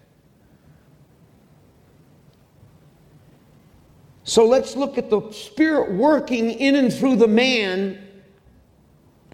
So 4.23 4.49
let's 4.49 4.75
look 4.75 4.97
at 4.97 5.11
the 5.11 5.21
Spirit 5.31 5.99
working 5.99 6.49
in 6.49 6.75
and 6.75 6.91
through 6.91 7.19
the 7.19 7.27
man 7.27 7.99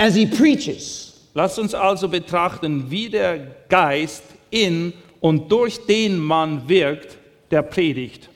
as 0.02 0.16
he 0.16 0.26
preaches. 0.26 1.14
Lasst 1.34 1.60
uns 1.60 1.74
also 1.74 2.10
betrachten, 2.10 2.90
wie 2.90 3.10
der 3.10 3.38
Geist 3.70 4.24
in 4.50 4.94
und 5.22 5.50
durch 5.52 5.86
den 5.86 6.18
Mann 6.18 6.68
wirkt, 6.68 7.18
der 7.52 7.62
predigt. 7.62 8.30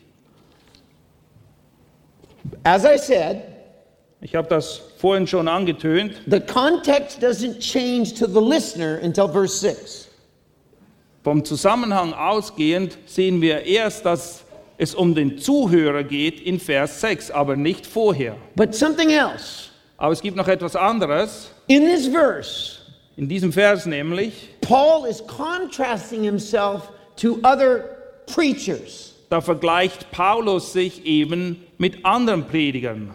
As 2.64 2.84
I 2.86 2.98
said, 2.98 3.42
Ich 4.22 4.36
habe 4.36 4.48
das 4.48 4.82
vorhin 4.98 5.28
schon 5.28 5.48
angetönt. 5.48 6.14
the 6.28 6.40
context 6.40 7.22
doesn't 7.22 7.60
change 7.60 8.14
to 8.14 8.28
the 8.28 8.40
listener 8.40 9.00
until 9.04 9.28
verse 9.28 9.58
6. 9.60 10.08
Vom 11.24 11.44
Zusammenhang 11.44 12.14
ausgehend 12.14 12.98
sehen 13.08 13.42
wir 13.42 13.64
erst, 13.64 14.06
dass 14.06 14.46
es 14.78 14.94
um 14.94 15.16
den 15.16 15.38
Zuhörer 15.40 16.04
geht 16.04 16.40
in 16.40 16.60
Vers 16.60 17.02
6, 17.02 17.32
aber 17.32 17.56
nicht 17.56 17.86
vorher. 17.86 18.36
But 18.56 18.76
something 18.76 19.10
else. 19.10 19.70
Aber 19.98 20.14
es 20.14 20.22
gibt 20.22 20.38
noch 20.38 20.48
etwas 20.48 20.76
anderes. 20.76 21.50
In 21.68 21.86
this 21.86 22.08
verse, 22.08 22.80
In 23.18 23.28
diesem 23.28 23.52
Vers 23.52 23.86
nämlich, 23.86 24.50
Paul 24.62 25.06
is 25.06 25.22
contrasting 25.26 26.24
himself 26.24 26.92
to 27.16 27.40
other 27.44 27.86
preachers, 28.28 29.14
da 29.30 29.40
vergleicht 29.42 30.12
Paulus 30.12 30.74
sich 30.74 31.06
eben 31.06 31.64
mit 31.78 32.06
anderen 32.06 32.44
Predigern, 32.46 33.12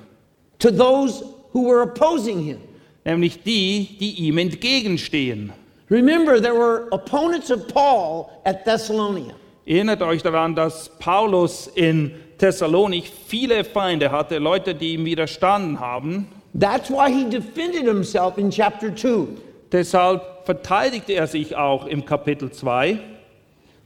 to 0.58 0.70
those 0.70 1.22
who 1.52 1.66
were 1.66 1.82
opposing 1.82 2.42
him. 2.42 2.58
nämlich 3.04 3.42
die, 3.42 3.96
die 4.00 4.26
ihm 4.26 4.38
entgegenstehen. 4.38 5.52
Remember, 5.90 6.40
there 6.40 6.54
were 6.54 6.88
opponents 6.92 7.50
of 7.50 7.66
Paul 7.68 8.30
at 8.44 8.64
Thessalonica. 8.64 9.34
Erinnert 9.66 10.02
euch 10.02 10.22
daran, 10.22 10.54
dass 10.54 10.88
Paulus 10.98 11.68
in 11.74 12.12
Thessalonik 12.38 13.04
viele 13.26 13.64
Feinde 13.64 14.10
hatte, 14.10 14.38
Leute, 14.38 14.74
die 14.74 14.94
ihm 14.94 15.04
widerstanden 15.04 15.78
haben. 15.78 16.26
That's 16.58 16.90
why 16.90 17.10
he 17.10 17.28
defended 17.28 17.84
himself 17.86 18.36
in 18.38 18.50
chapter 18.50 18.90
2. 18.94 19.28
Deshalb 19.72 20.22
verteidigte 20.44 21.12
er 21.12 21.26
sich 21.26 21.54
auch 21.56 21.86
im 21.86 22.04
Kapitel 22.04 22.50
2. 22.50 22.98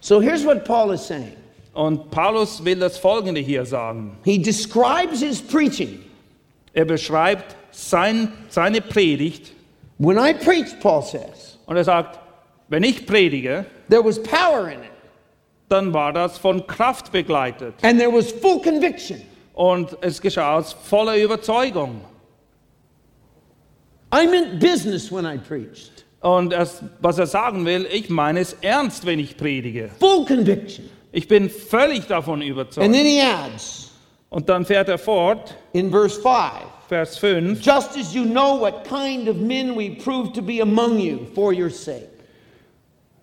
So 0.01 0.21
here's 0.21 0.45
what 0.45 0.65
Paul 0.65 0.93
is 0.95 1.07
saying 1.07 1.33
Und 1.75 2.11
Paulus 2.11 2.65
will 2.65 2.79
das 2.79 2.97
Folgende 2.99 3.41
hier 3.41 3.67
sagen. 3.67 4.17
he 4.25 4.39
describes 4.39 5.21
his 5.21 5.43
preaching. 5.43 6.01
Er 6.73 6.85
beschreibt 6.87 7.55
sein, 7.71 8.33
seine 8.49 8.81
Predigt 8.81 9.53
When 9.99 10.19
I 10.19 10.33
preached, 10.35 10.81
Paul 10.81 11.03
says, 11.03 11.57
und 11.67 11.77
er 11.77 11.85
sagt, 11.85 12.19
wenn 12.69 12.83
ich 12.83 13.07
predige, 13.07 13.65
there 13.89 14.03
was 14.05 14.21
power 14.21 14.67
in 14.69 14.81
it, 14.81 14.91
dann 15.69 15.93
war 15.95 16.13
das 16.13 16.37
von 16.39 16.67
Kraft 16.67 17.13
begleitet. 17.13 17.75
and 17.83 17.99
there 18.01 18.11
was 18.13 18.33
full 18.33 18.61
conviction. 18.61 19.21
Und 19.55 19.97
es 20.01 20.21
geschah 20.21 20.57
aus 20.57 20.73
voller 20.73 21.17
Überzeugung. 21.17 22.01
I 24.15 24.27
meant 24.27 24.61
business 24.61 25.11
when 25.11 25.27
I 25.27 25.37
preached. 25.39 26.05
Und 26.21 26.53
es, 26.53 26.83
was 27.01 27.19
er 27.19 27.27
sagen 27.27 27.67
will, 27.67 27.87
ich 27.93 28.09
meine 28.09 28.41
es 28.41 28.57
ernst, 28.63 29.05
wenn 29.05 29.19
ich 29.19 29.37
predige. 29.37 29.91
Full 29.99 30.25
conviction. 30.25 30.89
Ich 31.13 31.29
bin 31.29 31.51
völlig 31.51 32.07
davon 32.07 32.41
And 32.41 32.51
überzeugt. 32.51 32.93
then 32.93 33.05
he 33.05 33.21
adds 33.21 33.91
Und 34.31 34.49
dann 34.49 34.65
fährt 34.65 34.89
er 34.89 34.99
fort, 34.99 35.55
in 35.73 35.91
verse 35.91 36.21
5 36.21 36.31
Vers 36.89 37.19
5. 37.19 37.61
just 37.61 37.97
as 37.97 38.15
you 38.15 38.25
know 38.25 38.61
what 38.61 38.85
kind 38.85 39.29
of 39.29 39.37
men 39.37 39.77
we 39.77 39.91
proved 39.91 40.35
to 40.35 40.43
be 40.43 40.61
among 40.61 40.99
you 40.99 41.27
for 41.35 41.53
your 41.53 41.71
sake. 41.71 42.09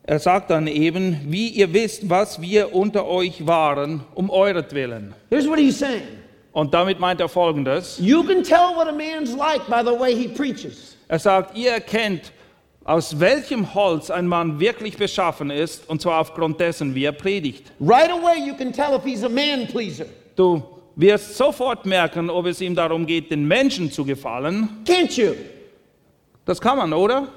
Er 0.03 0.19
sagt 0.19 0.49
dann 0.49 0.67
eben, 0.67 1.19
wie 1.27 1.49
ihr 1.49 1.71
wisst, 1.73 2.09
was 2.09 2.41
wir 2.41 2.73
unter 2.75 3.07
euch 3.07 3.45
waren, 3.45 4.01
um 4.15 4.29
euretwillen. 4.29 5.13
Here's 5.29 5.47
what 5.47 5.57
he's 5.59 5.77
saying 5.79 6.20
Und 6.53 6.73
damit 6.73 6.99
meint 6.99 7.21
er 7.21 7.29
folgendes. 7.29 7.97
You 7.99 8.23
can 8.23 8.43
tell 8.43 8.75
what 8.75 8.87
a 8.87 8.91
man's 8.91 9.33
like 9.35 9.65
by 9.67 9.81
the 9.83 9.97
way 9.97 10.13
he 10.13 10.27
preaches. 10.27 10.97
Er 11.07 11.19
sagt, 11.19 11.57
ihr 11.57 11.71
erkennt, 11.71 12.31
aus 12.83 13.19
welchem 13.19 13.73
Holz 13.73 14.09
ein 14.09 14.27
Mann 14.27 14.59
wirklich 14.59 14.97
beschaffen 14.97 15.49
ist, 15.49 15.89
und 15.89 16.01
zwar 16.01 16.19
aufgrund 16.19 16.59
dessen, 16.59 16.95
wie 16.95 17.05
er 17.05 17.11
predigt. 17.11 17.71
Right 17.79 18.09
away, 18.09 18.39
you 18.45 18.55
can 18.55 18.73
tell 18.73 18.95
if 18.95 19.03
he's 19.03 19.23
a 19.23 19.29
man 19.29 19.67
pleaser. 19.67 20.05
Du 20.35 20.63
wirst 20.95 21.37
sofort 21.37 21.85
merken, 21.85 22.29
ob 22.29 22.45
es 22.47 22.59
ihm 22.59 22.75
darum 22.75 23.05
geht, 23.05 23.31
den 23.31 23.47
Menschen 23.47 23.91
zu 23.91 24.03
gefallen. 24.03 24.83
Can't 24.85 25.15
you? 25.19 25.33
Das 26.45 26.59
kann 26.59 26.77
man, 26.77 26.91
oder? 26.91 27.27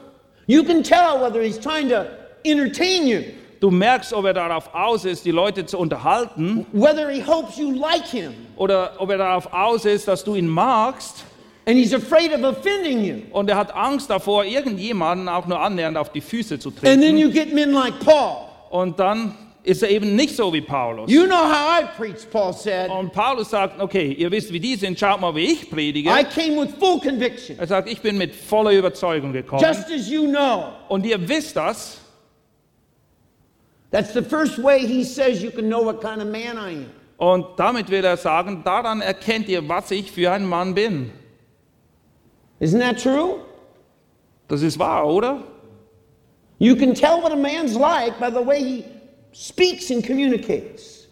You 0.47 0.65
can 0.65 0.83
tell 0.83 1.21
whether 1.21 1.43
he's 1.43 1.59
trying 1.59 1.89
to 1.89 2.05
entertain 2.45 3.07
you, 3.07 3.21
Du 3.65 3.71
merkst, 3.71 4.13
ob 4.13 4.27
er 4.27 4.35
darauf 4.35 4.75
aus 4.75 5.07
ist, 5.07 5.25
die 5.25 5.31
Leute 5.31 5.65
zu 5.65 5.79
unterhalten, 5.79 6.67
whether 6.75 7.09
he 7.09 7.23
hopes 7.27 7.57
you 7.57 7.71
like 7.73 8.05
him, 8.07 8.35
oder 8.57 8.93
ob 8.99 9.09
er 9.09 9.17
darauf 9.17 9.51
aus 9.55 9.87
ist, 9.87 10.07
dass 10.07 10.23
du 10.23 10.35
ihn 10.35 10.47
magst, 10.47 11.25
and 11.67 11.79
he's 11.79 11.95
afraid 11.95 12.31
of 12.35 12.43
offending 12.45 13.03
you. 13.03 13.23
und 13.33 13.49
er 13.49 13.57
hat 13.57 13.75
Angst 13.75 14.11
davor, 14.11 14.45
irgendjemanden 14.45 15.31
auch 15.31 15.47
nur 15.47 15.59
annähernd 15.59 15.97
auf 15.97 16.13
die 16.13 16.21
Füße 16.21 16.59
zu 16.59 16.69
And 16.69 16.83
then 16.83 17.01
treten. 17.01 17.17
you 17.17 17.31
get 17.31 17.55
men 17.55 17.73
like 17.73 17.99
Paul. 18.05 18.37
Und 18.69 19.01
dann 19.01 19.35
ist 19.63 19.83
er 19.83 19.89
eben 19.89 20.15
nicht 20.15 20.37
so 20.37 20.53
wie 20.53 20.61
Paulus. 20.61 21.11
You 21.11 21.25
know 21.25 21.35
how 21.39 21.81
I 21.81 21.85
preach, 21.97 22.31
Paul 22.31 22.53
said. 22.53 22.91
Und 22.91 23.15
Paulus 23.15 23.49
sagt, 23.49 23.81
okay, 23.81 24.13
ihr 24.13 24.31
wisst, 24.31 24.53
wie 24.53 24.61
die 24.61 24.77
sind, 24.77 25.01
schaut 25.01 25.23
mal, 25.23 25.35
wie 25.35 25.53
ich 25.53 25.71
predige. 25.71 26.11
I 26.11 26.23
came 26.25 26.61
with 26.61 26.69
full 26.79 27.01
conviction, 27.01 27.59
Er 27.59 27.67
sagt, 27.67 27.89
ich 27.89 28.03
bin 28.03 28.19
mit 28.19 28.35
voller 28.37 28.73
Überzeugung 28.73 29.33
gekommen. 29.33 29.63
just 29.63 29.91
as 29.91 30.11
you 30.11 30.27
know. 30.29 30.65
Und 30.91 31.07
ihr 31.07 31.27
wisst 31.27 31.57
das. 31.57 31.97
That's 33.95 34.13
the 34.13 34.23
first 34.23 34.59
way 34.59 34.85
he 34.85 35.05
says 35.05 35.41
you 35.41 35.53
can 35.53 35.69
know 35.69 35.81
what 35.81 36.01
kind 36.01 36.21
of 36.21 36.27
man 36.27 36.59
I 36.59 36.71
am. 36.73 36.91
Und 37.17 37.57
damit 37.57 37.89
will 37.91 38.05
er 38.05 38.17
sagen, 38.17 38.65
daran 38.65 39.01
erkennt 39.01 39.49
ihr, 39.49 39.69
was 39.69 39.93
ich 39.93 40.11
für 40.11 40.33
ein 40.33 40.45
Mann 40.45 40.75
bin. 40.75 41.13
Isn't 42.59 42.81
that 42.81 43.01
true? 43.01 43.39
Das 44.49 44.63
ist 44.63 44.81
wahr, 44.81 45.07
oder? 45.07 45.45
You 46.59 46.75
can 46.75 46.93
tell 46.93 47.23
what 47.23 47.31
a 47.31 47.37
man's 47.37 47.77
like 47.77 48.19
by 48.19 48.31
the 48.31 48.45
way 48.45 48.59
he 48.59 48.85
speaks 49.33 49.93
and 49.93 50.05
communicates. 50.05 51.07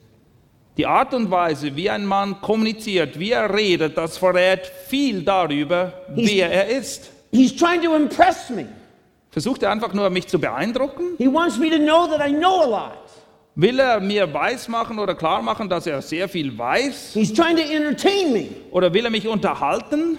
Die 0.76 0.84
Art 0.84 1.14
und 1.14 1.30
Weise, 1.30 1.76
wie 1.76 1.88
ein 1.88 2.04
Mann 2.04 2.40
kommuniziert, 2.40 3.16
wie 3.16 3.30
er 3.30 3.54
redet, 3.54 3.96
das 3.96 4.18
verrät 4.18 4.66
viel 4.88 5.22
darüber, 5.22 5.92
wer 6.08 6.50
er 6.50 6.66
ist. 6.66 7.12
He's 7.30 7.54
trying 7.54 7.80
to 7.80 7.94
impress 7.94 8.50
me. 8.50 8.66
Versucht 9.32 9.62
er 9.62 9.70
einfach 9.70 9.94
nur, 9.94 10.10
mich 10.10 10.28
zu 10.28 10.38
beeindrucken? 10.38 11.14
He 11.16 11.26
wants 11.26 11.58
me 11.58 11.70
to 11.70 11.78
know 11.78 12.06
that 12.06 12.20
I 12.20 12.30
know 12.30 12.60
a 12.60 12.66
lot. 12.66 12.98
Will 13.54 13.80
er 13.80 13.98
mir 13.98 14.32
weismachen 14.32 14.98
oder 14.98 15.14
klar 15.14 15.40
machen, 15.40 15.70
dass 15.70 15.86
er 15.86 16.02
sehr 16.02 16.28
viel 16.28 16.56
weiß? 16.56 17.14
He's 17.14 17.32
trying 17.32 17.56
to 17.56 17.62
entertain 17.62 18.32
me. 18.32 18.48
Oder 18.70 18.92
will 18.92 19.06
er 19.06 19.10
mich 19.10 19.26
unterhalten? 19.26 20.18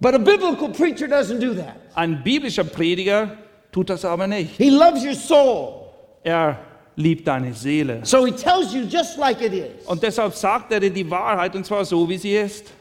But 0.00 0.14
a 0.14 0.18
biblical 0.18 0.70
preacher 0.70 1.06
doesn't 1.06 1.38
do 1.38 1.54
that. 1.54 1.76
Ein 1.94 2.22
biblischer 2.22 2.64
Prediger 2.64 3.36
tut 3.72 3.90
das 3.90 4.06
aber 4.06 4.26
nicht. 4.26 4.56
He 4.56 4.70
loves 4.70 5.04
your 5.04 5.14
soul. 5.14 5.86
Er 6.22 6.58
liebt 6.96 7.28
deine 7.28 7.52
Seele. 7.52 8.00
So 8.04 8.24
he 8.24 8.32
tells 8.32 8.72
you 8.72 8.84
just 8.88 9.18
like 9.18 9.42
it 9.42 9.52
is. 9.52 9.86
Und 9.86 10.02
deshalb 10.02 10.34
sagt 10.34 10.72
er 10.72 10.80
dir 10.80 10.90
die 10.90 11.10
Wahrheit 11.10 11.54
und 11.54 11.66
zwar 11.66 11.84
so, 11.84 12.08
wie 12.08 12.16
sie 12.16 12.34
ist. 12.34 12.72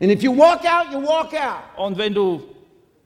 And 0.00 0.12
if 0.12 0.22
you 0.22 0.36
walk 0.36 0.60
out, 0.60 0.92
you 0.92 1.02
walk 1.02 1.32
out. 1.34 1.76
Und 1.76 1.98
wenn 1.98 2.14
du 2.14 2.40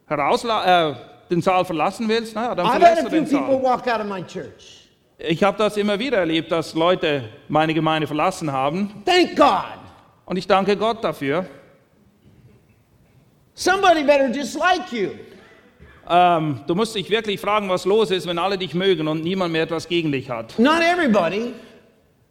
herausla 0.07 0.91
äh, 0.91 0.95
den 1.31 1.43
Saal 1.43 1.65
verlassen 1.65 2.09
willst, 2.09 2.35
naja, 2.35 2.55
dann 2.55 2.67
I've 2.67 2.71
verlässt 2.73 2.97
had 2.97 3.03
du 3.05 3.07
a 3.07 3.11
few 3.11 3.21
den 3.21 3.29
people 3.31 3.55
Saal. 3.55 3.63
walk 3.63 3.87
out 3.87 4.01
of 4.01 4.07
my 4.07 4.23
church. 4.23 4.89
Ich 5.19 5.43
habe 5.43 5.59
das 5.59 5.77
immer 5.77 5.99
wieder 5.99 6.19
erlebt, 6.19 6.53
dass 6.53 6.75
Leute 6.75 7.25
meine 7.49 7.75
Gemeinde 7.75 8.07
verlassen 8.07 8.53
haben. 8.53 9.03
Thank 9.05 9.37
God. 9.37 9.79
Und 10.27 10.37
ich 10.37 10.47
danke 10.47 10.77
Gott 10.77 11.03
dafür. 11.03 11.45
Somebody 13.55 14.05
better 14.05 14.29
dislike 14.29 14.85
you. 14.93 15.11
Ähm, 16.09 16.61
du 16.67 16.75
musst 16.75 16.95
dich 16.95 17.11
wirklich 17.11 17.41
fragen, 17.41 17.69
was 17.69 17.85
los 17.85 18.11
ist, 18.11 18.27
wenn 18.27 18.39
alle 18.39 18.57
dich 18.57 18.73
mögen 18.75 19.09
und 19.09 19.23
niemand 19.25 19.53
mehr 19.53 19.65
etwas 19.65 19.89
gegen 19.89 20.13
dich 20.13 20.31
hat. 20.31 20.59
Not 20.59 20.81
everybody. 20.81 21.53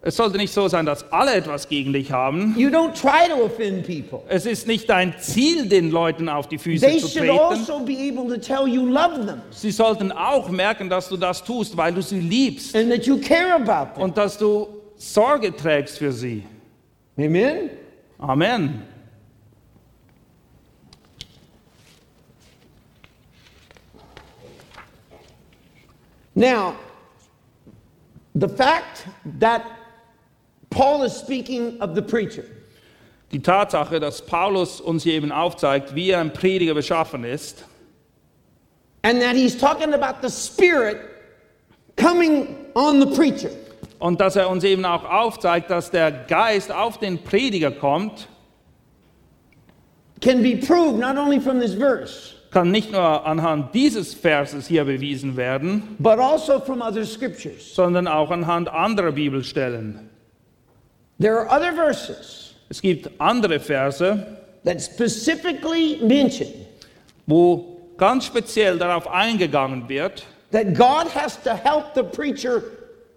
Es 0.01 0.15
sollte 0.15 0.37
nicht 0.37 0.53
so 0.53 0.67
sein, 0.67 0.85
dass 0.85 1.11
alle 1.11 1.33
etwas 1.33 1.67
gegen 1.67 1.91
dich 1.91 2.11
haben. 2.11 2.53
You 2.57 2.69
don't 2.69 2.93
try 2.93 3.27
to 3.29 3.43
offend 3.43 3.85
people. 3.85 4.19
Es 4.29 4.45
ist 4.45 4.67
nicht 4.67 4.87
dein 4.89 5.15
Ziel, 5.19 5.67
den 5.67 5.89
Leuten 5.89 6.29
auf 6.29 6.47
die 6.47 6.59
Füße 6.59 6.85
They 6.85 6.99
zu 6.99 7.07
should 7.07 7.27
treten. 7.27 7.39
also 7.39 7.79
be 7.79 7.93
able 7.97 8.27
to 8.33 8.37
tell 8.39 8.67
you 8.67 8.85
love 8.85 9.25
them 9.25 9.41
Sie 9.49 9.71
sollten 9.71 10.11
auch 10.11 10.49
merken, 10.49 10.87
dass 10.89 11.09
du 11.09 11.17
das 11.17 11.43
tust, 11.43 11.75
weil 11.75 11.93
du 11.93 12.01
sie 12.01 12.19
liebst 12.19 12.75
and 12.75 12.91
that 12.91 13.05
you 13.07 13.19
care 13.19 13.53
about 13.55 13.95
them. 13.95 14.03
und 14.03 14.17
dass 14.17 14.37
du 14.37 14.67
Sorge 14.97 15.55
trägst 15.55 15.97
für 15.97 16.11
sie. 16.11 16.43
Amen? 17.17 17.71
Amen. 18.19 18.83
Now, 26.35 26.75
the 28.35 28.47
fact 28.47 29.07
that 29.39 29.65
Paul 30.69 31.03
is 31.03 31.13
speaking 31.13 31.81
of 31.81 31.95
the 31.95 32.01
preacher 32.01 32.43
Die 33.31 33.41
Tatsache, 33.41 33.99
dass 33.99 34.21
Paulus 34.21 34.79
uns 34.79 35.03
hier 35.03 35.13
eben 35.13 35.33
aufzeigt, 35.33 35.93
wie 35.95 36.15
ein 36.15 36.31
Prediger 36.31 36.73
beschaffen 36.73 37.23
ist 37.23 37.65
and 39.03 39.21
that 39.21 39.35
he's 39.35 39.55
talking 39.55 39.93
about 39.93 40.21
the 40.21 40.29
Spirit 40.29 40.97
coming 41.95 42.67
on 42.75 42.99
the 42.99 43.15
preacher, 43.15 43.51
und 43.99 44.19
dass 44.19 44.35
er 44.35 44.49
uns 44.49 44.63
eben 44.63 44.85
auch 44.85 45.03
aufzeigt, 45.03 45.69
dass 45.71 45.89
der 45.89 46.11
Geist 46.11 46.71
auf 46.71 46.99
den 46.99 47.23
Prediger 47.23 47.71
kommt, 47.71 48.27
can 50.21 50.41
be 50.43 50.55
proved 50.55 50.99
not 50.99 51.17
only 51.17 51.39
from 51.39 51.59
this 51.59 51.73
verse, 51.73 52.35
kann 52.51 52.71
nicht 52.71 52.91
nur 52.91 53.25
anhand 53.25 53.73
dieses 53.73 54.13
Verses 54.13 54.67
hier 54.67 54.83
bewiesen 54.83 55.35
werden, 55.35 55.95
but 55.99 56.19
also 56.19 56.59
from 56.59 56.81
other 56.81 57.05
scriptures. 57.05 57.73
sondern 57.73 58.07
auch 58.07 58.29
anhand 58.31 58.69
anderer 58.69 59.11
Bibelstellen. 59.11 60.09
There 61.19 61.39
are 61.39 61.49
other 61.49 61.73
verses 61.73 62.47
Es 62.69 62.81
gibt 62.81 63.09
andere 63.19 63.59
Verse, 63.59 64.25
that 64.63 64.81
specifically 64.81 65.99
mention 66.01 66.47
wo 67.25 67.77
ganz 67.97 68.25
speziell 68.25 68.77
darauf 68.77 69.07
eingegangen 69.07 69.89
wird, 69.89 70.25
that 70.51 70.73
God 70.73 71.07
has 71.13 71.41
to 71.43 71.55
help 71.55 71.93
the 71.93 72.03
preacher 72.03 72.63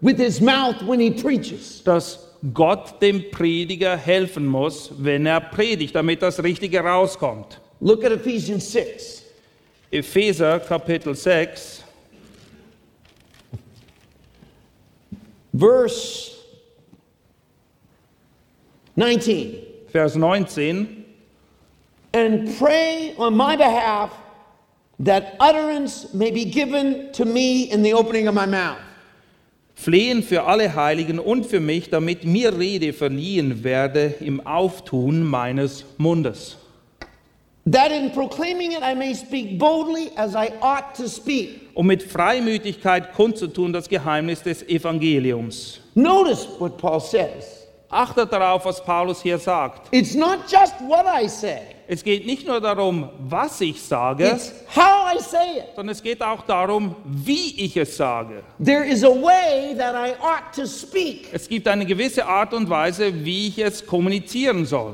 with 0.01 0.17
his 0.17 0.41
mouth 0.41 0.81
when 0.83 0.99
he 0.99 1.11
preaches. 1.11 1.83
dass 1.83 2.27
Gott 2.53 3.01
dem 3.01 3.29
Prediger 3.31 3.95
helfen 3.95 4.45
muss, 4.45 4.91
wenn 4.97 5.25
er 5.25 5.39
predigt, 5.39 5.95
damit 5.95 6.21
das 6.21 6.41
Richtige 6.41 6.79
rauskommt. 6.79 7.59
Look 7.79 8.03
at 8.03 8.11
Ephesians 8.11 8.71
6. 8.71 9.23
Epheser 9.91 10.59
Kapitel 10.59 11.13
6, 11.15 11.83
verse 15.53 16.30
19. 18.95 19.55
Vers 19.91 20.15
19. 20.15 21.05
And 22.13 22.57
pray 22.57 23.15
on 23.17 23.35
my 23.35 23.55
behalf 23.55 24.11
that 24.99 25.35
utterance 25.39 26.13
may 26.13 26.31
be 26.31 26.45
given 26.45 27.11
to 27.13 27.25
me 27.25 27.71
in 27.71 27.83
the 27.83 27.93
opening 27.93 28.27
of 28.27 28.35
my 28.35 28.45
mouth. 28.45 28.79
Flehen 29.75 30.21
für 30.21 30.43
alle 30.43 30.75
Heiligen 30.75 31.17
und 31.17 31.45
für 31.45 31.59
mich, 31.59 31.89
damit 31.89 32.23
mir 32.23 32.57
Rede 32.57 32.93
verliehen 32.93 33.63
werde 33.63 34.13
im 34.19 34.45
Auftun 34.45 35.23
meines 35.23 35.85
Mundes. 35.97 36.57
That 37.65 37.91
in 37.91 38.11
proclaiming 38.11 38.73
it 38.73 38.83
I 38.83 38.93
may 38.95 39.13
speak 39.13 39.57
boldly 39.57 40.11
as 40.17 40.35
I 40.35 40.51
ought 40.61 40.95
to 40.95 41.07
speak. 41.07 41.69
Um 41.73 41.87
mit 41.87 42.03
Freimütigkeit 42.03 43.13
kundzutun 43.13 43.71
das 43.71 43.87
Geheimnis 43.87 44.41
des 44.43 44.61
Evangeliums. 44.63 45.79
Notice 45.95 46.47
what 46.59 46.77
Paul 46.77 46.99
says. 46.99 47.60
Achtet 47.91 48.31
darauf, 48.31 48.63
was 48.65 48.81
Paulus 48.83 49.21
hier 49.21 49.37
sagt. 49.37 49.89
It's 49.91 50.15
not 50.15 50.39
just 50.49 50.75
what 50.87 51.05
I 51.05 51.27
say, 51.27 51.59
Es 51.87 52.03
geht 52.05 52.25
nicht 52.25 52.47
nur 52.47 52.61
darum, 52.61 53.09
was 53.19 53.59
ich 53.59 53.81
sage, 53.81 54.29
it's 54.29 54.53
how 54.73 55.13
I 55.13 55.19
say 55.21 55.57
it. 55.59 55.65
sondern 55.75 55.91
es 55.91 56.01
geht 56.01 56.21
auch 56.21 56.43
darum, 56.43 56.95
wie 57.05 57.53
ich 57.65 57.75
es 57.75 57.97
sage. 57.97 58.43
There 58.63 58.85
is 58.85 59.03
a 59.03 59.09
way 59.09 59.75
that 59.77 59.93
I 59.93 60.13
ought 60.23 60.53
to 60.55 60.65
speak. 60.65 61.27
Es 61.33 61.49
gibt 61.49 61.67
eine 61.67 61.85
gewisse 61.85 62.25
Art 62.25 62.53
und 62.53 62.69
Weise, 62.69 63.25
wie 63.25 63.49
ich 63.49 63.59
es 63.59 63.85
kommunizieren 63.85 64.65
soll. 64.65 64.93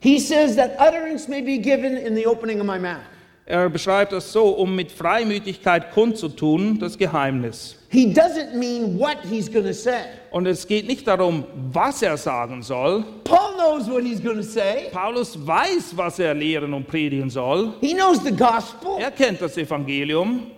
He 0.00 0.20
says 0.20 0.54
that 0.54 0.78
utterance 0.78 1.28
may 1.28 1.42
be 1.42 1.58
given 1.58 1.96
in 1.96 2.14
the 2.14 2.24
opening 2.26 2.60
of 2.60 2.66
my 2.66 2.78
mouth. 2.78 3.02
Er 3.46 3.68
beschreibt 3.68 4.12
das 4.12 4.30
so, 4.30 4.50
um 4.50 4.76
mit 4.76 4.92
Freimütigkeit 4.92 5.90
kundzutun, 5.92 6.78
das 6.78 6.96
Geheimnis. 6.98 7.77
He 7.90 8.12
doesn't 8.12 8.54
mean 8.54 8.98
what 8.98 9.24
he's 9.24 9.48
going 9.48 9.64
to 9.64 9.72
say. 9.72 10.04
Und 10.30 10.46
es 10.46 10.66
geht 10.66 10.86
nicht 10.86 11.06
darum, 11.06 11.44
was 11.72 12.02
er 12.02 12.18
sagen 12.18 12.62
soll. 12.62 13.02
Paul 13.24 13.54
knows 13.54 13.88
what 13.88 14.04
he's 14.04 14.20
going 14.20 14.36
to 14.36 14.42
say. 14.42 14.90
Paulus 14.92 15.34
weiß, 15.36 15.96
was 15.96 16.18
er 16.18 16.34
lehren 16.34 16.74
und 16.74 16.86
predigen 16.86 17.30
soll. 17.30 17.72
He 17.80 17.94
knows 17.94 18.22
the 18.22 18.32
gospel. 18.32 18.98
Er 18.98 19.10
kennt 19.10 19.40
das 19.40 19.56
Evangelium. 19.56 20.50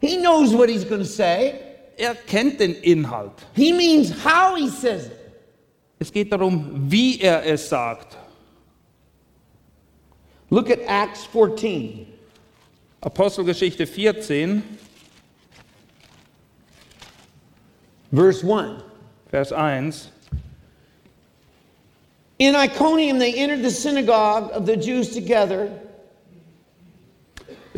He 0.00 0.18
knows 0.18 0.52
what 0.52 0.68
he's 0.68 0.84
going 0.84 1.00
to 1.00 1.06
say. 1.06 1.54
Er 1.96 2.14
kennt 2.14 2.60
den 2.60 2.74
Inhalt. 2.82 3.32
He 3.54 3.72
means 3.72 4.10
how 4.10 4.54
he 4.54 4.68
says 4.68 5.06
it. 5.06 5.18
Es 5.98 6.12
geht 6.12 6.30
darum, 6.30 6.90
wie 6.90 7.20
er 7.20 7.46
es 7.46 7.68
sagt. 7.68 8.18
Look 10.50 10.68
at 10.68 10.80
Acts 10.86 11.24
14. 11.24 12.06
Apostelgeschichte 13.00 13.86
14, 13.86 14.62
Verse 18.12 18.44
1. 18.44 18.82
Vers 19.30 19.50
1. 19.50 19.94
In 22.38 22.54
Iconium, 22.54 23.18
they 23.18 23.34
entered 23.34 23.62
the 23.62 23.70
synagogue 23.70 24.50
of 24.52 24.66
the 24.66 24.76
Jews 24.76 25.10
together 25.10 25.72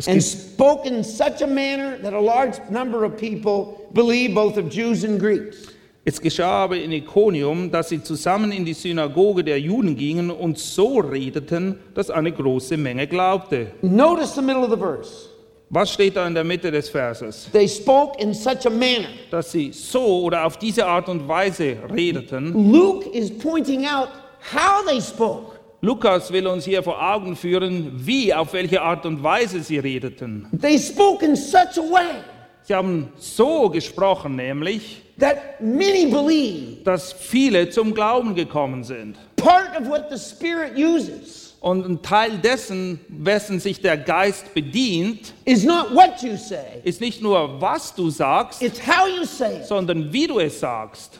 and 0.07 0.21
spoke 0.21 0.85
in 0.85 1.03
such 1.03 1.41
a 1.41 1.47
manner 1.47 1.97
that 1.99 2.13
a 2.13 2.19
large 2.19 2.59
number 2.69 3.05
of 3.05 3.17
people 3.17 3.89
believed, 3.93 4.35
both 4.35 4.57
of 4.57 4.69
Jews 4.69 5.03
and 5.03 5.19
Greeks. 5.19 5.67
es 6.07 6.21
geschah 6.21 6.65
aber 6.65 6.77
in 6.77 6.91
Iconium, 6.91 7.71
dass 7.71 7.89
sie 7.89 8.03
zusammen 8.03 8.51
in 8.51 8.63
die 8.63 8.75
Synagoge 8.75 9.43
der 9.43 9.59
Juden 9.59 9.95
gingen 9.95 10.29
und 10.29 10.59
so 10.59 10.99
redeten, 10.99 11.79
dass 11.95 12.11
eine 12.11 12.31
große 12.31 12.77
Menge 12.77 13.07
glaubte. 13.07 13.71
Notice 13.81 14.35
the 14.35 14.41
middle 14.41 14.63
of 14.63 14.69
the 14.69 14.77
verse. 14.77 15.29
Was 15.69 15.91
steht 15.91 16.15
da 16.15 16.27
in 16.27 16.35
der 16.35 16.43
Mitte 16.43 16.69
des 16.71 16.89
Verses? 16.89 17.49
They 17.51 17.67
spoke 17.67 18.19
in 18.21 18.33
such 18.33 18.65
a 18.65 18.69
manner. 18.69 19.07
Dass 19.31 19.51
sie 19.51 19.71
so 19.71 20.23
oder 20.23 20.45
auf 20.45 20.57
diese 20.57 20.85
Art 20.85 21.09
und 21.09 21.27
Weise 21.27 21.77
redeten. 21.91 22.71
Luke 22.71 23.09
is 23.09 23.35
pointing 23.35 23.85
out 23.85 24.09
how 24.53 24.85
they 24.87 25.01
spoke. 25.01 25.59
Lukas 25.81 26.31
will 26.31 26.47
uns 26.47 26.65
hier 26.65 26.81
vor 26.81 27.01
Augen 27.01 27.35
führen, 27.35 27.91
wie, 27.95 28.33
auf 28.33 28.53
welche 28.53 28.81
Art 28.81 29.05
und 29.05 29.21
Weise 29.21 29.61
sie 29.61 29.77
redeten. 29.79 30.47
They 30.61 30.79
spoke 30.79 31.23
in 31.23 31.35
such 31.35 31.77
a 31.77 31.81
way 31.81 32.23
Sie 32.67 32.73
haben 32.73 33.11
so 33.17 33.69
gesprochen, 33.69 34.35
nämlich, 34.35 35.03
that 35.19 35.61
many 35.61 36.07
believe. 36.07 36.83
dass 36.83 37.13
viele 37.13 37.69
zum 37.69 37.93
Glauben 37.93 38.33
gekommen 38.33 38.83
sind. 38.83 39.17
Part 39.35 39.79
of 39.79 39.87
what 39.87 40.09
the 40.09 40.17
Spirit 40.17 40.75
uses 40.75 41.44
Und 41.65 41.83
ein 41.83 42.03
Teil 42.03 42.37
dessen, 42.37 42.99
wessen 43.07 43.59
sich 43.59 43.81
der 43.81 43.97
Geist 43.97 44.53
bedient, 44.53 45.33
is 45.45 45.63
not 45.63 45.95
what 45.95 46.21
you 46.21 46.37
say, 46.37 46.79
ist 46.83 47.01
nicht 47.01 47.23
nur, 47.23 47.59
was 47.59 47.95
du 47.95 48.11
sagst, 48.11 48.61
it's 48.61 48.79
how 48.79 49.07
you 49.07 49.25
say 49.25 49.61
it. 49.61 49.65
sondern 49.65 50.13
wie 50.13 50.27
du 50.27 50.39
es 50.39 50.59
sagst. 50.59 51.19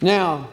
Now, 0.00 0.48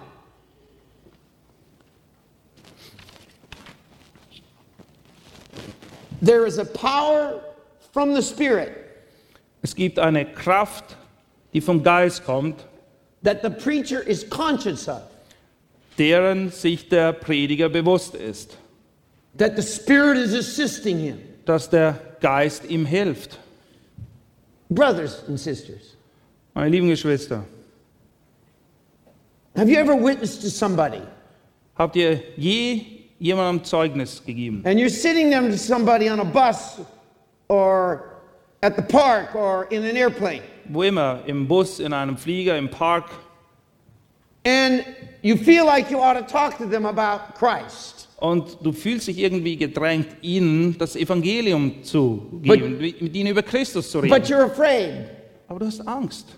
there 6.21 6.45
is 6.45 6.57
a 6.57 6.65
power 6.65 7.39
from 7.93 8.13
the 8.13 8.21
Spirit 8.21 8.86
Es 9.67 9.75
gibt 9.75 9.99
eine 9.99 10.25
Kraft, 10.25 10.95
die 11.53 11.59
vom 11.59 11.83
Geist 11.83 12.23
kommt, 12.23 12.65
that 13.25 13.41
the 13.43 13.49
preacher 13.49 14.01
is 14.01 14.23
conscious 14.29 14.87
of, 14.87 15.01
deren 15.97 16.51
sich 16.51 16.87
der 16.87 17.11
Prediger 17.11 17.67
bewusst 17.67 18.15
ist, 18.15 18.55
that 19.37 19.57
the 19.57 19.61
Spirit 19.61 20.19
is 20.19 20.33
assisting 20.33 20.97
him. 20.97 21.17
dass 21.43 21.69
der 21.69 21.99
Geist 22.21 22.63
ihm 22.69 22.85
hilft. 22.85 23.39
Brothers 24.69 25.21
and 25.27 25.37
sisters, 25.37 25.97
Meine 26.53 26.69
lieben 26.69 26.87
Geschwister, 26.87 27.43
have 29.57 29.69
you 29.69 29.77
ever 29.77 29.97
witnessed 30.01 30.41
to 30.43 30.49
somebody 30.49 31.01
habt 31.77 31.97
ihr 31.97 32.21
je 32.37 32.85
jemandem 33.19 33.65
Zeugnis 33.65 34.23
gegeben? 34.25 34.61
and 34.63 34.79
you're 34.79 34.87
sitting 34.89 35.29
there 35.29 35.41
to 35.41 35.57
somebody 35.57 36.09
on 36.09 36.21
a 36.21 36.25
bus 36.25 36.79
or 37.49 38.16
at 38.67 38.75
the 38.75 38.81
park 38.81 39.33
or 39.35 39.65
in 39.71 39.83
an 39.83 39.95
airplane, 39.95 40.41
Wo 40.69 40.83
immer, 40.83 41.21
im 41.25 41.47
Bus, 41.47 41.79
in 41.79 41.93
einem 41.93 42.17
Flieger, 42.17 42.57
im 42.57 42.69
Park, 42.69 43.05
and 44.45 44.83
you 45.21 45.37
feel 45.37 45.65
like 45.65 45.89
you 45.89 45.99
ought 45.99 46.15
to 46.15 46.21
talk 46.25 46.57
to 46.57 46.65
them 46.65 46.85
about 46.85 47.33
Christ. 47.35 48.07
Und 48.19 48.57
du 48.63 48.71
fühlst 48.71 49.07
dich 49.07 49.19
irgendwie 49.19 49.55
gedrängt, 49.57 50.07
ihnen 50.21 50.75
das 50.77 50.95
Evangelium 50.95 51.83
zu 51.83 52.27
geben, 52.41 52.77
mit 52.79 53.15
ihnen 53.15 53.29
über 53.29 53.43
Christus 53.43 53.91
zu 53.91 54.01
But 54.01 54.11
reden. 54.11 54.25
you're 54.25 54.45
afraid. 54.51 55.05
Aber 55.47 55.59
du 55.59 55.67
hast 55.67 55.87
Angst. 55.87 56.35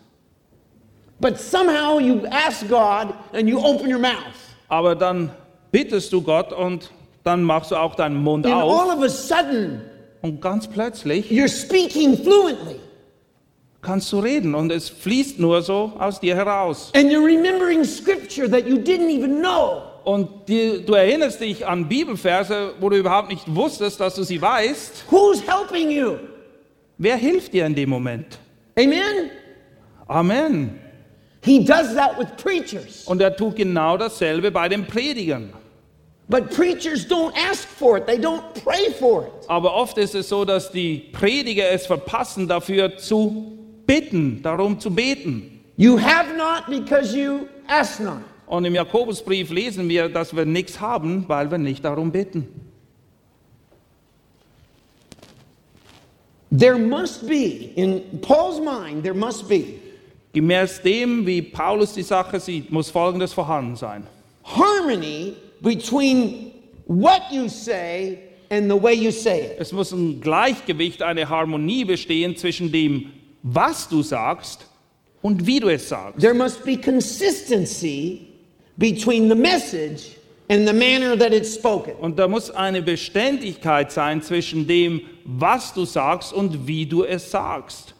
But 1.21 1.37
somehow 1.39 1.99
you 1.99 2.21
ask 2.31 2.67
God 2.67 3.13
and 3.33 3.47
you 3.47 3.57
open 3.59 3.91
your 3.91 3.99
mouth. 3.99 4.35
Aber 4.67 4.93
dann 4.95 5.31
bittest 5.71 6.11
du 6.13 6.21
Gott 6.21 6.51
und 6.53 6.91
dann 7.23 7.43
machst 7.43 7.71
du 7.71 7.75
auch 7.77 7.95
deinen 7.95 8.17
Mund 8.21 8.45
And 8.45 8.55
auf. 8.55 8.81
all 8.81 8.97
of 8.97 9.03
a 9.03 9.09
sudden, 9.09 9.81
Und 10.21 10.41
ganz 10.41 10.67
plötzlich 10.67 11.31
you're 11.31 11.47
speaking 11.47 12.17
fluently. 12.17 12.79
kannst 13.81 14.11
du 14.11 14.19
reden 14.19 14.55
und 14.55 14.71
es 14.71 14.89
fließt 14.89 15.39
nur 15.39 15.61
so 15.61 15.93
aus 15.97 16.19
dir 16.19 16.35
heraus. 16.35 16.91
And 16.95 17.11
you're 17.11 17.25
remembering 17.25 17.83
scripture 17.85 18.49
that 18.49 18.67
you 18.67 18.77
didn't 18.77 19.09
even 19.09 19.39
know. 19.39 19.83
Und 20.03 20.47
die, 20.47 20.83
du 20.85 20.93
erinnerst 20.93 21.39
dich 21.39 21.65
an 21.67 21.87
Bibelverse, 21.87 22.73
wo 22.79 22.89
du 22.89 22.97
überhaupt 22.97 23.29
nicht 23.29 23.43
wusstest, 23.53 23.99
dass 23.99 24.15
du 24.15 24.23
sie 24.23 24.41
weißt. 24.41 25.05
Who's 25.09 25.41
helping 25.41 25.89
you? 25.91 26.17
Wer 26.97 27.15
hilft 27.15 27.53
dir 27.53 27.65
in 27.65 27.75
dem 27.75 27.89
Moment? 27.89 28.39
Amen? 28.77 29.29
Amen. 30.07 30.79
He 31.41 31.63
does 31.63 31.95
that 31.95 32.17
with 32.17 32.27
preachers. 32.41 33.05
Und 33.05 33.21
er 33.21 33.35
tut 33.35 33.55
genau 33.55 33.97
dasselbe 33.97 34.51
bei 34.51 34.67
den 34.67 34.85
Predigern. 34.85 35.53
But 36.29 36.51
preachers 36.51 37.07
don't 37.07 37.35
ask 37.35 37.67
for 37.67 37.97
it, 37.97 38.05
they 38.05 38.19
don't 38.19 38.43
pray 38.63 38.91
for 38.99 39.23
it. 39.23 39.31
Aber 39.47 39.73
oft 39.73 39.97
ist 39.97 40.13
es 40.13 40.29
so, 40.29 40.45
dass 40.45 40.71
die 40.71 41.09
Prediger 41.11 41.69
es 41.71 41.87
verpassen, 41.87 42.47
dafür 42.47 42.97
zu 42.97 43.57
bitten, 43.87 44.43
darum 44.43 44.79
zu 44.79 44.91
beten. 44.91 45.59
You 45.75 45.97
have 45.97 46.35
not 46.37 46.67
because 46.67 47.17
you 47.17 47.47
ask 47.67 47.99
not. 47.99 48.21
Und 48.45 48.65
im 48.65 48.75
Jakobusbrief 48.75 49.49
lesen 49.49 49.89
wir, 49.89 50.07
dass 50.07 50.35
wir 50.35 50.45
nichts 50.45 50.79
haben, 50.79 51.25
weil 51.27 51.49
wir 51.49 51.57
nicht 51.57 51.83
darum 51.83 52.11
bitten. 52.11 52.47
There 56.51 56.77
must 56.77 57.27
be, 57.27 57.71
in 57.75 58.21
Paul's 58.21 58.59
mind, 58.59 59.03
there 59.03 59.15
must 59.15 59.47
be 59.47 59.79
Gemäß 60.33 60.83
dem, 60.83 61.25
wie 61.25 61.41
Paulus 61.41 61.93
die 61.93 62.03
Sache 62.03 62.39
sieht, 62.39 62.71
muss 62.71 62.91
Folgendes 62.91 63.33
vorhanden 63.33 63.75
sein. 63.75 64.05
harmony 64.43 65.35
between 65.61 66.53
what 66.87 67.31
you 67.31 67.49
say 67.49 68.19
and 68.49 68.69
the 68.69 68.75
way 68.75 68.93
you 68.93 69.11
say 69.11 69.41
it. 69.41 69.57
Es 69.59 69.71
muss 69.71 69.91
ein 69.91 70.21
Gleichgewicht, 70.21 71.01
eine 71.01 71.29
Harmonie 71.29 71.85
bestehen 71.85 72.35
zwischen 72.35 72.71
dem, 72.71 73.11
was 73.43 73.87
du 73.87 74.01
sagst 74.01 74.65
und 75.21 75.45
wie 75.45 75.59
du 75.59 75.69
es 75.69 75.89
sagst. 75.89 76.19
There 76.19 76.33
must 76.33 76.63
be 76.63 76.77
consistency 76.77 78.27
between 78.77 79.29
the 79.29 79.35
message 79.35 80.17
and 80.49 80.67
the 80.67 80.73
manner 80.73 81.17
that 81.17 81.33
it's 81.33 81.53
spoken. 81.53 81.93
Und 81.99 82.17
da 82.17 82.27
muss 82.27 82.49
eine 82.49 82.81
Beständigkeit 82.81 83.91
sein 83.91 84.21
zwischen 84.21 84.67
dem, 84.67 85.01
was 85.25 85.73
du 85.73 85.85
sagst 85.85 86.33
und 86.33 86.67
wie 86.67 86.85
du 86.85 87.03
es 87.03 87.29
sagst. 87.29 87.93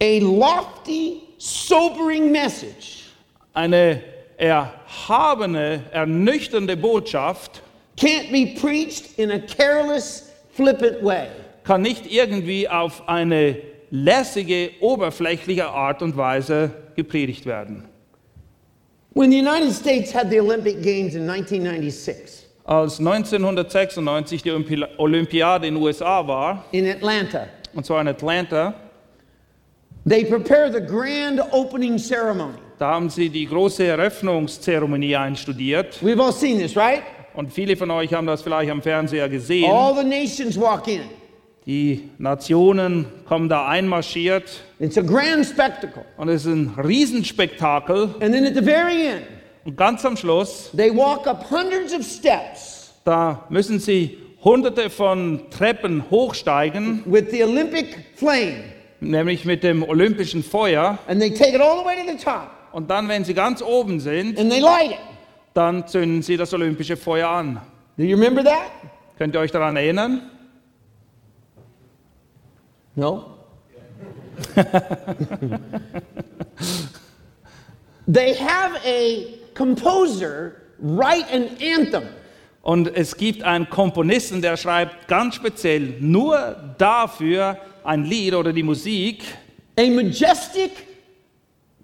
A 0.00 0.18
lofty, 0.20 1.20
sobering 1.38 2.30
message 2.30 3.04
Eine 3.52 4.02
erhabene, 4.40 5.82
ernüchternde 5.92 6.76
Botschaft 6.76 7.62
can't 7.96 8.30
be 8.32 8.58
preached 8.60 9.18
in 9.18 9.30
a 9.32 9.38
careless, 9.38 10.30
flippant 10.54 11.02
way. 11.02 11.26
kann 11.64 11.82
nicht 11.82 12.10
irgendwie 12.10 12.68
auf 12.68 13.06
eine 13.08 13.56
lässige, 13.90 14.70
oberflächliche 14.80 15.68
Art 15.68 16.00
und 16.02 16.16
Weise 16.16 16.70
gepredigt 16.96 17.44
werden. 17.44 17.84
When 19.14 19.30
the 19.30 19.38
United 19.40 19.72
States 19.72 20.14
had 20.14 20.30
the 20.30 20.40
Olympic 20.40 20.80
Games 20.82 21.14
in 21.14 21.28
1996 21.28 22.46
Als 22.64 22.98
1996 23.00 24.42
die 24.42 24.52
Olympi- 24.52 24.86
Olympiade 24.98 25.66
in 25.66 25.74
den 25.74 25.82
USA 25.82 26.26
war, 26.26 26.64
in 26.72 26.88
Atlanta, 26.88 27.46
und 27.74 27.84
zwar 27.84 28.00
in 28.00 28.08
Atlanta, 28.08 28.72
they 30.08 30.24
prepared 30.24 30.72
the 30.72 30.80
grand 30.80 31.40
opening 31.52 31.98
ceremony. 31.98 32.54
Da 32.80 32.92
haben 32.94 33.10
sie 33.10 33.28
die 33.28 33.46
große 33.46 33.84
Eröffnungszeremonie 33.84 35.14
einstudiert. 35.14 35.98
We've 36.02 36.20
all 36.20 36.32
seen 36.32 36.58
this, 36.58 36.74
right? 36.76 37.02
Und 37.34 37.52
viele 37.52 37.76
von 37.76 37.90
euch 37.90 38.12
haben 38.14 38.26
das 38.26 38.40
vielleicht 38.42 38.70
am 38.70 38.80
Fernseher 38.82 39.28
gesehen. 39.28 39.70
All 39.70 39.94
the 39.94 40.02
nations 40.04 40.58
walk 40.58 40.88
in. 40.88 41.02
Die 41.66 42.08
Nationen 42.16 43.04
kommen 43.28 43.50
da 43.50 43.68
einmarschiert 43.68 44.62
It's 44.78 44.96
a 44.96 45.02
grand 45.02 45.44
spectacle. 45.44 46.04
und 46.16 46.28
es 46.30 46.46
ist 46.46 46.52
ein 46.54 46.74
Riesenspektakel. 46.82 48.14
And 48.20 48.32
then 48.32 48.46
at 48.46 48.54
the 48.54 48.62
very 48.62 49.06
end, 49.08 49.26
Und 49.66 49.76
ganz 49.76 50.02
am 50.06 50.16
Schluss, 50.16 50.70
they 50.74 50.90
walk 50.90 51.26
up 51.26 51.50
hundreds 51.50 51.92
of 51.94 52.02
steps 52.02 52.92
da 53.04 53.44
müssen 53.50 53.78
sie 53.78 54.16
hunderte 54.42 54.88
von 54.90 55.42
Treppen 55.50 56.04
hochsteigen, 56.10 57.02
with 57.04 57.26
the 57.30 57.44
Olympic 57.44 57.98
flame, 58.16 58.64
nämlich 59.00 59.44
mit 59.44 59.62
dem 59.62 59.82
olympischen 59.82 60.42
Feuer. 60.42 60.98
and 61.08 61.20
they 61.20 61.30
take 61.30 61.54
it 61.54 61.60
all 61.60 61.78
the 61.80 61.84
way 61.84 61.94
to 61.96 62.10
the 62.10 62.16
top, 62.22 62.48
Und 62.72 62.90
dann, 62.90 63.08
wenn 63.08 63.24
sie 63.24 63.34
ganz 63.34 63.62
oben 63.62 64.00
sind, 64.00 64.38
and 64.38 64.50
they 64.50 64.60
light 64.60 64.92
it. 64.92 64.98
dann 65.54 65.86
zünden 65.86 66.22
sie 66.22 66.36
das 66.36 66.52
olympische 66.54 66.96
Feuer 66.96 67.28
an. 67.28 67.60
Do 67.96 68.04
you 68.04 68.16
remember 68.16 68.44
that? 68.44 68.70
Könnt 69.18 69.34
ihr 69.34 69.40
euch 69.40 69.50
daran 69.50 69.76
erinnern? 69.76 70.30
No. 72.94 73.36
they 78.06 78.34
have 78.34 78.74
a 78.86 79.26
composer 79.54 80.52
write 80.78 81.26
an 81.30 81.48
anthem 81.60 82.04
Und 82.62 82.94
es 82.94 83.16
gibt 83.16 83.42
einen 83.42 83.68
Komponisten, 83.68 84.40
der 84.40 84.56
schreibt 84.56 85.08
ganz 85.08 85.34
speziell 85.34 85.94
nur 86.00 86.74
dafür 86.78 87.58
ein 87.84 88.04
Lied 88.04 88.34
oder 88.34 88.52
die 88.52 88.62
Musik. 88.62 89.24
a 89.76 89.90
majestic 89.90 90.70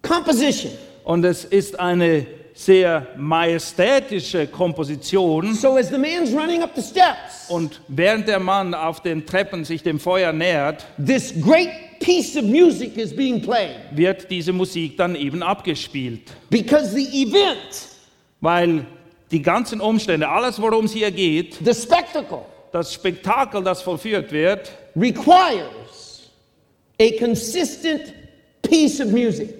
composition. 0.07 0.73
Und 1.05 1.25
es 1.25 1.45
ist 1.45 1.79
eine 1.79 2.27
sehr 2.55 3.07
majestätische 3.17 4.47
Komposition. 4.47 5.55
So 5.55 5.77
as 5.77 5.89
the 5.91 5.99
man's 5.99 6.33
running 6.33 6.63
up 6.63 6.71
the 6.75 6.83
steps, 6.83 7.49
Und 7.49 7.81
während 7.89 8.27
der 8.29 8.41
Mann 8.41 8.73
auf 8.75 9.01
den 9.03 9.27
Treppen 9.27 9.65
sich 9.65 9.83
dem 9.83 10.01
Feuer 10.01 10.33
nähert, 10.33 10.87
this 11.05 11.35
great 11.43 11.69
piece 12.01 12.37
of 12.37 12.45
music 12.45 12.97
is 12.97 13.15
being 13.15 13.41
played 13.43 13.77
wird 13.93 14.31
diese 14.31 14.53
Musik 14.53 14.97
dann 14.97 15.15
eben 15.17 15.43
abgespielt. 15.43 16.23
because 16.51 16.95
the 16.95 17.07
event, 17.23 17.89
Weil 18.41 18.87
die 19.31 19.43
ganzen 19.43 19.81
Umstände, 19.81 20.29
alles 20.29 20.61
worum 20.61 20.87
es 20.87 20.93
hier 20.93 21.11
geht, 21.11 21.57
the 21.65 21.75
spectacle, 21.75 22.41
das 22.73 22.93
Spektakel, 22.95 23.63
das 23.63 23.83
vollführt 23.83 24.33
wird, 24.33 24.71
requires 24.97 26.31
a 27.01 27.11
consistent 27.19 28.15
piece 28.63 28.99
of 29.01 29.09
music. 29.11 29.51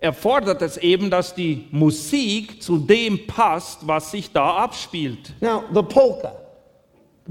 Erfordert 0.00 0.62
es 0.62 0.76
eben, 0.76 1.10
dass 1.10 1.34
die 1.34 1.66
Musik 1.70 2.62
zu 2.62 2.78
dem 2.78 3.26
passt, 3.26 3.86
was 3.86 4.10
sich 4.10 4.32
da 4.32 4.56
abspielt. 4.56 5.32
Now, 5.40 5.64
the 5.72 5.82
polka, 5.82 6.32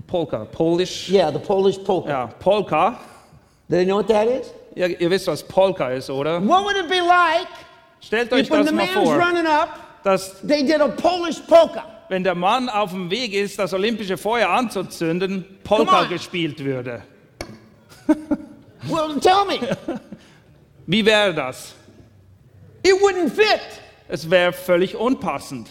Polka, 0.07 0.45
Polish, 0.45 1.09
yeah, 1.09 1.31
the 1.31 1.39
Polish 1.39 1.77
polka. 1.79 2.09
ja, 2.09 2.27
Polka. 2.27 2.99
Do 3.67 3.75
they 3.75 3.85
know 3.85 3.97
what 3.97 4.07
that 4.07 4.27
is? 4.27 4.51
Ihr, 4.75 4.99
ihr 4.99 5.09
wisst, 5.09 5.27
was 5.27 5.43
Polka 5.43 5.89
ist, 5.89 6.09
oder? 6.09 6.39
What 6.41 6.63
would 6.63 6.77
it 6.77 6.89
be 6.89 7.01
like 7.01 7.47
Stellt 8.01 8.31
euch 8.31 8.47
das 8.47 8.71
mal 8.71 8.87
vor, 8.87 9.19
up, 9.19 10.03
dass 10.03 10.39
they 10.41 10.63
did 10.63 10.79
a 10.79 10.87
Polish 10.87 11.39
polka? 11.47 11.83
wenn 12.09 12.23
der 12.23 12.35
Mann 12.35 12.69
auf 12.69 12.91
dem 12.91 13.09
Weg 13.09 13.33
ist, 13.33 13.59
das 13.59 13.73
olympische 13.73 14.17
Feuer 14.17 14.49
anzuzünden, 14.49 15.45
Polka 15.63 16.03
gespielt 16.03 16.63
würde. 16.63 17.03
Well, 18.83 19.19
tell 19.19 19.43
me, 19.45 19.77
Wie 20.87 21.05
wäre 21.05 21.33
das? 21.33 21.75
It 22.89 23.01
wouldn't 23.01 23.31
fit. 23.31 23.61
Es 24.07 24.29
wäre 24.29 24.51
völlig 24.53 24.95
unpassend. 24.95 25.69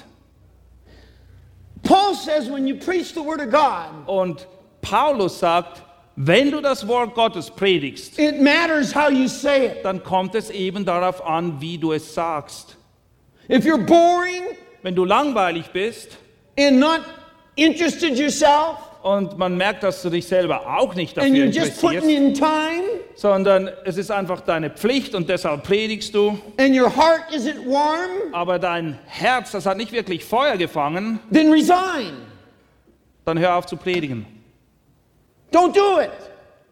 Paul 1.82 2.14
says 2.14 2.50
when 2.50 2.66
you 2.66 2.76
preach 2.76 3.14
the 3.14 3.22
word 3.22 3.40
of 3.40 3.50
God, 3.50 4.06
Und 4.06 4.46
Paulus 4.82 5.38
sagt, 5.38 5.82
wenn 6.16 6.50
du 6.50 6.60
das 6.60 6.86
Wort 6.86 7.14
Gottes 7.14 7.48
predigst, 7.50 8.18
it 8.18 8.40
matters 8.40 8.92
how 8.92 9.08
you 9.08 9.28
say 9.28 9.66
it. 9.66 9.84
dann 9.84 10.02
kommt 10.02 10.34
es 10.34 10.50
eben 10.50 10.84
darauf 10.84 11.24
an, 11.24 11.60
wie 11.60 11.78
du 11.78 11.92
es 11.92 12.14
sagst. 12.14 12.76
If 13.48 13.64
you're 13.64 13.84
boring 13.84 14.42
Wenn 14.82 14.94
du 14.94 15.04
langweilig 15.04 15.70
bist 15.72 16.16
and 16.58 16.78
not 16.78 17.00
interested 17.56 18.16
yourself, 18.16 18.76
und 19.02 19.38
man 19.38 19.56
merkt, 19.56 19.82
dass 19.82 20.02
du 20.02 20.10
dich 20.10 20.26
selber 20.26 20.66
auch 20.78 20.94
nicht 20.94 21.18
and 21.18 21.28
dafür 21.28 21.44
you're 21.46 21.54
just 21.66 21.80
putting 21.80 21.98
interessierst, 22.08 22.26
in 22.28 22.34
time, 22.34 22.82
sondern 23.14 23.70
es 23.84 23.96
ist 23.96 24.10
einfach 24.10 24.40
deine 24.40 24.70
Pflicht 24.70 25.14
und 25.14 25.28
deshalb 25.28 25.62
predigst 25.64 26.14
du, 26.14 26.38
and 26.58 26.76
your 26.78 26.94
heart 26.94 27.30
isn't 27.32 27.64
warm, 27.66 28.32
aber 28.32 28.58
dein 28.58 28.98
Herz, 29.06 29.52
das 29.52 29.66
hat 29.66 29.76
nicht 29.76 29.92
wirklich 29.92 30.24
Feuer 30.24 30.56
gefangen, 30.56 31.20
then 31.32 31.50
resign. 31.52 32.12
dann 33.24 33.38
hör 33.38 33.56
auf 33.56 33.66
zu 33.66 33.76
predigen. 33.76 34.26
Don't 35.52 35.72
do 35.74 36.00
it 36.00 36.10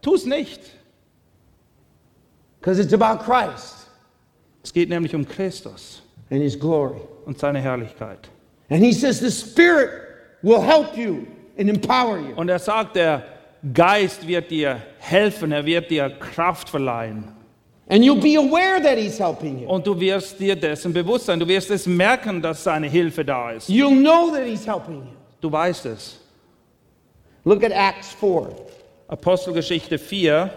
Tu 0.02 0.14
es 0.14 0.24
nicht. 0.26 0.60
because 2.60 2.78
it's 2.80 2.92
about 2.92 3.22
Christ 3.24 3.74
Es 4.62 4.72
geht 4.72 4.88
nämlich 4.88 5.14
um 5.14 5.26
Christus 5.26 6.02
and 6.30 6.42
His 6.42 6.58
glory. 6.58 7.00
und 7.24 7.38
seine 7.38 7.60
Herrlichkeit. 7.60 8.28
And 8.68 8.82
he 8.82 8.92
says 8.92 9.20
the 9.20 9.30
Spirit 9.30 9.90
will 10.42 10.60
help 10.60 10.96
you 10.96 11.26
and 11.58 11.68
empower 11.68 12.18
you. 12.18 12.34
Und 12.36 12.48
er 12.48 12.58
sagt, 12.58 12.96
der 12.96 13.24
Geist 13.72 14.26
wird 14.26 14.50
dir 14.50 14.80
helfen, 14.98 15.52
er 15.52 15.64
wird 15.64 15.90
dir 15.90 16.10
Kraft 16.10 16.68
verleihen. 16.68 17.32
And 17.88 18.04
you'll 18.04 18.20
be 18.20 18.36
aware 18.36 18.80
that 18.80 18.98
he's 18.98 19.18
helping 19.18 19.60
you. 19.60 19.68
Und 19.68 19.86
du 19.86 19.98
wirst 19.98 20.40
dir 20.40 20.56
dessen 20.56 20.92
bewusst 20.92 21.26
sein. 21.26 21.38
Du 21.38 21.46
wirst 21.46 21.70
es 21.70 21.86
merken, 21.86 22.42
dass 22.42 22.64
seine 22.64 22.88
Hilfe 22.88 23.24
da 23.24 23.52
ist. 23.52 23.68
You'll 23.68 24.00
know 24.00 24.30
that 24.32 24.44
he's 24.44 24.66
helping 24.66 24.96
you. 24.96 25.12
Du 25.40 25.50
weißt 25.52 25.86
es. 25.86 26.20
Look 27.44 27.62
at 27.62 27.70
Acts 27.70 28.12
4. 28.18 28.48
Apostelgeschichte 29.08 29.98
4, 29.98 30.50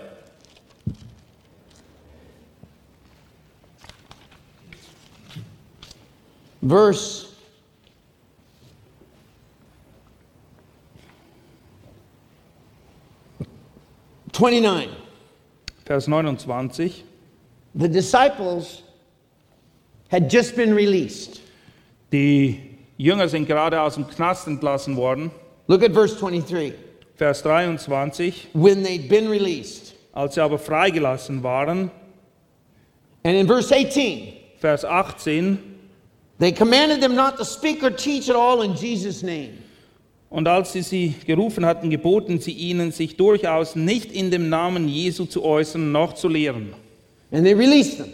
verse 6.67 7.28
Twenty-nine. 14.39 14.89
Vers 15.85 16.07
29. 16.07 17.03
The 17.75 17.89
disciples 17.89 18.83
had 20.09 20.29
just 20.29 20.55
been 20.55 20.73
released. 20.73 21.41
Die 22.09 22.77
Jünger 22.97 23.27
sind 23.27 23.47
gerade 23.47 23.81
aus 23.81 23.95
dem 23.95 24.07
Knast 24.07 24.47
entlassen 24.47 24.95
worden. 24.95 25.29
Look 25.67 25.83
at 25.83 25.91
verse 25.91 26.15
23. 26.17 26.73
Vers 27.17 27.41
23. 27.41 28.47
When 28.53 28.81
they'd 28.81 29.09
been 29.09 29.27
released. 29.27 29.93
Als 30.13 30.35
sie 30.35 30.41
aber 30.41 30.57
freigelassen 30.57 31.43
waren, 31.43 31.91
And 33.25 33.35
in 33.35 33.45
verse 33.45 33.73
18, 33.73 34.35
Vers 34.61 34.85
18. 34.85 35.59
they 36.37 36.53
commanded 36.53 37.01
them 37.01 37.13
not 37.13 37.35
to 37.37 37.43
speak 37.43 37.83
or 37.83 37.89
teach 37.91 38.29
at 38.29 38.37
all 38.37 38.61
in 38.61 38.73
Jesus' 38.73 39.21
name. 39.21 39.61
Und 40.30 40.47
als 40.47 40.73
sie 40.73 40.84
sie 40.84 41.15
gerufen 41.25 41.65
hatten, 41.65 41.89
geboten 41.89 42.39
sie 42.39 42.51
ihnen, 42.51 42.91
sich 42.91 43.17
durchaus 43.17 43.75
nicht 43.75 44.11
in 44.11 44.30
dem 44.30 44.47
Namen 44.49 44.88
Jesu 44.88 45.25
zu 45.25 45.43
äußern, 45.43 45.91
noch 45.91 46.13
zu 46.13 46.27
lehren. 46.27 46.73
And 47.32 47.43
they 47.43 47.53
released 47.53 47.97
them. 47.97 48.09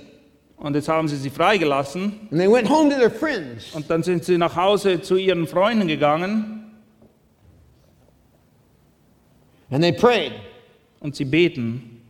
Und 0.57 0.75
jetzt 0.75 0.87
haben 0.87 1.07
sie 1.09 1.17
sie 1.17 1.29
freigelassen 1.29 2.13
And 2.31 2.39
they 2.39 2.49
went 2.49 2.69
home 2.69 2.89
to 2.89 2.95
their 2.97 3.11
friends. 3.11 3.73
und 3.73 3.89
dann 3.89 4.03
sind 4.03 4.23
sie 4.23 4.37
nach 4.37 4.55
Hause 4.55 5.01
zu 5.01 5.17
ihren 5.17 5.45
Freunden 5.47 5.87
gegangen 5.87 6.71
And 9.69 9.81
they 9.83 9.91
prayed. 9.91 10.31
und 11.01 11.15
sie 11.15 11.25
beten. 11.25 12.01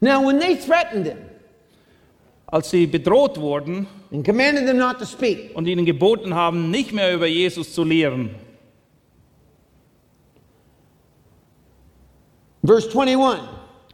Now, 0.00 0.26
when 0.26 0.38
they 0.40 0.56
threatened 0.56 1.04
them 1.06 1.18
Als 2.46 2.70
sie 2.70 2.86
bedroht 2.86 3.38
wurden 3.38 3.86
and 4.12 4.24
commanded 4.24 4.66
them 4.66 4.78
not 4.78 4.98
to 4.98 5.04
speak, 5.04 5.50
und 5.54 5.66
ihnen 5.66 5.84
geboten 5.84 6.34
haben, 6.34 6.70
nicht 6.70 6.92
mehr 6.92 7.12
über 7.14 7.26
Jesus 7.26 7.74
zu 7.74 7.84
lehren. 7.84 8.30
Verse 12.64 12.88
21, 12.88 13.40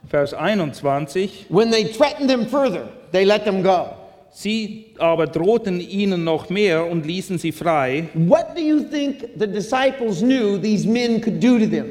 Vers 0.08 0.32
21. 0.32 1.46
when 1.48 1.70
they 1.70 1.84
threatened 1.84 2.30
them 2.30 2.46
further, 2.46 2.88
they 3.12 3.24
let 3.24 3.44
them 3.44 3.62
go. 3.62 3.96
Sie 4.32 4.94
aber 4.98 5.26
drohten 5.26 5.80
ihnen 5.80 6.22
noch 6.24 6.50
mehr 6.50 6.86
und 6.86 7.04
ließen 7.04 7.38
sie 7.38 7.50
frei. 7.52 8.08
What 8.14 8.54
do 8.56 8.62
you 8.62 8.80
think 8.84 9.26
the 9.36 9.46
disciples 9.46 10.22
knew 10.22 10.56
these 10.56 10.86
men 10.86 11.20
could 11.20 11.40
do 11.40 11.58
to 11.58 11.66
them? 11.66 11.90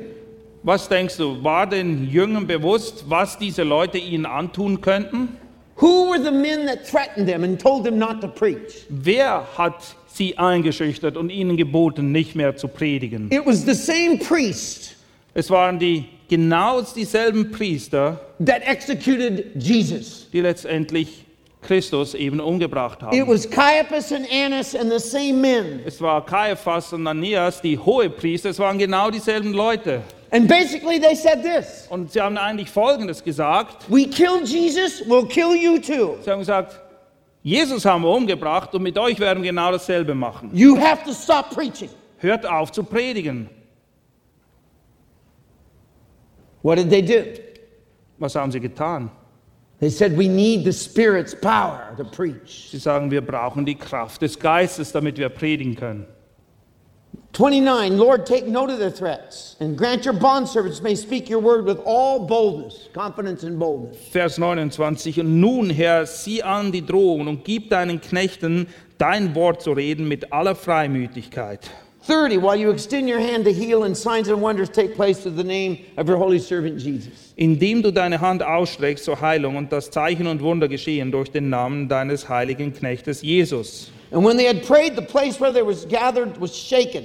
Was 0.64 0.88
denkst 0.88 1.18
du, 1.18 1.44
war 1.44 1.68
den 1.68 2.10
Jüngern 2.10 2.48
bewusst, 2.48 3.06
was 3.10 3.38
diese 3.38 3.64
Leute 3.64 3.98
ihnen 3.98 4.26
antun 4.26 4.82
könnten? 4.82 5.38
Who 5.82 6.12
were 6.12 6.22
the 6.22 6.32
men 6.32 6.66
that 6.66 6.86
threatened 6.86 7.28
them 7.28 7.44
and 7.44 7.60
told 7.60 7.86
them 7.86 7.98
not 7.98 8.20
to 8.22 8.28
preach? 8.28 8.86
Wer 8.90 9.46
hat 9.58 9.96
sie 10.08 10.38
eingeschüchtert 10.38 11.16
und 11.16 11.30
ihnen 11.30 11.56
geboten, 11.56 12.12
nicht 12.12 12.36
mehr 12.36 12.56
zu 12.56 12.68
predigen? 12.68 13.32
It 13.32 13.46
was 13.46 13.66
the 13.66 13.74
same 13.74 14.18
priest 14.18 14.96
Es 15.34 15.50
waren 15.50 15.80
die 15.80 16.06
genau 16.30 16.82
dieselben 16.82 17.52
Priester, 17.52 18.20
that 18.46 18.62
executed 18.66 19.52
Jesus. 19.62 20.30
die 20.32 20.42
letztendlich 20.42 21.26
Christus 21.62 22.14
eben 22.14 22.40
umgebracht 22.40 23.00
It 23.02 23.06
haben. 23.22 23.28
was 23.28 23.50
Caiaphas 23.50 24.14
and 24.14 24.26
Annas 24.32 24.74
and 24.76 24.90
the 24.92 25.00
same 25.00 25.34
men. 25.34 25.82
Es 25.86 26.00
war 26.02 26.26
Kaiaphas 26.26 26.94
und 26.94 27.06
Ananias, 27.06 27.62
die 27.62 27.78
Hohepriester, 27.78 28.50
es 28.52 28.60
waren 28.60 28.78
genau 28.78 29.12
dieselben 29.12 29.52
Leute. 29.52 30.02
And 30.32 30.48
basically, 30.48 31.00
they 31.02 31.16
said 31.16 31.42
this 31.44 31.88
Und 31.90 32.12
sie 32.14 32.22
haben 32.22 32.38
eigentlich 32.38 32.70
Folgendes 32.70 33.22
gesagt. 33.24 33.86
We 33.90 34.06
killed 34.08 34.48
Jesus, 34.48 35.04
we'll 35.08 35.28
kill 35.28 35.56
you 35.56 35.80
too. 35.80 36.18
Sie 36.24 36.30
haben 36.30 36.40
gesagt, 36.40 36.80
Jesus 37.42 37.84
haben 37.84 38.04
wir 38.04 38.10
umgebracht 38.12 38.74
und 38.76 38.84
mit 38.84 38.98
euch 38.98 39.20
werden 39.20 39.42
wir 39.44 39.50
genau 39.52 39.72
dasselbe 39.72 40.14
machen. 40.14 40.52
You 40.54 40.78
have 40.80 41.04
to 41.04 41.14
stop 41.14 41.50
preaching. 41.50 41.90
Hört 42.20 42.46
auf 42.46 42.72
zu 42.72 42.84
predigen. 42.84 43.50
What 46.62 46.76
did 46.76 46.90
they 46.90 47.02
do? 47.02 47.26
Was 48.18 48.36
haben 48.36 48.52
sie 48.52 48.60
getan? 48.60 49.10
They 49.80 49.90
said, 49.90 50.18
We 50.18 50.28
need 50.28 50.66
the 50.66 50.74
Spirit's 50.74 51.34
power 51.34 51.94
to 51.98 52.04
preach. 52.04 52.70
Sie 52.72 52.80
sagen, 52.80 53.10
wir 53.12 53.22
brauchen 53.22 53.66
die 53.66 53.76
Kraft 53.76 54.22
des 54.22 54.38
Geistes, 54.38 54.92
damit 54.92 55.18
wir 55.18 55.30
predigen 55.30 55.76
können. 55.76 56.06
29, 57.32 57.98
Lord, 57.98 58.26
take 58.26 58.48
note 58.48 58.72
of 58.72 58.80
their 58.80 58.92
threats 58.92 59.56
and 59.60 59.78
grant 59.78 60.04
your 60.04 60.16
bondservants 60.16 60.82
may 60.82 60.96
speak 60.96 61.30
your 61.30 61.40
word 61.40 61.64
with 61.64 61.80
all 61.86 62.26
boldness, 62.26 62.90
confidence, 62.92 63.44
and 63.44 63.58
boldness. 63.58 63.98
Vers 64.12 64.38
29. 64.38 65.20
Und 65.20 65.40
nun, 65.40 65.70
Herr, 65.70 66.06
sieh 66.06 66.42
an 66.42 66.72
die 66.72 66.86
Drohung 66.86 67.28
und 67.28 67.46
gib 67.46 67.70
deinen 67.70 68.02
Knechten 68.02 68.68
dein 68.98 69.36
Wort 69.36 69.62
zu 69.62 69.72
reden 69.72 70.08
mit 70.08 70.34
aller 70.34 70.56
Freimütigkeit. 70.56 71.70
30, 72.02 72.38
while 72.38 72.56
you 72.56 72.72
extend 72.72 73.10
your 73.10 73.20
hand 73.20 73.44
to 73.46 73.52
heal 73.52 73.84
and 73.84 73.96
signs 73.96 74.30
and 74.30 74.42
wonders 74.42 74.70
take 74.70 74.96
place 74.96 75.22
through 75.22 75.36
the 75.36 75.44
name 75.44 75.78
of 75.98 76.08
your 76.08 76.18
holy 76.18 76.40
servant 76.40 76.80
Jesus. 76.80 77.34
Indem 77.36 77.82
du 77.82 77.92
deine 77.92 78.20
Hand 78.22 78.42
ausstreckst 78.42 79.04
zur 79.04 79.20
Heilung 79.20 79.58
und 79.58 79.72
das 79.72 79.92
Zeichen 79.92 80.28
und 80.28 80.42
Wunder 80.42 80.68
geschehen 80.68 81.12
durch 81.12 81.30
den 81.30 81.50
Namen 81.50 81.88
deines 81.88 82.30
heiligen 82.30 82.74
Knechtes 82.74 83.22
Jesus. 83.22 83.92
And 84.12 84.26
when 84.26 84.38
they 84.38 84.48
had 84.48 84.66
prayed, 84.66 84.96
the 84.96 85.02
place 85.02 85.40
where 85.40 85.52
they 85.54 85.66
was 85.66 85.88
gathered 85.88 86.40
was 86.40 86.58
shaken. 86.58 87.04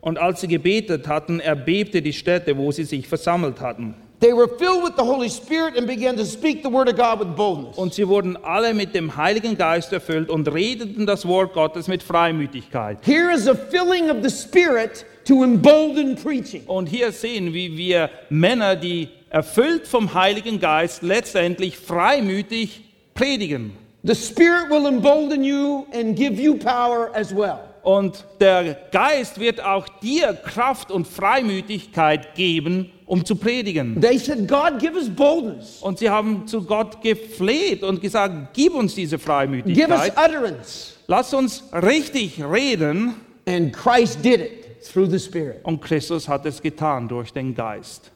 Und 0.00 0.18
als 0.18 0.40
sie 0.40 0.48
gebetet 0.48 1.08
hatten, 1.08 1.40
erbebte 1.40 2.00
die 2.00 2.12
Stätte, 2.12 2.56
wo 2.56 2.70
sie 2.70 2.84
sich 2.84 3.08
versammelt 3.08 3.60
hatten. 3.60 3.94
They 4.18 4.32
were 4.32 4.48
filled 4.48 4.82
with 4.82 4.96
the 4.96 5.04
Holy 5.04 5.28
Spirit 5.28 5.76
and 5.76 5.86
began 5.86 6.16
to 6.16 6.24
speak 6.24 6.62
the 6.62 6.70
word 6.70 6.88
of 6.88 6.96
God 6.96 7.20
with 7.20 7.36
boldness. 7.36 7.76
Und 7.76 7.92
sie 7.92 8.08
wurden 8.08 8.36
alle 8.42 8.72
mit 8.72 8.94
dem 8.94 9.14
Heiligen 9.14 9.58
Geist 9.58 9.92
erfüllt 9.92 10.30
und 10.30 10.48
redeten 10.48 11.04
das 11.04 11.26
Wort 11.28 11.52
Gottes 11.52 11.86
mit 11.86 12.02
Freimütigkeit. 12.02 12.98
Here 13.04 13.30
is 13.30 13.46
a 13.46 13.54
filling 13.54 14.08
of 14.08 14.22
the 14.22 14.30
Spirit 14.30 15.04
to 15.26 15.42
embolden 15.44 16.16
preaching. 16.16 16.62
Und 16.66 16.86
hier 16.86 17.12
sehen, 17.12 17.52
wie 17.52 17.76
wir 17.76 18.08
Männer, 18.30 18.74
die 18.74 19.08
erfüllt 19.28 19.86
vom 19.86 20.14
Heiligen 20.14 20.60
Geist 20.60 21.02
letztendlich 21.02 21.76
freimütig 21.76 22.84
predigen. 23.12 23.72
The 24.02 24.14
Spirit 24.14 24.70
will 24.70 24.86
embolden 24.86 25.44
you 25.44 25.84
and 25.92 26.16
give 26.16 26.40
you 26.40 26.56
power 26.56 27.10
as 27.14 27.36
well. 27.36 27.58
Und 27.82 28.24
der 28.40 28.76
Geist 28.92 29.38
wird 29.38 29.62
auch 29.62 29.86
dir 30.00 30.32
Kraft 30.32 30.90
und 30.90 31.06
Freimütigkeit 31.06 32.34
geben, 32.34 32.90
um 33.06 33.24
zu 33.24 33.36
predigen. 33.36 34.00
They 34.00 34.18
said, 34.18 34.48
God, 34.48 34.78
give 34.78 34.94
us 34.94 35.08
boldness. 35.08 35.80
Und 35.80 35.98
sie 35.98 36.10
haben 36.10 36.46
zu 36.46 36.62
Gott 36.62 37.00
gefleht 37.00 37.82
und 37.82 38.00
gesagt, 38.00 38.52
gib 38.52 38.74
uns 38.74 38.94
diese 38.94 39.16
Give 39.16 39.22
us 39.22 39.24
Freimütigkeit. 39.26 40.12
utterance. 40.16 40.94
Lass 41.06 41.32
uns 41.32 41.62
richtig 41.72 42.42
reden. 42.42 43.14
And 43.48 43.72
Christ 43.72 44.24
did 44.24 44.40
it 44.40 44.82
through 44.82 45.08
the 45.08 45.20
Spirit. 45.20 45.60
Und 45.62 45.80
Christus 45.80 46.28
hat 46.28 46.44
es 46.46 46.60
getan 46.60 47.06
durch 47.08 47.32
den 47.32 47.54
Geist. 47.54 48.10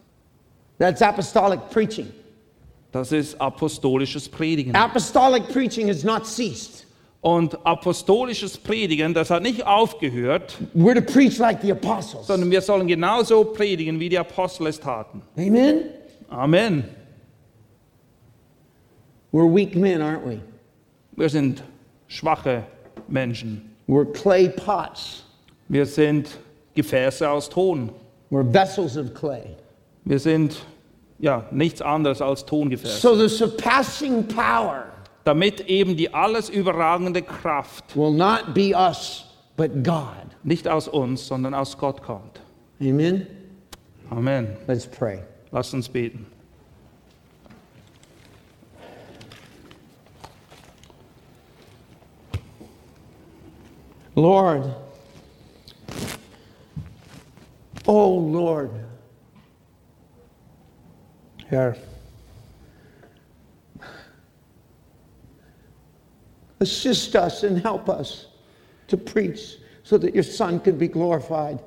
That's 0.79 1.01
apostolic 1.01 1.61
preaching. 1.71 2.09
Das 2.91 3.13
ist 3.13 3.41
apostolisches 3.41 4.29
Predigen. 4.29 4.75
Apostolic 4.75 5.47
preaching 5.49 5.89
has 5.89 6.03
not 6.03 6.27
ceased. 6.27 6.87
Und 7.23 7.59
apostolisches 7.67 8.57
Predigen, 8.57 9.13
das 9.13 9.29
hat 9.29 9.43
nicht 9.43 9.67
aufgehört, 9.67 10.57
We're 10.75 10.95
to 10.95 11.03
preach 11.13 11.37
like 11.39 11.61
the 11.61 11.73
apostles. 11.73 12.27
sondern 12.27 12.51
wir 12.51 12.63
sollen 12.63 12.87
genauso 12.87 13.45
predigen, 13.45 14.01
wie 14.01 14.09
die 14.09 14.19
Apostel 14.19 14.69
es 14.69 14.81
taten. 14.81 15.21
Amen? 15.37 15.83
Amen. 16.31 16.85
We're 19.33 19.55
weak 19.55 19.77
men, 19.77 20.01
aren't 20.01 20.25
we? 20.25 20.41
Wir 21.17 21.29
sind 21.29 21.63
schwache 22.09 22.65
Menschen. 23.07 23.71
We're 23.87 24.11
clay 24.11 24.49
pots. 24.49 25.25
Wir 25.69 25.85
sind 25.87 26.39
Gefäße 26.75 27.29
aus 27.29 27.49
Ton. 27.51 27.91
We're 28.31 28.51
vessels 28.51 28.97
of 28.97 29.13
clay. 29.13 29.57
Wir 30.05 30.19
sind 30.19 30.57
ja 31.19 31.45
nichts 31.51 31.83
anderes 31.83 32.23
als 32.23 32.47
Tongefäße. 32.47 32.99
So 32.99 33.15
the 33.15 33.29
surpassing 33.29 34.27
power 34.27 34.87
Damit 35.25 35.69
eben 35.69 35.97
die 35.97 36.15
alles 36.15 36.49
überragende 36.49 37.23
Kraft 37.23 37.97
will 37.97 38.13
not 38.13 38.55
be 38.55 38.73
us, 38.75 39.27
but 39.57 39.85
God. 39.85 40.27
nicht 40.43 40.67
aus 40.67 40.89
uns, 40.89 41.27
sondern 41.27 41.55
aus 41.55 41.77
Gott 41.77 42.03
kommt. 42.03 42.41
Amen? 42.81 43.27
Amen. 44.11 44.57
Let's 44.67 44.87
pray. 44.87 45.21
Lasst 45.51 45.75
uns 45.75 45.89
beten. 45.89 46.27
Lord, 54.17 54.65
oh 57.87 58.31
Lord, 58.33 58.71
Herr, 61.47 61.77
assist 66.61 67.17
us 67.17 67.43
and 67.43 67.63
help 67.63 67.89
us 67.89 68.27
to 68.89 68.97
preach 68.97 69.59
so 69.83 69.99
that 69.99 70.15
your 70.15 70.25
Son 70.25 70.61
can 70.61 70.79
be 70.79 70.89
glorified. 70.89 71.59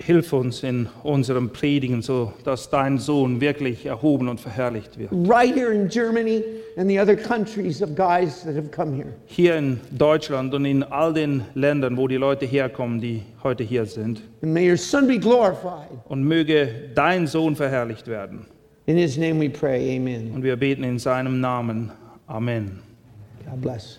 hilf 0.00 0.32
uns 0.32 0.62
in 0.62 0.88
unserem 1.02 1.50
Predigen, 1.50 2.02
so 2.02 2.32
dass 2.44 2.70
dein 2.70 2.98
Sohn 2.98 3.40
wirklich 3.40 3.86
erhoben 3.86 4.28
und 4.28 4.40
verherrlicht 4.40 4.98
wird. 4.98 5.10
Right 5.12 5.54
here 5.54 5.72
in 5.72 5.88
Germany 5.88 6.42
and 6.76 6.88
the 6.88 6.98
other 6.98 7.16
countries 7.16 7.82
of 7.82 7.94
guys 7.94 8.42
that 8.44 8.54
have 8.54 8.70
come 8.70 8.94
here. 8.94 9.12
Hier 9.26 9.56
in 9.56 9.80
Deutschland 9.90 10.54
und 10.54 10.64
in 10.64 10.82
all 10.84 11.12
den 11.12 11.42
Ländern, 11.54 11.96
wo 11.96 12.06
die 12.06 12.16
Leute 12.16 12.46
herkommen, 12.46 13.00
die 13.00 13.22
heute 13.42 13.64
hier 13.64 13.86
sind. 13.86 14.22
And 14.42 14.52
may 14.52 14.68
your 14.68 14.76
Son 14.76 15.06
be 15.06 15.18
glorified. 15.18 15.88
Und 16.08 16.24
möge 16.24 16.90
dein 16.94 17.26
Sohn 17.26 17.56
verherrlicht 17.56 18.06
werden. 18.06 18.46
In 18.86 18.96
his 18.96 19.18
name 19.18 19.40
we 19.40 19.50
pray. 19.50 19.96
Amen. 19.96 20.32
Und 20.32 20.42
wir 20.42 20.56
beten 20.56 20.84
in 20.84 20.98
seinem 20.98 21.40
Namen. 21.40 21.90
Amen. 22.26 22.80
God 23.44 23.60
bless. 23.60 23.98